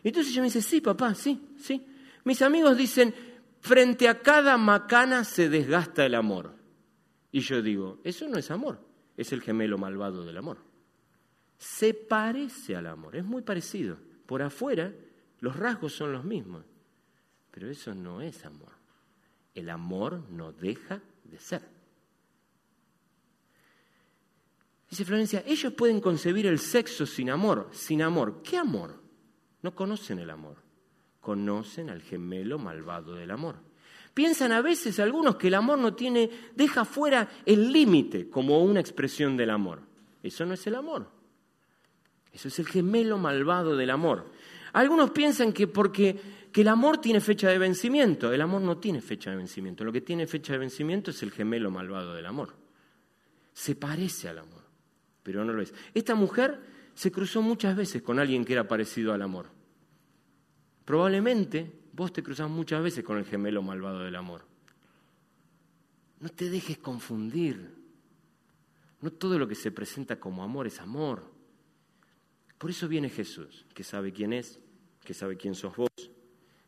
Entonces 0.04 0.32
ella 0.32 0.42
me 0.42 0.48
dice, 0.48 0.62
sí, 0.62 0.80
papá, 0.80 1.16
sí, 1.16 1.56
sí. 1.58 1.84
Mis 2.24 2.42
amigos 2.44 2.78
dicen, 2.78 3.14
frente 3.62 4.08
a 4.08 4.20
cada 4.20 4.58
macana 4.58 5.24
se 5.24 5.50
desgasta 5.50 6.06
el 6.06 6.14
amor. 6.14 6.54
Y 7.32 7.40
yo 7.40 7.62
digo, 7.64 8.00
eso 8.04 8.28
no 8.28 8.38
es 8.38 8.52
amor, 8.52 8.80
es 9.18 9.34
el 9.34 9.42
gemelo 9.42 9.80
malvado 9.80 10.24
del 10.24 10.38
amor. 10.38 10.60
Se 11.58 11.96
parece 11.96 12.76
al 12.76 12.86
amor, 12.86 13.16
es 13.16 13.26
muy 13.26 13.42
parecido. 13.42 13.98
Por 14.28 14.44
afuera 14.44 14.94
los 15.40 15.56
rasgos 15.56 15.94
son 15.94 16.12
los 16.14 16.24
mismos, 16.24 16.64
pero 17.50 17.70
eso 17.70 17.96
no 17.96 18.22
es 18.22 18.46
amor. 18.46 18.75
El 19.56 19.70
amor 19.70 20.22
no 20.30 20.52
deja 20.52 21.02
de 21.24 21.40
ser. 21.40 21.62
Dice 24.90 25.04
Florencia, 25.04 25.44
ellos 25.48 25.74
pueden 25.74 26.00
concebir 26.00 26.46
el 26.46 26.60
sexo 26.60 27.08
sin 27.08 27.32
amor, 27.32 27.70
sin 27.72 28.04
amor. 28.04 28.44
¿Qué 28.44 28.58
amor? 28.58 29.02
No 29.64 29.74
conocen 29.74 30.20
el 30.20 30.30
amor 30.30 30.66
conocen 31.26 31.90
al 31.90 32.04
gemelo 32.04 32.60
malvado 32.60 33.16
del 33.16 33.32
amor. 33.32 33.56
Piensan 34.14 34.52
a 34.52 34.62
veces 34.62 35.00
algunos 35.00 35.38
que 35.38 35.48
el 35.48 35.56
amor 35.56 35.80
no 35.80 35.96
tiene, 35.96 36.30
deja 36.56 36.86
fuera 36.86 37.28
el 37.48 37.74
límite 37.74 38.30
como 38.30 38.64
una 38.64 38.80
expresión 38.80 39.36
del 39.36 39.50
amor. 39.50 39.82
Eso 40.22 40.46
no 40.46 40.54
es 40.54 40.68
el 40.68 40.76
amor. 40.76 41.10
Eso 42.32 42.48
es 42.48 42.60
el 42.60 42.68
gemelo 42.68 43.18
malvado 43.18 43.76
del 43.76 43.90
amor. 43.90 44.32
Algunos 44.74 45.10
piensan 45.10 45.52
que 45.52 45.68
porque 45.68 46.22
que 46.56 46.62
el 46.62 46.70
amor 46.70 47.00
tiene 47.00 47.20
fecha 47.20 47.50
de 47.50 47.58
vencimiento. 47.58 48.32
El 48.32 48.40
amor 48.40 48.62
no 48.62 48.78
tiene 48.78 49.02
fecha 49.02 49.30
de 49.30 49.36
vencimiento. 49.36 49.84
Lo 49.84 49.92
que 49.92 50.00
tiene 50.00 50.26
fecha 50.26 50.54
de 50.54 50.60
vencimiento 50.60 51.12
es 51.12 51.22
el 51.22 51.34
gemelo 51.34 51.70
malvado 51.70 52.14
del 52.14 52.26
amor. 52.26 52.56
Se 53.52 53.76
parece 53.76 54.30
al 54.30 54.40
amor, 54.40 54.64
pero 55.22 55.44
no 55.44 55.52
lo 55.52 55.62
es. 55.62 55.74
Esta 55.94 56.16
mujer 56.16 56.62
se 56.94 57.12
cruzó 57.12 57.42
muchas 57.42 57.76
veces 57.76 58.02
con 58.02 58.20
alguien 58.20 58.46
que 58.46 58.54
era 58.54 58.70
parecido 58.70 59.12
al 59.12 59.22
amor. 59.22 59.48
Probablemente 60.86 61.70
vos 61.92 62.14
te 62.14 62.24
cruzás 62.24 62.50
muchas 62.50 62.82
veces 62.82 63.04
con 63.04 63.18
el 63.18 63.26
gemelo 63.26 63.62
malvado 63.62 64.00
del 64.00 64.16
amor. 64.16 64.46
No 66.22 66.30
te 66.30 66.50
dejes 66.50 66.78
confundir. 66.78 67.70
No 69.02 69.12
todo 69.12 69.38
lo 69.38 69.46
que 69.46 69.56
se 69.56 69.74
presenta 69.74 70.22
como 70.22 70.42
amor 70.42 70.68
es 70.68 70.80
amor. 70.80 71.30
Por 72.58 72.70
eso 72.70 72.88
viene 72.88 73.10
Jesús, 73.10 73.66
que 73.74 73.84
sabe 73.84 74.14
quién 74.14 74.32
es, 74.32 74.62
que 75.04 75.14
sabe 75.14 75.36
quién 75.36 75.54
sos 75.54 75.76
vos, 75.76 76.15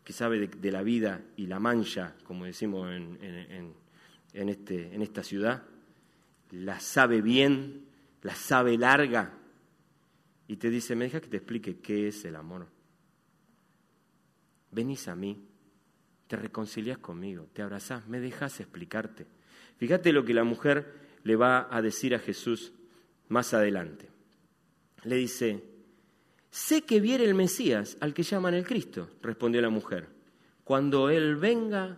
que 0.08 0.14
sabe 0.14 0.48
de, 0.48 0.72
la 0.72 0.84
vida 0.84 1.20
y 1.36 1.48
la 1.48 1.60
mancha, 1.60 2.16
como 2.24 2.46
decimos 2.46 2.90
en, 2.90 3.76
este, 4.32 4.96
en 4.96 5.02
esta 5.02 5.22
ciudad. 5.22 5.64
La 6.52 6.80
sabe 6.80 7.22
bien, 7.22 7.88
la 8.22 8.34
sabe 8.34 8.78
larga. 8.78 9.34
Y 10.48 10.56
te 10.56 10.70
dice, 10.70 10.96
me 10.96 11.04
deja 11.04 11.20
que 11.20 11.28
te 11.28 11.36
explique 11.36 11.80
qué 11.80 12.08
es 12.08 12.24
el 12.24 12.38
amor 12.38 12.68
venís 14.78 15.08
a 15.08 15.16
mí, 15.16 15.44
te 16.28 16.36
reconcilias 16.36 16.98
conmigo, 17.00 17.48
te 17.54 17.62
abrazás, 17.62 18.08
me 18.08 18.20
dejas 18.20 18.60
explicarte. 18.60 19.26
Fíjate 19.78 20.12
lo 20.12 20.26
que 20.26 20.34
la 20.34 20.44
mujer 20.44 20.94
le 21.24 21.36
va 21.36 21.68
a 21.76 21.82
decir 21.82 22.14
a 22.14 22.20
Jesús 22.20 22.74
más 23.28 23.54
adelante. 23.54 24.10
Le 25.04 25.16
dice, 25.16 25.64
sé 26.50 26.84
que 26.84 27.00
viene 27.00 27.24
el 27.24 27.36
Mesías 27.36 27.98
al 28.00 28.14
que 28.14 28.24
llaman 28.24 28.54
el 28.54 28.66
Cristo, 28.66 29.10
respondió 29.22 29.62
la 29.62 29.70
mujer. 29.70 30.08
Cuando 30.64 31.10
Él 31.10 31.36
venga, 31.36 31.98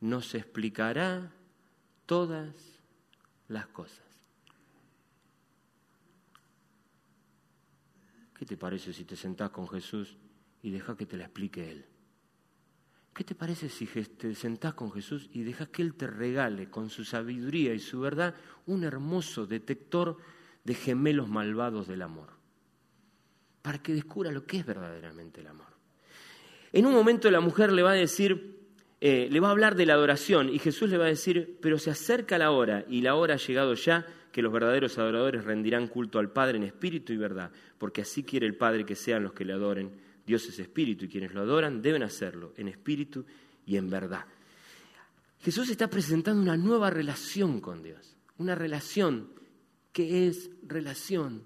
nos 0.00 0.34
explicará 0.34 1.32
todas 2.04 2.54
las 3.48 3.66
cosas. 3.68 4.04
¿Qué 8.34 8.44
te 8.44 8.56
parece 8.56 8.92
si 8.92 9.04
te 9.04 9.16
sentás 9.16 9.50
con 9.50 9.66
Jesús 9.66 10.18
y 10.66 10.70
deja 10.70 10.96
que 10.96 11.06
te 11.06 11.16
la 11.16 11.26
explique 11.26 11.70
Él. 11.70 11.86
¿Qué 13.14 13.22
te 13.22 13.36
parece 13.36 13.68
si 13.68 13.86
te 13.86 14.34
sentás 14.34 14.74
con 14.74 14.90
Jesús 14.90 15.30
y 15.32 15.44
dejas 15.44 15.68
que 15.68 15.80
Él 15.80 15.94
te 15.94 16.08
regale 16.08 16.68
con 16.68 16.90
su 16.90 17.04
sabiduría 17.04 17.72
y 17.72 17.78
su 17.78 18.00
verdad 18.00 18.34
un 18.66 18.82
hermoso 18.82 19.46
detector 19.46 20.18
de 20.64 20.74
gemelos 20.74 21.28
malvados 21.28 21.86
del 21.86 22.02
amor? 22.02 22.35
Para 23.66 23.82
que 23.82 23.92
descubra 23.92 24.30
lo 24.30 24.46
que 24.46 24.58
es 24.58 24.64
verdaderamente 24.64 25.40
el 25.40 25.48
amor. 25.48 25.66
En 26.72 26.86
un 26.86 26.94
momento 26.94 27.28
la 27.32 27.40
mujer 27.40 27.72
le 27.72 27.82
va 27.82 27.90
a 27.90 27.94
decir, 27.94 28.60
eh, 29.00 29.26
le 29.28 29.40
va 29.40 29.48
a 29.48 29.50
hablar 29.50 29.74
de 29.74 29.86
la 29.86 29.94
adoración 29.94 30.50
y 30.50 30.60
Jesús 30.60 30.88
le 30.88 30.98
va 30.98 31.06
a 31.06 31.08
decir, 31.08 31.58
pero 31.60 31.76
se 31.76 31.90
acerca 31.90 32.38
la 32.38 32.52
hora 32.52 32.84
y 32.88 33.00
la 33.00 33.16
hora 33.16 33.34
ha 33.34 33.38
llegado 33.38 33.74
ya 33.74 34.06
que 34.30 34.40
los 34.40 34.52
verdaderos 34.52 34.96
adoradores 34.98 35.42
rendirán 35.42 35.88
culto 35.88 36.20
al 36.20 36.30
Padre 36.30 36.58
en 36.58 36.62
espíritu 36.62 37.12
y 37.12 37.16
verdad, 37.16 37.50
porque 37.76 38.02
así 38.02 38.22
quiere 38.22 38.46
el 38.46 38.56
Padre 38.56 38.86
que 38.86 38.94
sean 38.94 39.24
los 39.24 39.32
que 39.32 39.44
le 39.44 39.54
adoren 39.54 39.90
Dios 40.24 40.46
es 40.46 40.60
espíritu 40.60 41.06
y 41.06 41.08
quienes 41.08 41.34
lo 41.34 41.40
adoran 41.40 41.82
deben 41.82 42.04
hacerlo 42.04 42.52
en 42.56 42.68
espíritu 42.68 43.26
y 43.64 43.76
en 43.76 43.90
verdad. 43.90 44.26
Jesús 45.40 45.70
está 45.70 45.90
presentando 45.90 46.40
una 46.40 46.56
nueva 46.56 46.88
relación 46.88 47.60
con 47.60 47.82
Dios, 47.82 48.16
una 48.38 48.54
relación 48.54 49.30
que 49.92 50.28
es 50.28 50.50
relación 50.62 51.42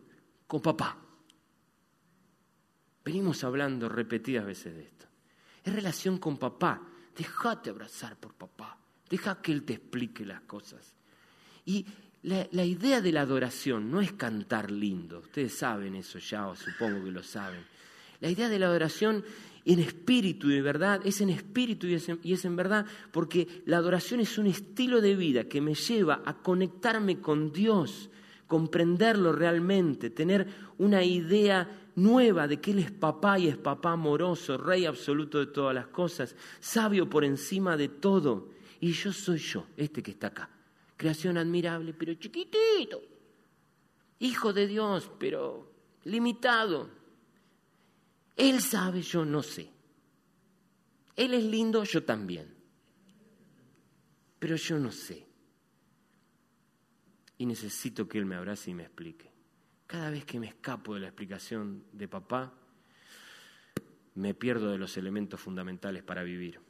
con 0.46 0.60
papá. 0.60 1.09
Venimos 3.05 3.44
hablando 3.44 3.88
repetidas 3.88 4.44
veces 4.44 4.74
de 4.74 4.82
esto. 4.82 5.07
Es 5.64 5.72
relación 5.72 6.18
con 6.18 6.38
papá. 6.38 6.82
Déjate 7.16 7.70
abrazar 7.70 8.16
por 8.16 8.34
papá. 8.34 8.78
Deja 9.09 9.40
que 9.42 9.53
Él 9.53 9.64
te 9.64 9.74
explique 9.74 10.24
las 10.24 10.42
cosas. 10.42 10.94
Y 11.64 11.84
la, 12.22 12.64
idea 12.64 13.01
de 13.01 13.12
la 13.12 13.22
adoración 13.22 13.90
no 13.90 14.01
es 14.01 14.12
cantar 14.12 14.70
lindo. 14.70 15.20
Ustedes 15.20 15.55
saben 15.55 15.94
eso 15.94 16.18
ya, 16.18 16.48
o 16.48 16.57
supongo 16.57 17.05
que 17.05 17.11
lo 17.11 17.22
saben. 17.22 17.64
La 18.20 18.28
idea 18.28 18.48
de 18.48 18.59
la 18.59 18.66
adoración 18.66 19.24
en 19.64 19.78
espíritu 19.78 20.51
y 20.51 20.55
de 20.55 20.62
verdad 20.62 21.01
es 21.05 21.20
en 21.20 21.30
espíritu 21.30 21.86
y 21.86 21.94
es 21.94 22.44
en, 22.44 22.57
verdad 22.57 22.86
porque 23.12 23.62
la 23.66 23.78
adoración 23.78 24.20
es 24.20 24.36
un 24.38 24.46
estilo 24.46 25.01
de 25.01 25.16
vida 25.16 25.44
que 25.44 25.61
me 25.61 25.74
lleva 25.74 26.22
a 26.24 26.34
conectarme 26.34 27.20
con 27.20 27.53
Dios, 27.53 28.11
comprenderlo 28.46 29.32
realmente, 29.32 30.11
tener 30.11 30.46
una 30.78 31.03
idea 31.03 31.80
nueva 31.97 32.47
de 32.47 32.61
que 32.61 32.70
Él 32.70 32.80
es 32.80 32.91
papá 32.91 33.38
y 33.38 33.49
es 33.49 33.57
papá 33.57 33.93
amoroso, 33.93 34.57
rey 34.57 34.86
absoluto 34.86 35.38
de 35.38 35.47
todas 35.47 35.74
las 35.74 35.88
cosas, 35.88 36.34
sabio 36.61 37.09
por 37.09 37.24
encima 37.24 37.76
de 37.76 37.88
todo. 37.88 38.51
Y 38.80 38.93
yo 38.93 39.12
soy 39.12 39.38
yo, 39.38 39.66
este 39.76 40.03
que 40.03 40.12
está 40.12 40.28
acá. 40.28 40.49
Creación 40.97 41.38
admirable, 41.38 41.95
pero 41.95 42.14
chiquitito. 42.14 43.01
Hijo 44.18 44.53
de 44.53 44.66
Dios, 44.66 45.11
pero 45.18 45.70
limitado. 46.05 46.91
Él 48.36 48.61
sabe, 48.61 49.03
yo 49.03 49.24
no 49.24 49.43
sé. 49.43 49.70
Él 51.16 51.34
es 51.34 51.45
lindo, 51.45 51.84
yo 51.84 52.05
también. 52.05 52.55
Pero 54.38 54.57
yo 54.57 54.78
no 54.78 54.91
sé. 54.91 55.26
Y 57.36 57.47
necesito 57.47 58.09
que 58.09 58.18
Él 58.18 58.26
me 58.26 58.36
abrace 58.36 58.70
y 58.70 58.74
me 58.74 58.84
explique. 58.84 59.30
Cada 59.91 60.09
vez 60.09 60.24
que 60.24 60.38
me 60.38 60.47
escapo 60.47 60.95
de 60.95 61.01
la 61.01 61.09
explicación 61.09 61.82
de 61.91 62.07
papá, 62.07 62.53
me 64.14 64.34
pierdo 64.34 64.70
de 64.70 64.78
los 64.78 64.97
elementos 64.97 65.41
fundamentales 65.41 66.05
para 66.05 66.22
vivir. 66.22 66.61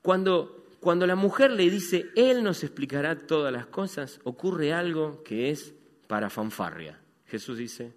Cuando, 0.00 0.68
cuando 0.78 1.08
la 1.08 1.16
mujer 1.16 1.50
le 1.50 1.68
dice, 1.68 2.12
Él 2.14 2.44
nos 2.44 2.62
explicará 2.62 3.18
todas 3.18 3.52
las 3.52 3.66
cosas, 3.66 4.20
ocurre 4.22 4.72
algo 4.72 5.24
que 5.24 5.50
es 5.50 5.74
para 6.06 6.30
fanfarria. 6.30 7.00
Jesús 7.26 7.58
dice, 7.58 7.92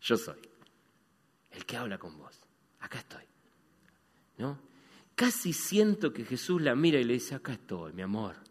yo 0.00 0.16
soy 0.16 0.40
el 1.50 1.66
que 1.66 1.76
habla 1.76 1.98
con 1.98 2.16
vos. 2.16 2.40
Acá 2.80 3.00
estoy. 3.00 3.24
¿No? 4.38 4.58
Casi 5.14 5.52
siento 5.52 6.14
que 6.14 6.24
Jesús 6.24 6.62
la 6.62 6.74
mira 6.74 6.98
y 6.98 7.04
le 7.04 7.12
dice, 7.12 7.34
acá 7.34 7.52
estoy, 7.52 7.92
mi 7.92 8.00
amor. 8.00 8.45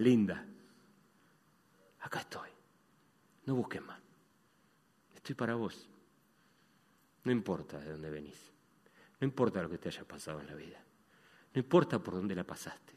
Linda. 0.00 0.42
Acá 2.00 2.20
estoy. 2.20 2.48
No 3.44 3.54
busques 3.54 3.82
más. 3.82 4.00
Estoy 5.14 5.34
para 5.34 5.54
vos. 5.54 5.86
No 7.24 7.30
importa 7.30 7.78
de 7.78 7.90
dónde 7.90 8.08
venís. 8.08 8.50
No 9.20 9.26
importa 9.26 9.62
lo 9.62 9.68
que 9.68 9.76
te 9.76 9.88
haya 9.88 10.04
pasado 10.04 10.40
en 10.40 10.46
la 10.46 10.54
vida. 10.54 10.82
No 11.52 11.60
importa 11.60 11.98
por 11.98 12.14
dónde 12.14 12.34
la 12.34 12.44
pasaste. 12.44 12.94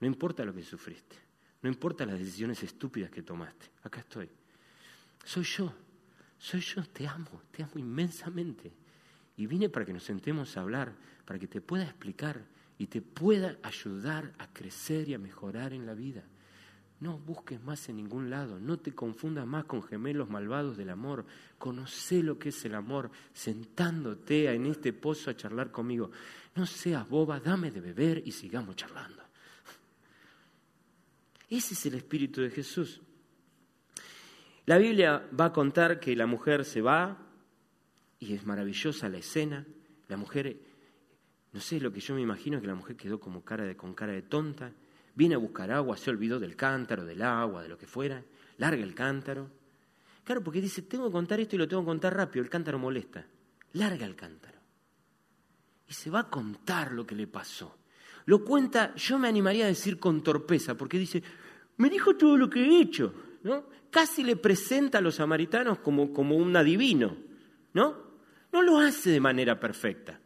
No 0.00 0.06
importa 0.06 0.44
lo 0.46 0.54
que 0.54 0.62
sufriste. 0.62 1.16
No 1.60 1.68
importa 1.68 2.06
las 2.06 2.18
decisiones 2.18 2.62
estúpidas 2.62 3.10
que 3.10 3.22
tomaste. 3.22 3.70
Acá 3.82 4.00
estoy. 4.00 4.30
Soy 5.24 5.44
yo. 5.44 5.74
Soy 6.38 6.60
yo. 6.60 6.82
Te 6.88 7.06
amo. 7.06 7.42
Te 7.50 7.64
amo 7.64 7.72
inmensamente. 7.76 8.72
Y 9.36 9.46
vine 9.46 9.68
para 9.68 9.84
que 9.84 9.92
nos 9.92 10.04
sentemos 10.04 10.56
a 10.56 10.62
hablar, 10.62 10.94
para 11.26 11.38
que 11.38 11.48
te 11.48 11.60
pueda 11.60 11.84
explicar 11.84 12.42
y 12.78 12.86
te 12.86 13.02
pueda 13.02 13.58
ayudar 13.62 14.32
a 14.38 14.50
crecer 14.50 15.10
y 15.10 15.14
a 15.14 15.18
mejorar 15.18 15.74
en 15.74 15.84
la 15.84 15.92
vida. 15.92 16.24
No 16.98 17.18
busques 17.18 17.62
más 17.62 17.88
en 17.90 17.96
ningún 17.96 18.30
lado, 18.30 18.58
no 18.58 18.78
te 18.78 18.94
confundas 18.94 19.46
más 19.46 19.66
con 19.66 19.82
gemelos 19.82 20.30
malvados 20.30 20.78
del 20.78 20.88
amor. 20.88 21.26
Conoce 21.58 22.22
lo 22.22 22.38
que 22.38 22.48
es 22.48 22.64
el 22.64 22.74
amor, 22.74 23.10
sentándote 23.34 24.50
en 24.50 24.64
este 24.64 24.94
pozo 24.94 25.30
a 25.30 25.36
charlar 25.36 25.70
conmigo. 25.70 26.10
No 26.54 26.64
seas 26.64 27.06
boba, 27.06 27.38
dame 27.38 27.70
de 27.70 27.80
beber 27.80 28.22
y 28.24 28.32
sigamos 28.32 28.76
charlando. 28.76 29.22
Ese 31.50 31.74
es 31.74 31.86
el 31.86 31.94
espíritu 31.96 32.40
de 32.40 32.50
Jesús. 32.50 33.02
La 34.64 34.78
Biblia 34.78 35.28
va 35.38 35.46
a 35.46 35.52
contar 35.52 36.00
que 36.00 36.16
la 36.16 36.26
mujer 36.26 36.64
se 36.64 36.80
va 36.80 37.18
y 38.18 38.32
es 38.32 38.46
maravillosa 38.46 39.10
la 39.10 39.18
escena. 39.18 39.66
La 40.08 40.16
mujer, 40.16 40.56
no 41.52 41.60
sé, 41.60 41.78
lo 41.78 41.92
que 41.92 42.00
yo 42.00 42.14
me 42.14 42.22
imagino 42.22 42.58
que 42.58 42.66
la 42.66 42.74
mujer 42.74 42.96
quedó 42.96 43.20
como 43.20 43.44
cara 43.44 43.76
con 43.76 43.92
cara 43.92 44.12
de 44.12 44.22
tonta 44.22 44.72
viene 45.16 45.34
a 45.34 45.38
buscar 45.38 45.72
agua, 45.72 45.96
se 45.96 46.10
olvidó 46.10 46.38
del 46.38 46.54
cántaro, 46.54 47.04
del 47.04 47.22
agua, 47.22 47.62
de 47.62 47.68
lo 47.68 47.76
que 47.76 47.86
fuera, 47.86 48.22
larga 48.58 48.84
el 48.84 48.94
cántaro. 48.94 49.50
Claro, 50.22 50.44
porque 50.44 50.60
dice, 50.60 50.82
tengo 50.82 51.06
que 51.06 51.12
contar 51.12 51.40
esto 51.40 51.56
y 51.56 51.58
lo 51.58 51.66
tengo 51.66 51.82
que 51.82 51.86
contar 51.86 52.14
rápido, 52.14 52.44
el 52.44 52.50
cántaro 52.50 52.78
molesta. 52.78 53.26
Larga 53.72 54.06
el 54.06 54.14
cántaro. 54.14 54.58
Y 55.88 55.94
se 55.94 56.10
va 56.10 56.20
a 56.20 56.30
contar 56.30 56.92
lo 56.92 57.06
que 57.06 57.14
le 57.14 57.26
pasó. 57.26 57.78
Lo 58.26 58.44
cuenta, 58.44 58.94
yo 58.94 59.18
me 59.18 59.28
animaría 59.28 59.64
a 59.64 59.68
decir 59.68 59.98
con 59.98 60.22
torpeza, 60.22 60.76
porque 60.76 60.98
dice, 60.98 61.22
me 61.78 61.88
dijo 61.88 62.16
todo 62.16 62.36
lo 62.36 62.50
que 62.50 62.60
he 62.60 62.80
hecho, 62.80 63.14
¿no? 63.42 63.64
Casi 63.90 64.22
le 64.22 64.36
presenta 64.36 64.98
a 64.98 65.00
los 65.00 65.14
samaritanos 65.14 65.78
como, 65.78 66.12
como 66.12 66.36
un 66.36 66.54
adivino, 66.56 67.16
¿no? 67.72 67.96
No 68.52 68.62
lo 68.62 68.78
hace 68.78 69.10
de 69.10 69.20
manera 69.20 69.58
perfecta. 69.58 70.20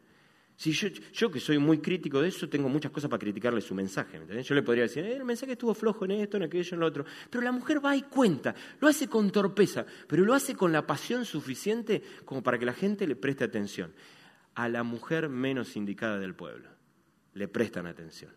Si 0.60 0.72
yo, 0.72 1.30
que 1.30 1.40
soy 1.40 1.56
muy 1.56 1.78
crítico 1.78 2.20
de 2.20 2.28
eso, 2.28 2.46
tengo 2.46 2.68
muchas 2.68 2.92
cosas 2.92 3.08
para 3.08 3.18
criticarle 3.18 3.62
su 3.62 3.74
mensaje. 3.74 4.20
yo 4.42 4.54
le 4.54 4.62
podría 4.62 4.82
decir, 4.82 5.02
eh, 5.02 5.16
el 5.16 5.24
mensaje 5.24 5.52
estuvo 5.52 5.72
flojo 5.72 6.04
en 6.04 6.10
esto, 6.10 6.36
en 6.36 6.42
aquello, 6.42 6.74
en 6.74 6.80
lo 6.80 6.86
otro. 6.86 7.06
Pero 7.30 7.42
la 7.42 7.50
mujer 7.50 7.82
va 7.82 7.96
y 7.96 8.02
cuenta, 8.02 8.54
lo 8.78 8.86
hace 8.86 9.08
con 9.08 9.30
torpeza, 9.30 9.86
pero 10.06 10.22
lo 10.22 10.34
hace 10.34 10.54
con 10.54 10.70
la 10.70 10.86
pasión 10.86 11.24
suficiente 11.24 12.02
como 12.26 12.42
para 12.42 12.58
que 12.58 12.66
la 12.66 12.74
gente 12.74 13.06
le 13.06 13.16
preste 13.16 13.42
atención. 13.42 13.94
A 14.54 14.68
la 14.68 14.82
mujer 14.82 15.30
menos 15.30 15.76
indicada 15.76 16.18
del 16.18 16.34
pueblo 16.34 16.68
le 17.32 17.48
prestan 17.48 17.86
atención. 17.86 18.32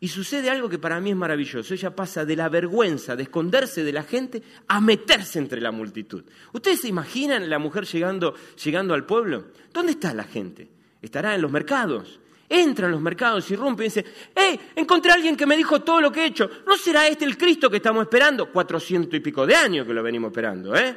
Y 0.00 0.08
sucede 0.08 0.48
algo 0.48 0.70
que 0.70 0.78
para 0.78 1.02
mí 1.02 1.10
es 1.10 1.16
maravilloso. 1.16 1.74
Ella 1.74 1.94
pasa 1.94 2.24
de 2.24 2.34
la 2.34 2.48
vergüenza 2.48 3.14
de 3.14 3.24
esconderse 3.24 3.84
de 3.84 3.92
la 3.92 4.04
gente 4.04 4.42
a 4.68 4.80
meterse 4.80 5.38
entre 5.38 5.60
la 5.60 5.70
multitud. 5.70 6.24
¿Ustedes 6.54 6.80
se 6.80 6.88
imaginan 6.88 7.50
la 7.50 7.58
mujer 7.58 7.84
llegando, 7.84 8.34
llegando 8.64 8.94
al 8.94 9.04
pueblo? 9.04 9.48
¿Dónde 9.70 9.92
está 9.92 10.14
la 10.14 10.24
gente? 10.24 10.73
Estará 11.06 11.34
en 11.34 11.42
los 11.42 11.50
mercados. 11.50 12.20
Entra 12.48 12.86
en 12.86 12.92
los 12.92 13.00
mercados, 13.00 13.50
y 13.50 13.54
irrumpe 13.54 13.84
y 13.84 13.86
dice, 13.86 14.04
¡Hey! 14.34 14.60
Encontré 14.76 15.10
a 15.12 15.14
alguien 15.14 15.36
que 15.36 15.46
me 15.46 15.56
dijo 15.56 15.80
todo 15.80 16.00
lo 16.00 16.12
que 16.12 16.22
he 16.22 16.26
hecho. 16.26 16.48
¿No 16.66 16.76
será 16.76 17.08
este 17.08 17.24
el 17.24 17.38
Cristo 17.38 17.70
que 17.70 17.78
estamos 17.78 18.02
esperando? 18.02 18.50
Cuatrocientos 18.50 19.14
y 19.14 19.20
pico 19.20 19.46
de 19.46 19.56
años 19.56 19.86
que 19.86 19.94
lo 19.94 20.02
venimos 20.02 20.30
esperando, 20.30 20.74
¿eh? 20.76 20.96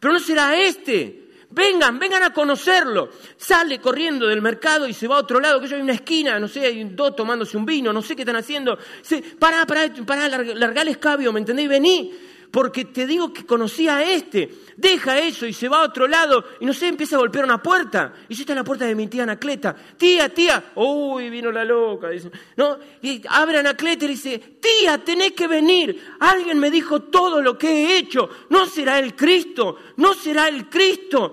Pero 0.00 0.14
no 0.14 0.18
será 0.18 0.58
este. 0.58 1.26
Vengan, 1.50 1.98
vengan 1.98 2.22
a 2.22 2.32
conocerlo. 2.32 3.10
Sale 3.36 3.78
corriendo 3.78 4.26
del 4.26 4.42
mercado 4.42 4.88
y 4.88 4.92
se 4.92 5.06
va 5.06 5.16
a 5.16 5.20
otro 5.20 5.38
lado, 5.38 5.60
que 5.60 5.72
hay 5.72 5.80
una 5.80 5.92
esquina, 5.92 6.38
no 6.40 6.48
sé, 6.48 6.66
hay 6.66 6.82
dos 6.84 7.14
tomándose 7.14 7.56
un 7.56 7.64
vino, 7.64 7.92
no 7.92 8.02
sé 8.02 8.16
qué 8.16 8.22
están 8.22 8.36
haciendo. 8.36 8.78
Dice, 8.98 9.22
pará, 9.38 9.66
pará, 9.66 9.92
pará, 10.04 10.28
larga 10.28 10.82
el 10.82 10.88
escabio, 10.88 11.32
¿me 11.32 11.40
entendéis? 11.40 11.68
Vení 11.68 12.12
porque 12.50 12.84
te 12.86 13.06
digo 13.06 13.32
que 13.32 13.44
conocía 13.44 13.96
a 13.96 14.04
este. 14.04 14.50
Deja 14.76 15.18
eso 15.18 15.46
y 15.46 15.52
se 15.52 15.68
va 15.68 15.78
a 15.78 15.86
otro 15.86 16.06
lado 16.06 16.44
y 16.60 16.66
no 16.66 16.72
sé, 16.72 16.88
empieza 16.88 17.16
a 17.16 17.18
golpear 17.18 17.44
una 17.44 17.62
puerta. 17.62 18.12
Y 18.28 18.34
yo 18.34 18.42
está 18.42 18.52
en 18.52 18.58
la 18.58 18.64
puerta 18.64 18.84
de 18.84 18.94
mi 18.94 19.08
tía 19.08 19.24
Anacleta. 19.24 19.74
Tía, 19.96 20.32
tía, 20.32 20.72
uy, 20.74 21.30
vino 21.30 21.50
la 21.50 21.64
loca. 21.64 22.08
Dice, 22.08 22.30
¿no? 22.56 22.78
Y 23.02 23.22
abre 23.28 23.58
Anacleta 23.58 24.04
y 24.04 24.08
dice, 24.08 24.38
tía, 24.60 25.02
tenés 25.04 25.32
que 25.32 25.46
venir. 25.46 26.16
Alguien 26.20 26.58
me 26.58 26.70
dijo 26.70 27.02
todo 27.02 27.40
lo 27.40 27.56
que 27.56 27.68
he 27.68 27.98
hecho. 27.98 28.28
No 28.50 28.66
será 28.66 28.98
el 28.98 29.14
Cristo, 29.14 29.76
no 29.96 30.14
será 30.14 30.48
el 30.48 30.68
Cristo. 30.68 31.32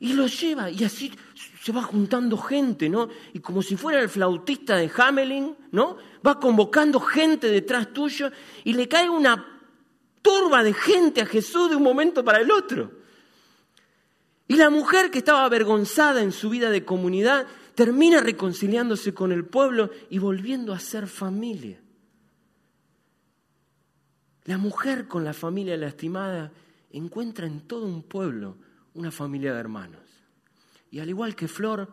Y 0.00 0.12
lo 0.12 0.26
lleva 0.26 0.70
y 0.70 0.84
así 0.84 1.12
se 1.62 1.72
va 1.72 1.82
juntando 1.82 2.38
gente, 2.38 2.88
¿no? 2.88 3.08
Y 3.34 3.40
como 3.40 3.62
si 3.62 3.76
fuera 3.76 4.00
el 4.00 4.08
flautista 4.08 4.76
de 4.76 4.90
Hamelin, 4.96 5.54
¿no? 5.72 5.98
Va 6.26 6.38
convocando 6.40 7.00
gente 7.00 7.48
detrás 7.48 7.92
tuyo 7.92 8.30
y 8.64 8.72
le 8.72 8.88
cae 8.88 9.10
una 9.10 9.57
turba 10.22 10.62
de 10.62 10.72
gente 10.72 11.20
a 11.20 11.26
Jesús 11.26 11.70
de 11.70 11.76
un 11.76 11.82
momento 11.82 12.24
para 12.24 12.40
el 12.40 12.50
otro. 12.50 12.92
Y 14.46 14.56
la 14.56 14.70
mujer 14.70 15.10
que 15.10 15.18
estaba 15.18 15.44
avergonzada 15.44 16.22
en 16.22 16.32
su 16.32 16.48
vida 16.48 16.70
de 16.70 16.84
comunidad 16.84 17.46
termina 17.74 18.20
reconciliándose 18.20 19.12
con 19.12 19.30
el 19.30 19.44
pueblo 19.44 19.90
y 20.10 20.18
volviendo 20.18 20.72
a 20.72 20.80
ser 20.80 21.06
familia. 21.06 21.80
La 24.44 24.56
mujer 24.56 25.06
con 25.06 25.24
la 25.24 25.34
familia 25.34 25.76
lastimada 25.76 26.50
encuentra 26.90 27.46
en 27.46 27.60
todo 27.68 27.84
un 27.84 28.02
pueblo 28.02 28.56
una 28.94 29.10
familia 29.10 29.52
de 29.52 29.60
hermanos. 29.60 30.00
Y 30.90 31.00
al 31.00 31.08
igual 31.10 31.36
que 31.36 31.48
Flor, 31.48 31.88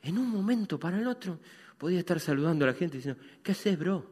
en 0.00 0.16
un 0.16 0.30
momento 0.30 0.78
para 0.78 0.98
el 0.98 1.08
otro, 1.08 1.40
podía 1.76 1.98
estar 1.98 2.20
saludando 2.20 2.64
a 2.64 2.68
la 2.68 2.74
gente 2.74 2.98
diciendo, 2.98 3.20
¿qué 3.42 3.52
haces, 3.52 3.78
bro? 3.78 4.06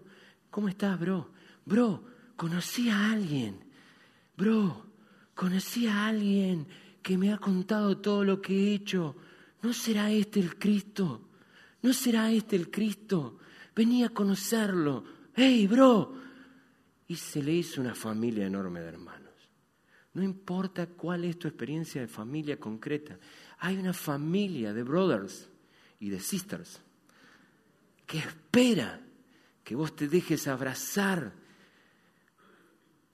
¿Cómo 0.51 0.69
estás, 0.69 0.99
bro? 0.99 1.31
Bro, 1.65 2.03
conocí 2.39 2.89
a 2.89 3.11
alguien, 3.11 3.59
bro, 4.37 4.87
conocí 5.35 5.89
a 5.89 6.07
alguien 6.07 6.69
que 7.03 7.19
me 7.19 7.33
ha 7.33 7.39
contado 7.39 7.99
todo 7.99 8.23
lo 8.23 8.41
que 8.41 8.55
he 8.55 8.75
hecho. 8.75 9.17
¿No 9.61 9.73
será 9.73 10.13
este 10.13 10.39
el 10.39 10.57
Cristo? 10.57 11.31
¿No 11.83 11.93
será 11.93 12.31
este 12.31 12.55
el 12.55 12.71
Cristo? 12.71 13.41
Venía 13.75 14.07
a 14.07 14.11
conocerlo. 14.11 15.03
¡Hey, 15.35 15.67
bro! 15.67 16.15
Y 17.09 17.17
se 17.17 17.43
le 17.43 17.55
hizo 17.55 17.81
una 17.81 17.97
familia 17.97 18.47
enorme 18.47 18.81
de 18.83 18.89
hermanos. 18.89 19.35
No 20.15 20.23
importa 20.23 20.87
cuál 20.87 21.25
es 21.25 21.41
tu 21.41 21.49
experiencia 21.49 22.01
de 22.01 22.07
familia 22.07 22.57
concreta, 22.57 23.19
hay 23.59 23.77
una 23.79 23.93
familia 23.93 24.73
de 24.73 24.85
brothers 24.85 25.49
y 25.99 26.09
de 26.09 26.21
sisters 26.21 26.81
que 28.07 28.19
espera 28.19 29.01
que 29.65 29.75
vos 29.75 29.97
te 29.97 30.07
dejes 30.07 30.47
abrazar 30.47 31.33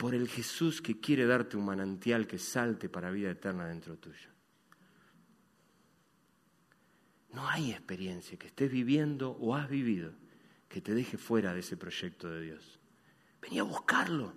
por 0.04 0.14
el 0.14 0.28
Jesús 0.28 0.82
que 0.82 1.00
quiere 1.00 1.24
darte 1.24 1.56
un 1.56 1.64
manantial 1.64 2.26
que 2.26 2.38
salte 2.38 2.90
para 2.90 3.10
vida 3.10 3.30
eterna 3.30 3.66
dentro 3.66 3.96
tuyo. 3.96 4.28
No 7.32 7.48
hay 7.48 7.70
experiencia 7.70 8.36
que 8.36 8.48
estés 8.48 8.70
viviendo 8.70 9.30
o 9.30 9.56
has 9.56 9.66
vivido 9.66 10.12
que 10.68 10.82
te 10.82 10.92
deje 10.92 11.16
fuera 11.16 11.54
de 11.54 11.60
ese 11.60 11.78
proyecto 11.78 12.28
de 12.28 12.42
Dios. 12.42 12.78
Venía 13.40 13.62
a 13.62 13.64
buscarlo. 13.64 14.34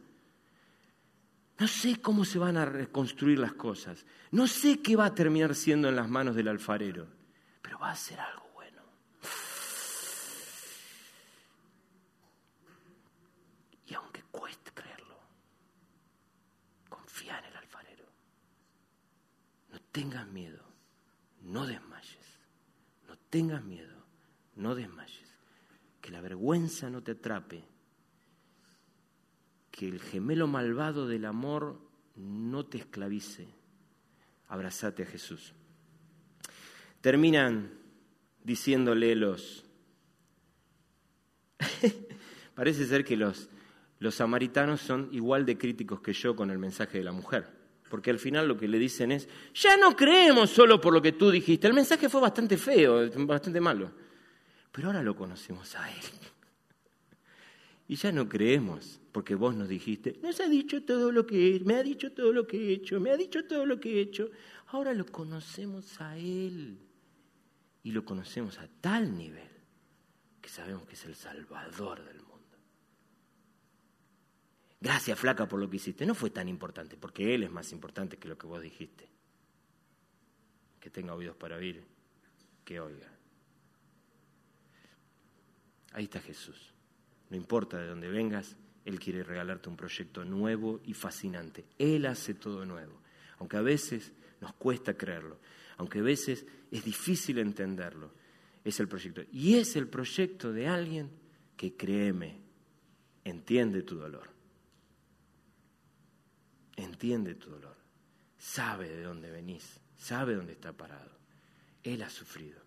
No 1.59 1.68
sé 1.68 1.99
cómo 1.99 2.24
se 2.24 2.39
van 2.39 2.55
a 2.55 2.63
reconstruir 2.63 3.38
las 3.38 3.51
cosas. 3.51 4.05
No 4.32 4.47
sé 4.47 4.82
qué 4.82 4.95
va 4.95 5.07
a 5.07 5.15
terminar 5.15 5.53
siendo 5.53 5.89
en 5.89 5.97
las 5.97 6.07
manos 6.07 6.38
del 6.38 6.47
alfarero, 6.47 7.09
pero 7.61 7.78
va 7.78 7.91
a 7.91 7.95
ser 7.97 8.22
algo 8.22 8.46
tengas 19.97 20.27
miedo, 20.27 20.61
no 21.41 21.65
desmayes. 21.65 22.37
No 23.07 23.17
tengas 23.31 23.63
miedo, 23.63 24.05
no 24.55 24.75
desmayes. 24.75 25.25
Que 26.01 26.11
la 26.11 26.21
vergüenza 26.21 26.91
no 26.91 27.01
te 27.01 27.13
atrape. 27.13 27.63
Que 29.71 29.87
el 29.87 29.99
gemelo 29.99 30.45
malvado 30.45 31.07
del 31.07 31.25
amor 31.25 31.81
no 32.15 32.63
te 32.67 32.77
esclavice. 32.77 33.47
Abrazate 34.49 35.01
a 35.01 35.07
Jesús. 35.07 35.53
Terminan 37.01 37.71
diciéndole 38.43 39.15
los... 39.15 39.65
Parece 42.53 42.85
ser 42.85 43.03
que 43.03 43.17
los, 43.17 43.49
los 43.97 44.13
samaritanos 44.13 44.79
son 44.79 45.09
igual 45.11 45.43
de 45.43 45.57
críticos 45.57 46.01
que 46.01 46.13
yo 46.13 46.35
con 46.35 46.51
el 46.51 46.59
mensaje 46.59 46.99
de 46.99 47.03
la 47.03 47.13
mujer. 47.13 47.56
Porque 47.89 48.09
al 48.09 48.19
final 48.19 48.47
lo 48.47 48.57
que 48.57 48.67
le 48.67 48.79
dicen 48.79 49.11
es, 49.11 49.27
ya 49.53 49.77
no 49.77 49.95
creemos 49.95 50.49
solo 50.49 50.81
por 50.81 50.93
lo 50.93 51.01
que 51.01 51.13
tú 51.13 51.31
dijiste. 51.31 51.67
El 51.67 51.73
mensaje 51.73 52.09
fue 52.09 52.21
bastante 52.21 52.57
feo, 52.57 53.09
bastante 53.25 53.61
malo. 53.61 53.91
Pero 54.71 54.88
ahora 54.89 55.01
lo 55.01 55.15
conocemos 55.15 55.75
a 55.75 55.89
Él. 55.89 56.03
Y 57.88 57.95
ya 57.95 58.11
no 58.11 58.27
creemos, 58.27 58.99
porque 59.13 59.35
vos 59.35 59.55
nos 59.55 59.69
dijiste, 59.69 60.19
nos 60.21 60.39
ha 60.41 60.49
dicho 60.49 60.83
todo 60.83 61.11
lo 61.11 61.25
que 61.25 61.55
he, 61.55 61.59
me 61.61 61.75
ha 61.75 61.83
dicho 61.83 62.11
todo 62.11 62.33
lo 62.33 62.45
que 62.45 62.57
he 62.57 62.73
hecho, 62.73 62.99
me 62.99 63.11
ha 63.11 63.17
dicho 63.17 63.45
todo 63.45 63.65
lo 63.65 63.79
que 63.79 63.97
he 63.97 64.01
hecho. 64.01 64.29
Ahora 64.67 64.93
lo 64.93 65.05
conocemos 65.05 66.01
a 66.01 66.17
Él. 66.17 66.77
Y 67.83 67.91
lo 67.91 68.03
conocemos 68.03 68.59
a 68.59 68.67
tal 68.81 69.17
nivel 69.17 69.47
que 70.41 70.49
sabemos 70.49 70.85
que 70.85 70.95
es 70.95 71.05
el 71.05 71.15
Salvador 71.15 72.03
del 72.03 72.17
mundo. 72.17 72.26
Gracias, 74.80 75.19
flaca, 75.19 75.47
por 75.47 75.59
lo 75.59 75.69
que 75.69 75.78
hiciste. 75.78 76.05
No 76.05 76.13
fue 76.13 76.30
tan 76.30 76.47
importante, 76.47 76.97
porque 76.97 77.34
Él 77.34 77.43
es 77.43 77.51
más 77.51 77.71
importante 77.71 78.17
que 78.17 78.28
lo 78.28 78.38
que 78.38 78.47
vos 78.47 78.61
dijiste. 78.61 79.09
Que 80.80 80.89
tenga 80.89 81.15
oídos 81.15 81.36
para 81.36 81.57
oír, 81.57 81.84
que 82.63 82.80
oiga. 82.80 83.11
Ahí 85.93 86.03
está 86.03 86.19
Jesús. 86.19 86.73
No 87.30 87.36
importa 87.38 87.78
de 87.78 87.88
dónde 87.88 88.07
vengas, 88.07 88.55
Él 88.86 88.99
quiere 88.99 89.23
regalarte 89.23 89.67
un 89.67 89.75
proyecto 89.75 90.23
nuevo 90.23 90.80
y 90.86 90.93
fascinante. 90.93 91.65
Él 91.80 92.05
hace 92.05 92.36
todo 92.36 92.63
nuevo, 92.63 93.01
aunque 93.39 93.57
a 93.57 93.61
veces 93.61 94.13
nos 94.39 94.53
cuesta 94.53 94.95
creerlo, 94.95 95.39
aunque 95.78 95.99
a 95.99 96.03
veces 96.03 96.45
es 96.69 96.86
difícil 96.86 97.39
entenderlo. 97.39 98.11
Es 98.63 98.80
el 98.80 98.88
proyecto. 98.88 99.23
Y 99.32 99.55
es 99.55 99.75
el 99.75 99.88
proyecto 99.88 100.53
de 100.53 100.67
alguien 100.67 101.09
que, 101.55 101.75
créeme, 101.75 102.41
entiende 103.23 103.82
tu 103.82 103.95
dolor 103.95 104.36
entiende 106.78 107.36
tu 107.36 107.49
dolor, 107.49 107.75
sabe 108.38 108.88
de 108.88 109.01
dónde 109.01 109.30
venís, 109.32 109.80
sabe 109.97 110.36
dónde 110.36 110.53
está 110.53 110.71
parado. 110.71 111.11
Él 111.84 112.01
ha 112.03 112.09
sufrido 112.09 112.61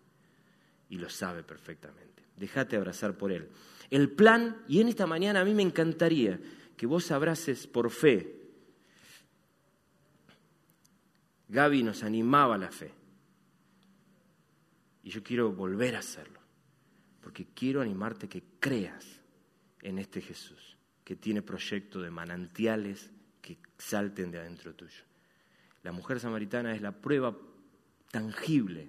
y 0.90 0.98
lo 0.98 1.08
sabe 1.08 1.42
perfectamente. 1.42 2.24
Déjate 2.36 2.76
abrazar 2.76 3.16
por 3.16 3.32
Él. 3.32 3.48
El 3.90 4.10
plan, 4.10 4.62
y 4.68 4.80
en 4.80 4.88
esta 4.88 5.06
mañana 5.06 5.40
a 5.40 5.44
mí 5.44 5.54
me 5.54 5.62
encantaría 5.62 6.38
que 6.76 6.86
vos 6.86 7.10
abraces 7.10 7.66
por 7.66 7.90
fe. 7.90 8.36
Gaby 11.48 11.82
nos 11.82 12.02
animaba 12.02 12.54
a 12.54 12.58
la 12.58 12.70
fe. 12.70 12.92
Y 15.02 15.10
yo 15.10 15.22
quiero 15.22 15.52
volver 15.52 15.96
a 15.96 16.00
hacerlo, 16.00 16.40
porque 17.20 17.46
quiero 17.54 17.80
animarte 17.80 18.28
que 18.28 18.42
creas 18.60 19.20
en 19.82 19.98
este 19.98 20.20
Jesús, 20.20 20.76
que 21.04 21.16
tiene 21.16 21.42
proyecto 21.42 22.00
de 22.00 22.10
manantiales 22.10 23.10
que 23.56 23.70
salten 23.78 24.30
de 24.30 24.38
adentro 24.38 24.74
tuyo. 24.74 25.04
La 25.82 25.92
mujer 25.92 26.20
samaritana 26.20 26.74
es 26.74 26.82
la 26.82 26.92
prueba 26.92 27.36
tangible 28.10 28.88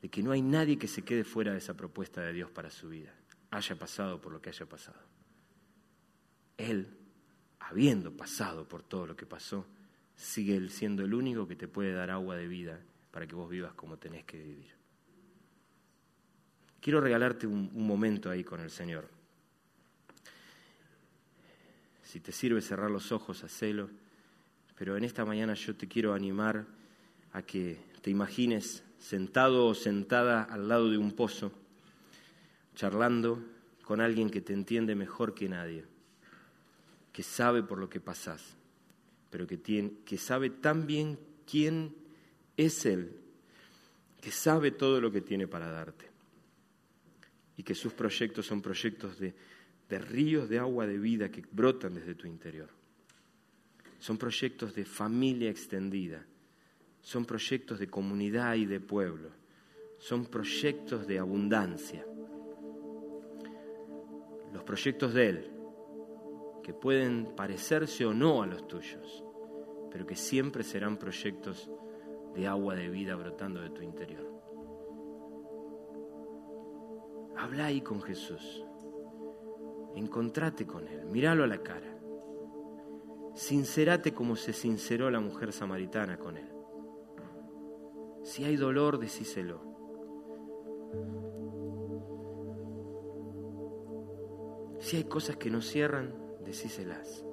de 0.00 0.08
que 0.08 0.22
no 0.22 0.32
hay 0.32 0.42
nadie 0.42 0.78
que 0.78 0.88
se 0.88 1.02
quede 1.02 1.24
fuera 1.24 1.52
de 1.52 1.58
esa 1.58 1.74
propuesta 1.74 2.20
de 2.20 2.32
Dios 2.32 2.50
para 2.50 2.70
su 2.70 2.88
vida, 2.88 3.14
haya 3.50 3.76
pasado 3.76 4.20
por 4.20 4.32
lo 4.32 4.40
que 4.40 4.50
haya 4.50 4.66
pasado. 4.66 5.00
Él, 6.56 6.88
habiendo 7.58 8.16
pasado 8.16 8.68
por 8.68 8.82
todo 8.82 9.06
lo 9.06 9.16
que 9.16 9.26
pasó, 9.26 9.66
sigue 10.14 10.68
siendo 10.68 11.04
el 11.04 11.14
único 11.14 11.48
que 11.48 11.56
te 11.56 11.68
puede 11.68 11.92
dar 11.92 12.10
agua 12.10 12.36
de 12.36 12.46
vida 12.46 12.80
para 13.10 13.26
que 13.26 13.34
vos 13.34 13.48
vivas 13.48 13.74
como 13.74 13.96
tenés 13.96 14.24
que 14.24 14.38
vivir. 14.38 14.72
Quiero 16.80 17.00
regalarte 17.00 17.46
un, 17.46 17.70
un 17.74 17.86
momento 17.86 18.28
ahí 18.28 18.44
con 18.44 18.60
el 18.60 18.70
Señor. 18.70 19.08
Si 22.14 22.20
te 22.20 22.30
sirve 22.30 22.60
cerrar 22.60 22.92
los 22.92 23.10
ojos, 23.10 23.42
hacelo. 23.42 23.90
Pero 24.78 24.96
en 24.96 25.02
esta 25.02 25.24
mañana 25.24 25.54
yo 25.54 25.74
te 25.74 25.88
quiero 25.88 26.14
animar 26.14 26.64
a 27.32 27.42
que 27.42 27.76
te 28.02 28.10
imagines 28.10 28.84
sentado 29.00 29.66
o 29.66 29.74
sentada 29.74 30.44
al 30.44 30.68
lado 30.68 30.88
de 30.88 30.96
un 30.96 31.10
pozo, 31.10 31.50
charlando 32.76 33.42
con 33.82 34.00
alguien 34.00 34.30
que 34.30 34.40
te 34.40 34.52
entiende 34.52 34.94
mejor 34.94 35.34
que 35.34 35.48
nadie, 35.48 35.86
que 37.12 37.24
sabe 37.24 37.64
por 37.64 37.78
lo 37.78 37.90
que 37.90 37.98
pasás, 37.98 38.54
pero 39.28 39.48
que, 39.48 39.56
tiene, 39.56 39.94
que 40.04 40.16
sabe 40.16 40.50
tan 40.50 40.86
bien 40.86 41.18
quién 41.50 41.96
es 42.56 42.86
Él, 42.86 43.10
que 44.20 44.30
sabe 44.30 44.70
todo 44.70 45.00
lo 45.00 45.10
que 45.10 45.20
tiene 45.20 45.48
para 45.48 45.68
darte 45.68 46.08
y 47.56 47.64
que 47.64 47.74
sus 47.74 47.92
proyectos 47.92 48.46
son 48.46 48.62
proyectos 48.62 49.18
de 49.18 49.34
de 49.88 49.98
ríos 49.98 50.48
de 50.48 50.58
agua 50.58 50.86
de 50.86 50.98
vida 50.98 51.30
que 51.30 51.44
brotan 51.50 51.94
desde 51.94 52.14
tu 52.14 52.26
interior. 52.26 52.68
Son 53.98 54.18
proyectos 54.18 54.74
de 54.74 54.84
familia 54.84 55.50
extendida, 55.50 56.24
son 57.00 57.24
proyectos 57.24 57.78
de 57.78 57.88
comunidad 57.88 58.54
y 58.54 58.66
de 58.66 58.80
pueblo, 58.80 59.30
son 59.98 60.26
proyectos 60.26 61.06
de 61.06 61.18
abundancia. 61.18 62.04
Los 64.52 64.62
proyectos 64.62 65.14
de 65.14 65.28
Él, 65.28 65.50
que 66.62 66.72
pueden 66.72 67.34
parecerse 67.36 68.06
o 68.06 68.14
no 68.14 68.42
a 68.42 68.46
los 68.46 68.66
tuyos, 68.68 69.24
pero 69.90 70.06
que 70.06 70.16
siempre 70.16 70.62
serán 70.62 70.96
proyectos 70.96 71.70
de 72.34 72.46
agua 72.46 72.74
de 72.74 72.88
vida 72.88 73.14
brotando 73.14 73.60
de 73.60 73.70
tu 73.70 73.82
interior. 73.82 74.24
Habla 77.36 77.66
ahí 77.66 77.80
con 77.80 78.00
Jesús. 78.02 78.64
Encontrate 79.96 80.66
con 80.66 80.88
Él, 80.88 81.06
míralo 81.06 81.44
a 81.44 81.46
la 81.46 81.58
cara. 81.58 81.98
Sincerate 83.34 84.12
como 84.12 84.36
se 84.36 84.52
sinceró 84.52 85.10
la 85.10 85.20
mujer 85.20 85.52
samaritana 85.52 86.18
con 86.18 86.36
Él. 86.36 86.48
Si 88.22 88.44
hay 88.44 88.56
dolor, 88.56 88.98
decíselo. 88.98 89.60
Si 94.80 94.96
hay 94.96 95.04
cosas 95.04 95.36
que 95.36 95.50
no 95.50 95.62
cierran, 95.62 96.14
decíselas. 96.44 97.24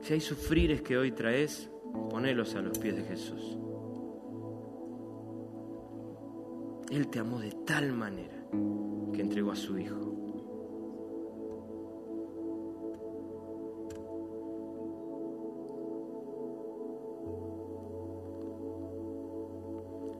Si 0.00 0.14
hay 0.14 0.20
sufrires 0.20 0.82
que 0.82 0.96
hoy 0.96 1.12
traes, 1.12 1.70
ponelos 2.10 2.54
a 2.54 2.60
los 2.60 2.78
pies 2.78 2.96
de 2.96 3.02
Jesús. 3.04 3.58
Él 6.90 7.08
te 7.08 7.18
amó 7.18 7.40
de 7.40 7.52
tal 7.66 7.92
manera 7.92 8.46
que 9.12 9.22
entregó 9.22 9.52
a 9.52 9.56
su 9.56 9.78
Hijo. 9.78 9.96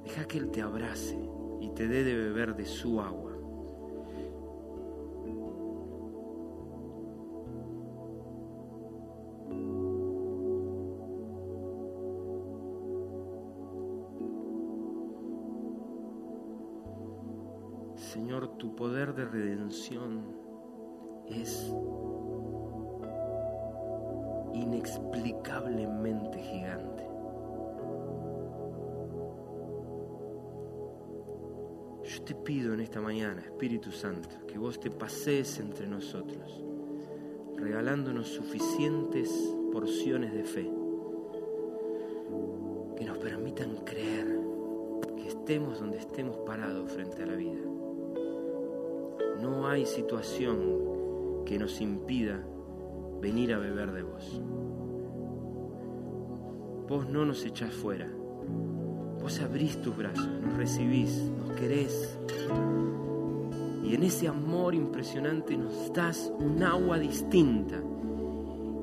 Deja 0.05 0.25
que 0.27 0.39
Él 0.39 0.51
te 0.51 0.63
abrace 0.63 1.19
y 1.61 1.71
te 1.71 1.89
dé 1.89 2.05
de 2.05 2.15
beber 2.15 2.55
de 2.55 2.67
su 2.67 3.01
agua. 3.01 3.32
Tu 18.63 18.77
poder 18.77 19.13
de 19.13 19.25
redención 19.25 20.23
es 21.27 21.75
inexplicablemente 24.55 26.39
gigante. 26.39 27.03
Yo 32.05 32.23
te 32.23 32.37
pido 32.37 32.73
en 32.73 32.79
esta 32.79 33.01
mañana, 33.01 33.41
Espíritu 33.41 33.91
Santo, 33.91 34.29
que 34.47 34.59
vos 34.59 34.79
te 34.79 34.93
pasees 34.93 35.59
entre 35.59 35.89
nosotros, 35.89 36.65
regalándonos 37.57 38.29
suficientes 38.29 39.29
porciones 39.73 40.33
de 40.33 40.45
fe 40.45 40.71
que 42.97 43.05
nos 43.07 43.19
permitan 43.19 43.75
creer 43.79 44.39
que 45.17 45.27
estemos 45.27 45.81
donde 45.81 45.99
estemos 45.99 46.37
parados 46.47 46.93
frente 46.93 47.25
a 47.25 47.27
la 47.27 47.35
vida 47.35 47.73
no 49.43 49.67
hay 49.67 49.85
situación 49.85 51.43
que 51.45 51.59
nos 51.59 51.81
impida 51.81 52.41
venir 53.21 53.53
a 53.53 53.59
beber 53.59 53.91
de 53.93 54.03
vos. 54.05 54.41
vos 56.89 57.09
no 57.09 57.25
nos 57.25 57.45
echás 57.45 57.73
fuera. 57.73 58.09
Vos 59.21 59.41
abrís 59.41 59.81
tus 59.81 59.97
brazos, 59.97 60.29
nos 60.43 60.57
recibís, 60.57 61.31
nos 61.39 61.53
querés. 61.53 62.19
Y 63.83 63.95
en 63.95 64.03
ese 64.03 64.29
amor 64.29 64.75
impresionante 64.75 65.57
nos 65.57 65.93
das 65.93 66.33
un 66.39 66.63
agua 66.63 66.99
distinta 66.99 67.83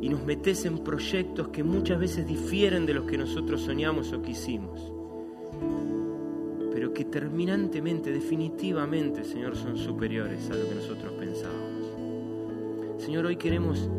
y 0.02 0.10
nos 0.10 0.26
metes 0.26 0.66
en 0.66 0.80
proyectos 0.80 1.50
que 1.50 1.64
muchas 1.64 2.00
veces 2.00 2.26
difieren 2.26 2.86
de 2.86 2.96
los 2.96 3.06
que 3.06 3.18
nosotros 3.18 3.62
soñamos 3.62 4.12
o 4.12 4.22
quisimos, 4.22 4.92
que 7.00 7.06
terminantemente, 7.06 8.12
definitivamente, 8.12 9.24
Señor, 9.24 9.56
son 9.56 9.78
superiores 9.78 10.52
a 10.52 10.54
lo 10.54 10.68
que 10.68 10.76
nosotros 10.76 11.14
pensábamos. 11.14 13.02
Señor, 13.02 13.26
hoy 13.26 13.38
queremos 13.38 13.90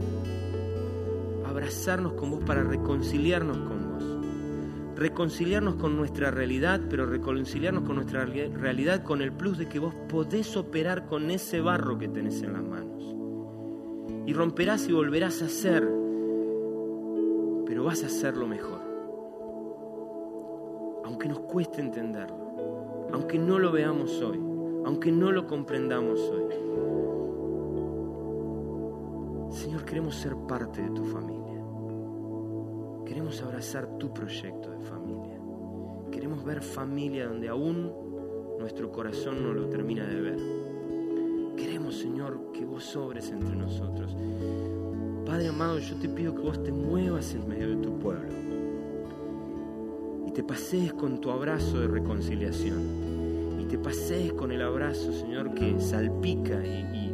abrazarnos 1.46 2.12
con 2.12 2.32
vos 2.32 2.44
para 2.44 2.62
reconciliarnos 2.62 3.56
con 3.56 3.90
vos. 3.90 4.98
Reconciliarnos 4.98 5.76
con 5.76 5.96
nuestra 5.96 6.30
realidad, 6.30 6.78
pero 6.90 7.06
reconciliarnos 7.06 7.84
con 7.84 7.96
nuestra 7.96 8.26
realidad 8.26 9.02
con 9.02 9.22
el 9.22 9.32
plus 9.32 9.56
de 9.56 9.66
que 9.66 9.78
vos 9.78 9.94
podés 10.06 10.54
operar 10.58 11.06
con 11.06 11.30
ese 11.30 11.62
barro 11.62 11.96
que 11.96 12.08
tenés 12.08 12.42
en 12.42 12.52
las 12.52 12.62
manos. 12.62 13.16
Y 14.26 14.34
romperás 14.34 14.86
y 14.90 14.92
volverás 14.92 15.40
a 15.40 15.46
hacer, 15.46 15.88
pero 17.64 17.82
vas 17.82 18.02
a 18.02 18.08
hacerlo 18.08 18.46
mejor. 18.46 18.82
Aunque 21.06 21.28
nos 21.28 21.40
cueste 21.40 21.80
entenderlo, 21.80 22.39
aunque 23.12 23.38
no 23.38 23.58
lo 23.58 23.72
veamos 23.72 24.20
hoy, 24.22 24.38
aunque 24.84 25.10
no 25.12 25.32
lo 25.32 25.46
comprendamos 25.46 26.20
hoy. 26.20 26.44
Señor, 29.50 29.84
queremos 29.84 30.14
ser 30.14 30.36
parte 30.48 30.82
de 30.82 30.90
tu 30.90 31.04
familia. 31.04 31.62
Queremos 33.04 33.42
abrazar 33.42 33.98
tu 33.98 34.12
proyecto 34.12 34.70
de 34.70 34.80
familia. 34.80 35.40
Queremos 36.10 36.44
ver 36.44 36.62
familia 36.62 37.26
donde 37.28 37.48
aún 37.48 37.92
nuestro 38.58 38.92
corazón 38.92 39.42
no 39.42 39.52
lo 39.52 39.68
termina 39.68 40.06
de 40.06 40.20
ver. 40.20 40.38
Queremos, 41.56 41.96
Señor, 41.96 42.52
que 42.52 42.64
vos 42.64 42.84
sobres 42.84 43.30
entre 43.30 43.56
nosotros. 43.56 44.16
Padre 45.26 45.48
amado, 45.48 45.78
yo 45.78 45.96
te 45.96 46.08
pido 46.08 46.34
que 46.34 46.42
vos 46.42 46.62
te 46.62 46.72
muevas 46.72 47.34
en 47.34 47.48
medio 47.48 47.70
de 47.70 47.76
tu 47.76 47.98
pueblo 47.98 48.59
te 50.40 50.44
pasees 50.44 50.94
con 50.94 51.20
tu 51.20 51.30
abrazo 51.30 51.80
de 51.80 51.86
reconciliación 51.86 53.60
y 53.60 53.66
te 53.66 53.76
pasees 53.76 54.32
con 54.32 54.50
el 54.50 54.62
abrazo, 54.62 55.12
Señor, 55.12 55.52
que 55.52 55.78
salpica 55.78 56.64
y, 56.64 57.12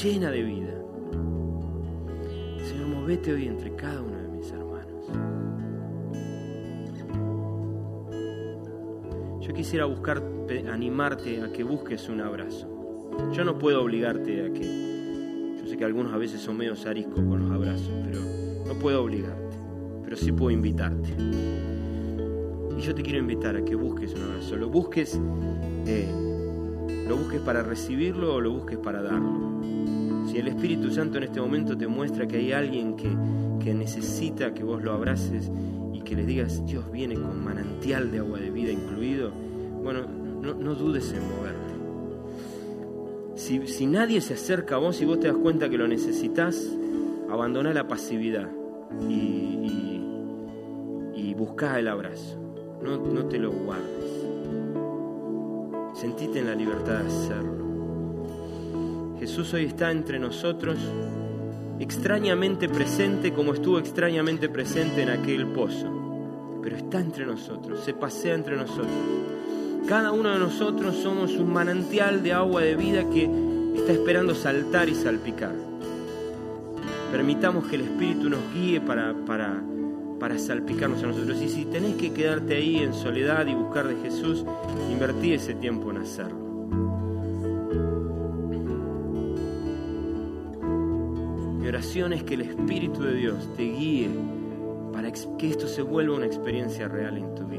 llena 0.00 0.30
de 0.30 0.42
vida. 0.42 0.74
Señor, 2.64 2.86
movete 2.86 3.32
hoy 3.32 3.48
entre 3.48 3.74
cada 3.74 4.02
uno 4.02 4.20
Yo 9.40 9.52
quisiera 9.52 9.86
buscar, 9.86 10.22
animarte 10.70 11.42
a 11.42 11.50
que 11.50 11.64
busques 11.64 12.08
un 12.08 12.20
abrazo. 12.20 12.68
Yo 13.32 13.42
no 13.42 13.58
puedo 13.58 13.82
obligarte 13.82 14.46
a 14.46 14.52
que. 14.52 15.56
Yo 15.60 15.66
sé 15.66 15.76
que 15.76 15.84
algunos 15.84 16.12
a 16.12 16.18
veces 16.18 16.40
son 16.40 16.56
medio 16.56 16.74
ariscos 16.86 17.24
con 17.24 17.40
los 17.40 17.50
abrazos, 17.50 17.90
pero 18.04 18.20
no 18.64 18.78
puedo 18.78 19.02
obligarte. 19.02 19.56
Pero 20.04 20.16
sí 20.16 20.30
puedo 20.30 20.52
invitarte. 20.52 21.16
Y 22.80 22.82
yo 22.82 22.94
te 22.94 23.02
quiero 23.02 23.18
invitar 23.18 23.56
a 23.56 23.62
que 23.62 23.74
busques 23.74 24.14
un 24.14 24.22
abrazo. 24.22 24.56
Lo 24.56 24.70
busques, 24.70 25.20
eh, 25.86 26.08
lo 27.06 27.18
busques 27.18 27.38
para 27.42 27.62
recibirlo 27.62 28.36
o 28.36 28.40
lo 28.40 28.52
busques 28.52 28.78
para 28.78 29.02
darlo. 29.02 29.60
Si 30.26 30.38
el 30.38 30.48
Espíritu 30.48 30.90
Santo 30.90 31.18
en 31.18 31.24
este 31.24 31.42
momento 31.42 31.76
te 31.76 31.86
muestra 31.86 32.26
que 32.26 32.38
hay 32.38 32.52
alguien 32.52 32.96
que, 32.96 33.10
que 33.62 33.74
necesita 33.74 34.54
que 34.54 34.64
vos 34.64 34.82
lo 34.82 34.92
abraces 34.92 35.50
y 35.92 36.00
que 36.00 36.16
le 36.16 36.24
digas, 36.24 36.64
Dios 36.64 36.90
viene 36.90 37.16
con 37.16 37.44
manantial 37.44 38.10
de 38.10 38.20
agua 38.20 38.38
de 38.38 38.50
vida 38.50 38.72
incluido, 38.72 39.30
bueno, 39.82 40.06
no, 40.40 40.74
dudes 40.74 41.12
en 41.12 41.22
moverte. 41.36 41.74
Si, 43.34 43.66
si, 43.66 43.84
nadie 43.84 44.22
se 44.22 44.32
acerca 44.32 44.76
a 44.76 44.78
vos 44.78 45.02
y 45.02 45.04
vos 45.04 45.20
te 45.20 45.26
das 45.26 45.36
cuenta 45.36 45.68
que 45.68 45.76
lo 45.76 45.86
necesitas, 45.86 46.66
abandona 47.28 47.74
la 47.74 47.86
pasividad 47.86 48.48
y, 49.06 49.12
y, 49.12 50.02
y 51.14 51.34
buscá 51.34 51.78
el 51.78 51.86
abrazo. 51.86 52.40
No, 52.82 52.96
no 52.98 53.24
te 53.26 53.38
lo 53.38 53.50
guardes. 53.52 54.26
Sentite 55.94 56.38
en 56.38 56.46
la 56.46 56.54
libertad 56.54 57.00
de 57.00 57.06
hacerlo. 57.06 57.60
Jesús 59.18 59.52
hoy 59.52 59.64
está 59.66 59.90
entre 59.90 60.18
nosotros 60.18 60.78
extrañamente 61.80 62.68
presente 62.68 63.32
como 63.32 63.54
estuvo 63.54 63.78
extrañamente 63.78 64.48
presente 64.48 65.02
en 65.02 65.08
aquel 65.08 65.46
pozo, 65.46 66.60
pero 66.62 66.76
está 66.76 67.00
entre 67.00 67.24
nosotros, 67.24 67.80
se 67.82 67.94
pasea 67.94 68.34
entre 68.34 68.56
nosotros. 68.56 68.86
Cada 69.88 70.12
uno 70.12 70.30
de 70.30 70.38
nosotros 70.38 70.94
somos 70.96 71.32
un 71.32 71.52
manantial 71.52 72.22
de 72.22 72.34
agua 72.34 72.60
de 72.60 72.76
vida 72.76 73.08
que 73.08 73.28
está 73.74 73.92
esperando 73.92 74.34
saltar 74.34 74.88
y 74.88 74.94
salpicar. 74.94 75.54
Permitamos 77.10 77.66
que 77.66 77.76
el 77.76 77.82
Espíritu 77.82 78.28
nos 78.28 78.40
guíe 78.54 78.80
para, 78.80 79.14
para, 79.26 79.60
para 80.20 80.38
salpicarnos 80.38 81.02
a 81.02 81.06
nosotros. 81.08 81.42
Y 81.42 81.48
si 81.48 81.64
tenés 81.64 81.96
que 81.96 82.12
quedarte 82.12 82.54
ahí 82.54 82.76
en 82.76 82.94
soledad 82.94 83.46
y 83.46 83.54
buscar 83.54 83.88
de 83.88 83.96
Jesús, 83.96 84.44
invertí 84.92 85.32
ese 85.32 85.54
tiempo 85.54 85.90
en 85.90 85.96
hacerlo. 85.96 86.50
oración 91.80 92.12
es 92.12 92.24
que 92.24 92.34
el 92.34 92.42
Espíritu 92.42 93.02
de 93.02 93.14
Dios 93.14 93.48
te 93.56 93.62
guíe 93.62 94.10
para 94.92 95.10
que 95.10 95.48
esto 95.48 95.66
se 95.66 95.80
vuelva 95.80 96.16
una 96.16 96.26
experiencia 96.26 96.88
real 96.88 97.16
en 97.16 97.34
tu 97.34 97.44
vida. 97.44 97.49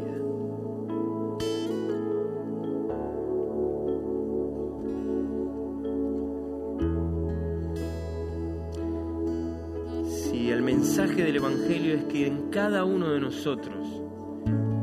Mensaje 10.98 11.24
del 11.24 11.38
Evangelio 11.38 11.94
es 11.94 12.04
que 12.04 12.28
en 12.28 12.50
cada 12.50 12.84
uno 12.84 13.12
de 13.12 13.22
nosotros 13.22 13.88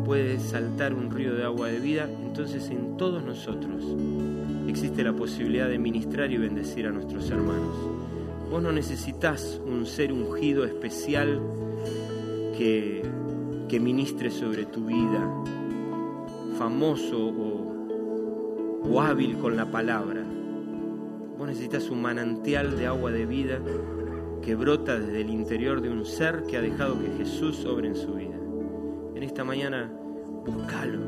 puede 0.07 0.41
saltar 0.41 0.95
un 0.95 1.11
río 1.11 1.35
de 1.35 1.45
agua 1.45 1.69
de 1.69 1.81
vida, 1.81 2.09
entonces 2.23 2.71
en 2.71 2.97
todos 2.97 3.23
nosotros 3.23 3.85
existe 4.67 5.05
la 5.05 5.13
posibilidad 5.13 5.69
de 5.69 5.79
ministrar 5.79 6.33
y 6.33 6.39
bendecir 6.39 6.87
a 6.87 6.93
nuestros 6.93 7.31
hermanos. 7.31 7.77
Vos 8.51 8.63
no 8.63 8.73
necesitas 8.73 9.61
un 9.67 9.85
ser 9.85 10.11
ungido 10.11 10.65
especial 10.65 11.43
que, 12.57 13.03
que 13.69 13.79
ministre 13.79 14.31
sobre 14.31 14.65
tu 14.65 14.87
vida, 14.87 15.31
famoso 16.59 17.19
o, 17.19 18.89
o 18.91 19.01
hábil 19.03 19.37
con 19.37 19.59
la 19.59 19.71
palabra. 19.71 20.25
Vos 21.37 21.47
necesitas 21.47 21.91
un 21.91 22.01
manantial 22.01 22.79
de 22.79 22.87
agua 22.87 23.13
de 23.13 23.27
vida 23.27 23.61
que 24.43 24.55
brota 24.55 24.99
desde 24.99 25.21
el 25.21 25.31
interior 25.31 25.81
de 25.81 25.91
un 25.91 26.05
ser 26.05 26.45
que 26.45 26.57
ha 26.57 26.61
dejado 26.61 26.99
que 27.01 27.11
Jesús 27.19 27.65
obre 27.65 27.89
en 27.89 27.97
su 27.97 28.15
vida. 28.15 28.37
En 29.15 29.23
esta 29.23 29.45
mañana, 29.45 29.91
búscalo. 30.47 31.01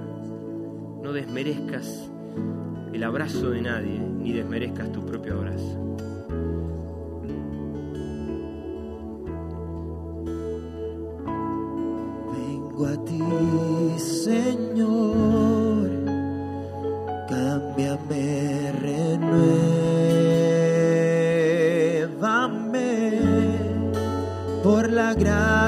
No 1.03 1.13
desmerezcas 1.13 2.11
el 2.93 3.03
abrazo 3.05 3.51
de 3.51 3.63
nadie, 3.63 3.99
ni 3.99 4.33
desmerezcas 4.33 4.93
tu 4.93 5.05
propio 5.07 5.35
abrazo. 5.35 5.91
a 12.85 12.97
ti, 13.05 13.19
Señor. 13.99 15.30
Por 25.21 25.60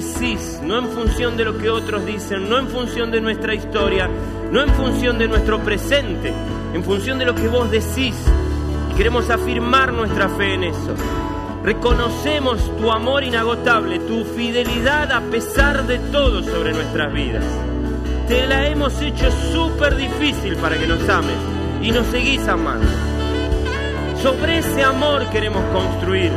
decís, 0.00 0.60
no 0.62 0.78
en 0.78 0.88
función 0.88 1.36
de 1.36 1.44
lo 1.44 1.56
que 1.56 1.70
otros 1.70 2.04
dicen, 2.04 2.48
no 2.50 2.58
en 2.58 2.68
función 2.68 3.10
de 3.10 3.20
nuestra 3.20 3.54
historia, 3.54 4.08
no 4.50 4.62
en 4.62 4.68
función 4.70 5.18
de 5.18 5.26
nuestro 5.26 5.58
presente, 5.60 6.32
en 6.74 6.84
función 6.84 7.18
de 7.18 7.24
lo 7.24 7.34
que 7.34 7.48
vos 7.48 7.70
decís. 7.70 8.14
Y 8.90 8.94
queremos 8.94 9.30
afirmar 9.30 9.92
nuestra 9.92 10.28
fe 10.28 10.54
en 10.54 10.64
eso. 10.64 10.94
Reconocemos 11.62 12.76
tu 12.76 12.90
amor 12.90 13.24
inagotable, 13.24 13.98
tu 14.00 14.24
fidelidad 14.24 15.10
a 15.12 15.20
pesar 15.22 15.86
de 15.86 15.98
todo 15.98 16.42
sobre 16.42 16.72
nuestras 16.72 17.12
vidas. 17.12 17.44
Te 18.28 18.46
la 18.46 18.68
hemos 18.68 19.00
hecho 19.00 19.30
súper 19.52 19.96
difícil 19.96 20.56
para 20.56 20.76
que 20.76 20.86
nos 20.86 21.08
ames 21.08 21.36
y 21.82 21.90
nos 21.90 22.06
seguís 22.08 22.46
amando. 22.46 22.86
Sobre 24.22 24.58
ese 24.58 24.82
amor 24.82 25.26
queremos 25.30 25.62
construir. 25.72 26.32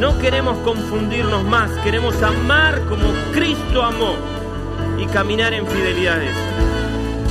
No 0.00 0.18
queremos 0.18 0.56
confundirnos 0.60 1.44
más, 1.44 1.70
queremos 1.84 2.20
amar 2.22 2.80
como 2.88 3.04
Cristo 3.32 3.82
amó 3.82 4.14
y 4.98 5.04
caminar 5.06 5.52
en 5.52 5.66
fidelidades. 5.66 6.34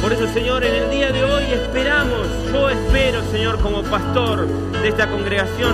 Por 0.02 0.14
eso, 0.14 0.28
Señor, 0.28 0.64
en 0.64 0.76
el 0.84 0.90
día 0.92 1.12
de 1.12 1.24
hoy 1.24 1.44
esperamos, 1.52 2.28
yo 2.54 2.70
espero, 2.70 3.22
Señor, 3.32 3.60
como 3.60 3.82
pastor 3.84 4.48
de 4.82 4.88
esta 4.88 5.10
congregación, 5.10 5.74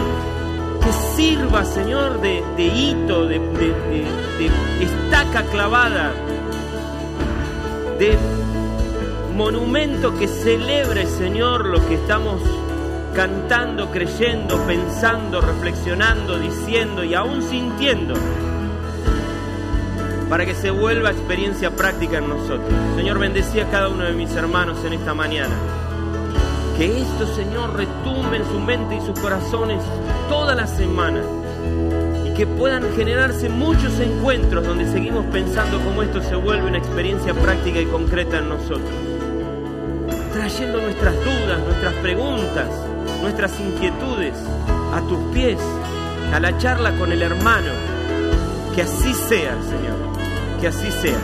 que 0.82 0.92
sirva, 1.16 1.66
Señor, 1.66 2.22
de, 2.22 2.42
hito, 2.58 3.26
de- 3.28 3.40
de 3.40 4.52
estaca 4.82 5.44
clavada, 5.52 6.14
de 8.00 8.18
monumento 9.36 10.18
que 10.18 10.28
celebre, 10.28 11.06
Señor, 11.08 11.66
lo 11.66 11.86
que 11.88 11.96
estamos 11.96 12.42
cantando, 13.16 13.90
creyendo, 13.92 14.58
pensando, 14.68 15.40
reflexionando, 15.40 16.38
diciendo 16.38 17.04
y 17.04 17.14
aún 17.14 17.42
sintiendo, 17.42 18.14
para 20.30 20.46
que 20.46 20.54
se 20.54 20.70
vuelva 20.70 21.12
experiencia 21.12 21.72
práctica 21.72 22.18
en 22.18 22.28
nosotros. 22.28 22.74
Señor, 22.98 23.18
bendecí 23.20 23.62
a 23.62 23.70
cada 23.70 23.88
uno 23.88 24.04
de 24.04 24.12
mis 24.12 24.36
hermanos 24.36 24.84
en 24.84 24.94
esta 24.94 25.14
mañana. 25.14 25.56
Que 26.78 27.02
esto, 27.02 27.26
Señor, 27.28 27.78
retumbe 27.78 28.36
en 28.36 28.46
su 28.46 28.60
mente 28.60 28.96
y 28.96 29.02
sus 29.02 29.18
corazones 29.18 29.82
toda 30.28 30.54
la 30.54 30.68
semana. 30.68 31.22
Y 32.26 32.34
que 32.34 32.46
puedan 32.46 32.84
generarse 32.96 33.48
muchos 33.48 33.98
encuentros 34.02 34.68
donde 34.68 34.92
seguimos 34.92 35.26
pensando 35.28 35.80
cómo 35.80 36.04
esto 36.04 36.22
se 36.22 36.36
vuelve 36.36 36.68
una 36.68 36.80
experiencia 36.80 37.34
práctica 37.34 37.80
y 37.80 37.86
concreta 37.86 38.40
en 38.40 38.50
nosotros. 38.50 38.92
Trayendo 40.34 40.82
nuestras 40.82 41.16
dudas, 41.24 41.64
nuestras 41.66 41.94
preguntas, 41.96 42.68
nuestras 43.22 43.60
inquietudes 43.60 44.36
a 44.94 45.02
tus 45.02 45.20
pies, 45.34 45.60
a 46.34 46.40
la 46.40 46.58
charla 46.58 46.98
con 46.98 47.12
el 47.12 47.22
hermano. 47.22 47.72
Que 48.76 48.82
así 48.82 49.14
sea, 49.14 49.56
Señor. 49.62 49.98
Que 50.60 50.68
así 50.68 50.92
sea. 50.92 51.20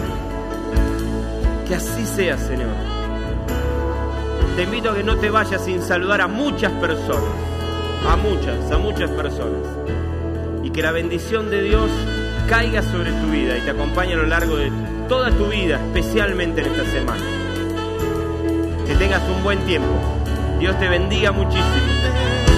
Que 1.67 1.75
así 1.75 2.05
sea, 2.05 2.37
Señor. 2.37 2.69
Te 4.55 4.63
invito 4.63 4.91
a 4.91 4.95
que 4.95 5.03
no 5.03 5.17
te 5.17 5.29
vayas 5.29 5.63
sin 5.63 5.81
saludar 5.81 6.21
a 6.21 6.27
muchas 6.27 6.71
personas. 6.73 7.33
A 8.07 8.15
muchas, 8.15 8.71
a 8.71 8.77
muchas 8.77 9.09
personas. 9.11 9.61
Y 10.63 10.71
que 10.71 10.81
la 10.81 10.91
bendición 10.91 11.49
de 11.49 11.61
Dios 11.61 11.89
caiga 12.49 12.81
sobre 12.81 13.11
tu 13.11 13.27
vida 13.27 13.57
y 13.57 13.61
te 13.61 13.71
acompañe 13.71 14.13
a 14.13 14.17
lo 14.17 14.25
largo 14.25 14.57
de 14.57 14.71
toda 15.07 15.31
tu 15.31 15.47
vida, 15.47 15.79
especialmente 15.87 16.61
en 16.61 16.67
esta 16.67 16.85
semana. 16.85 17.23
Que 18.85 18.95
tengas 18.95 19.21
un 19.29 19.43
buen 19.43 19.59
tiempo. 19.65 20.20
Dios 20.61 20.77
te 20.77 20.87
bendiga 20.87 21.31
muchísimo. 21.31 22.50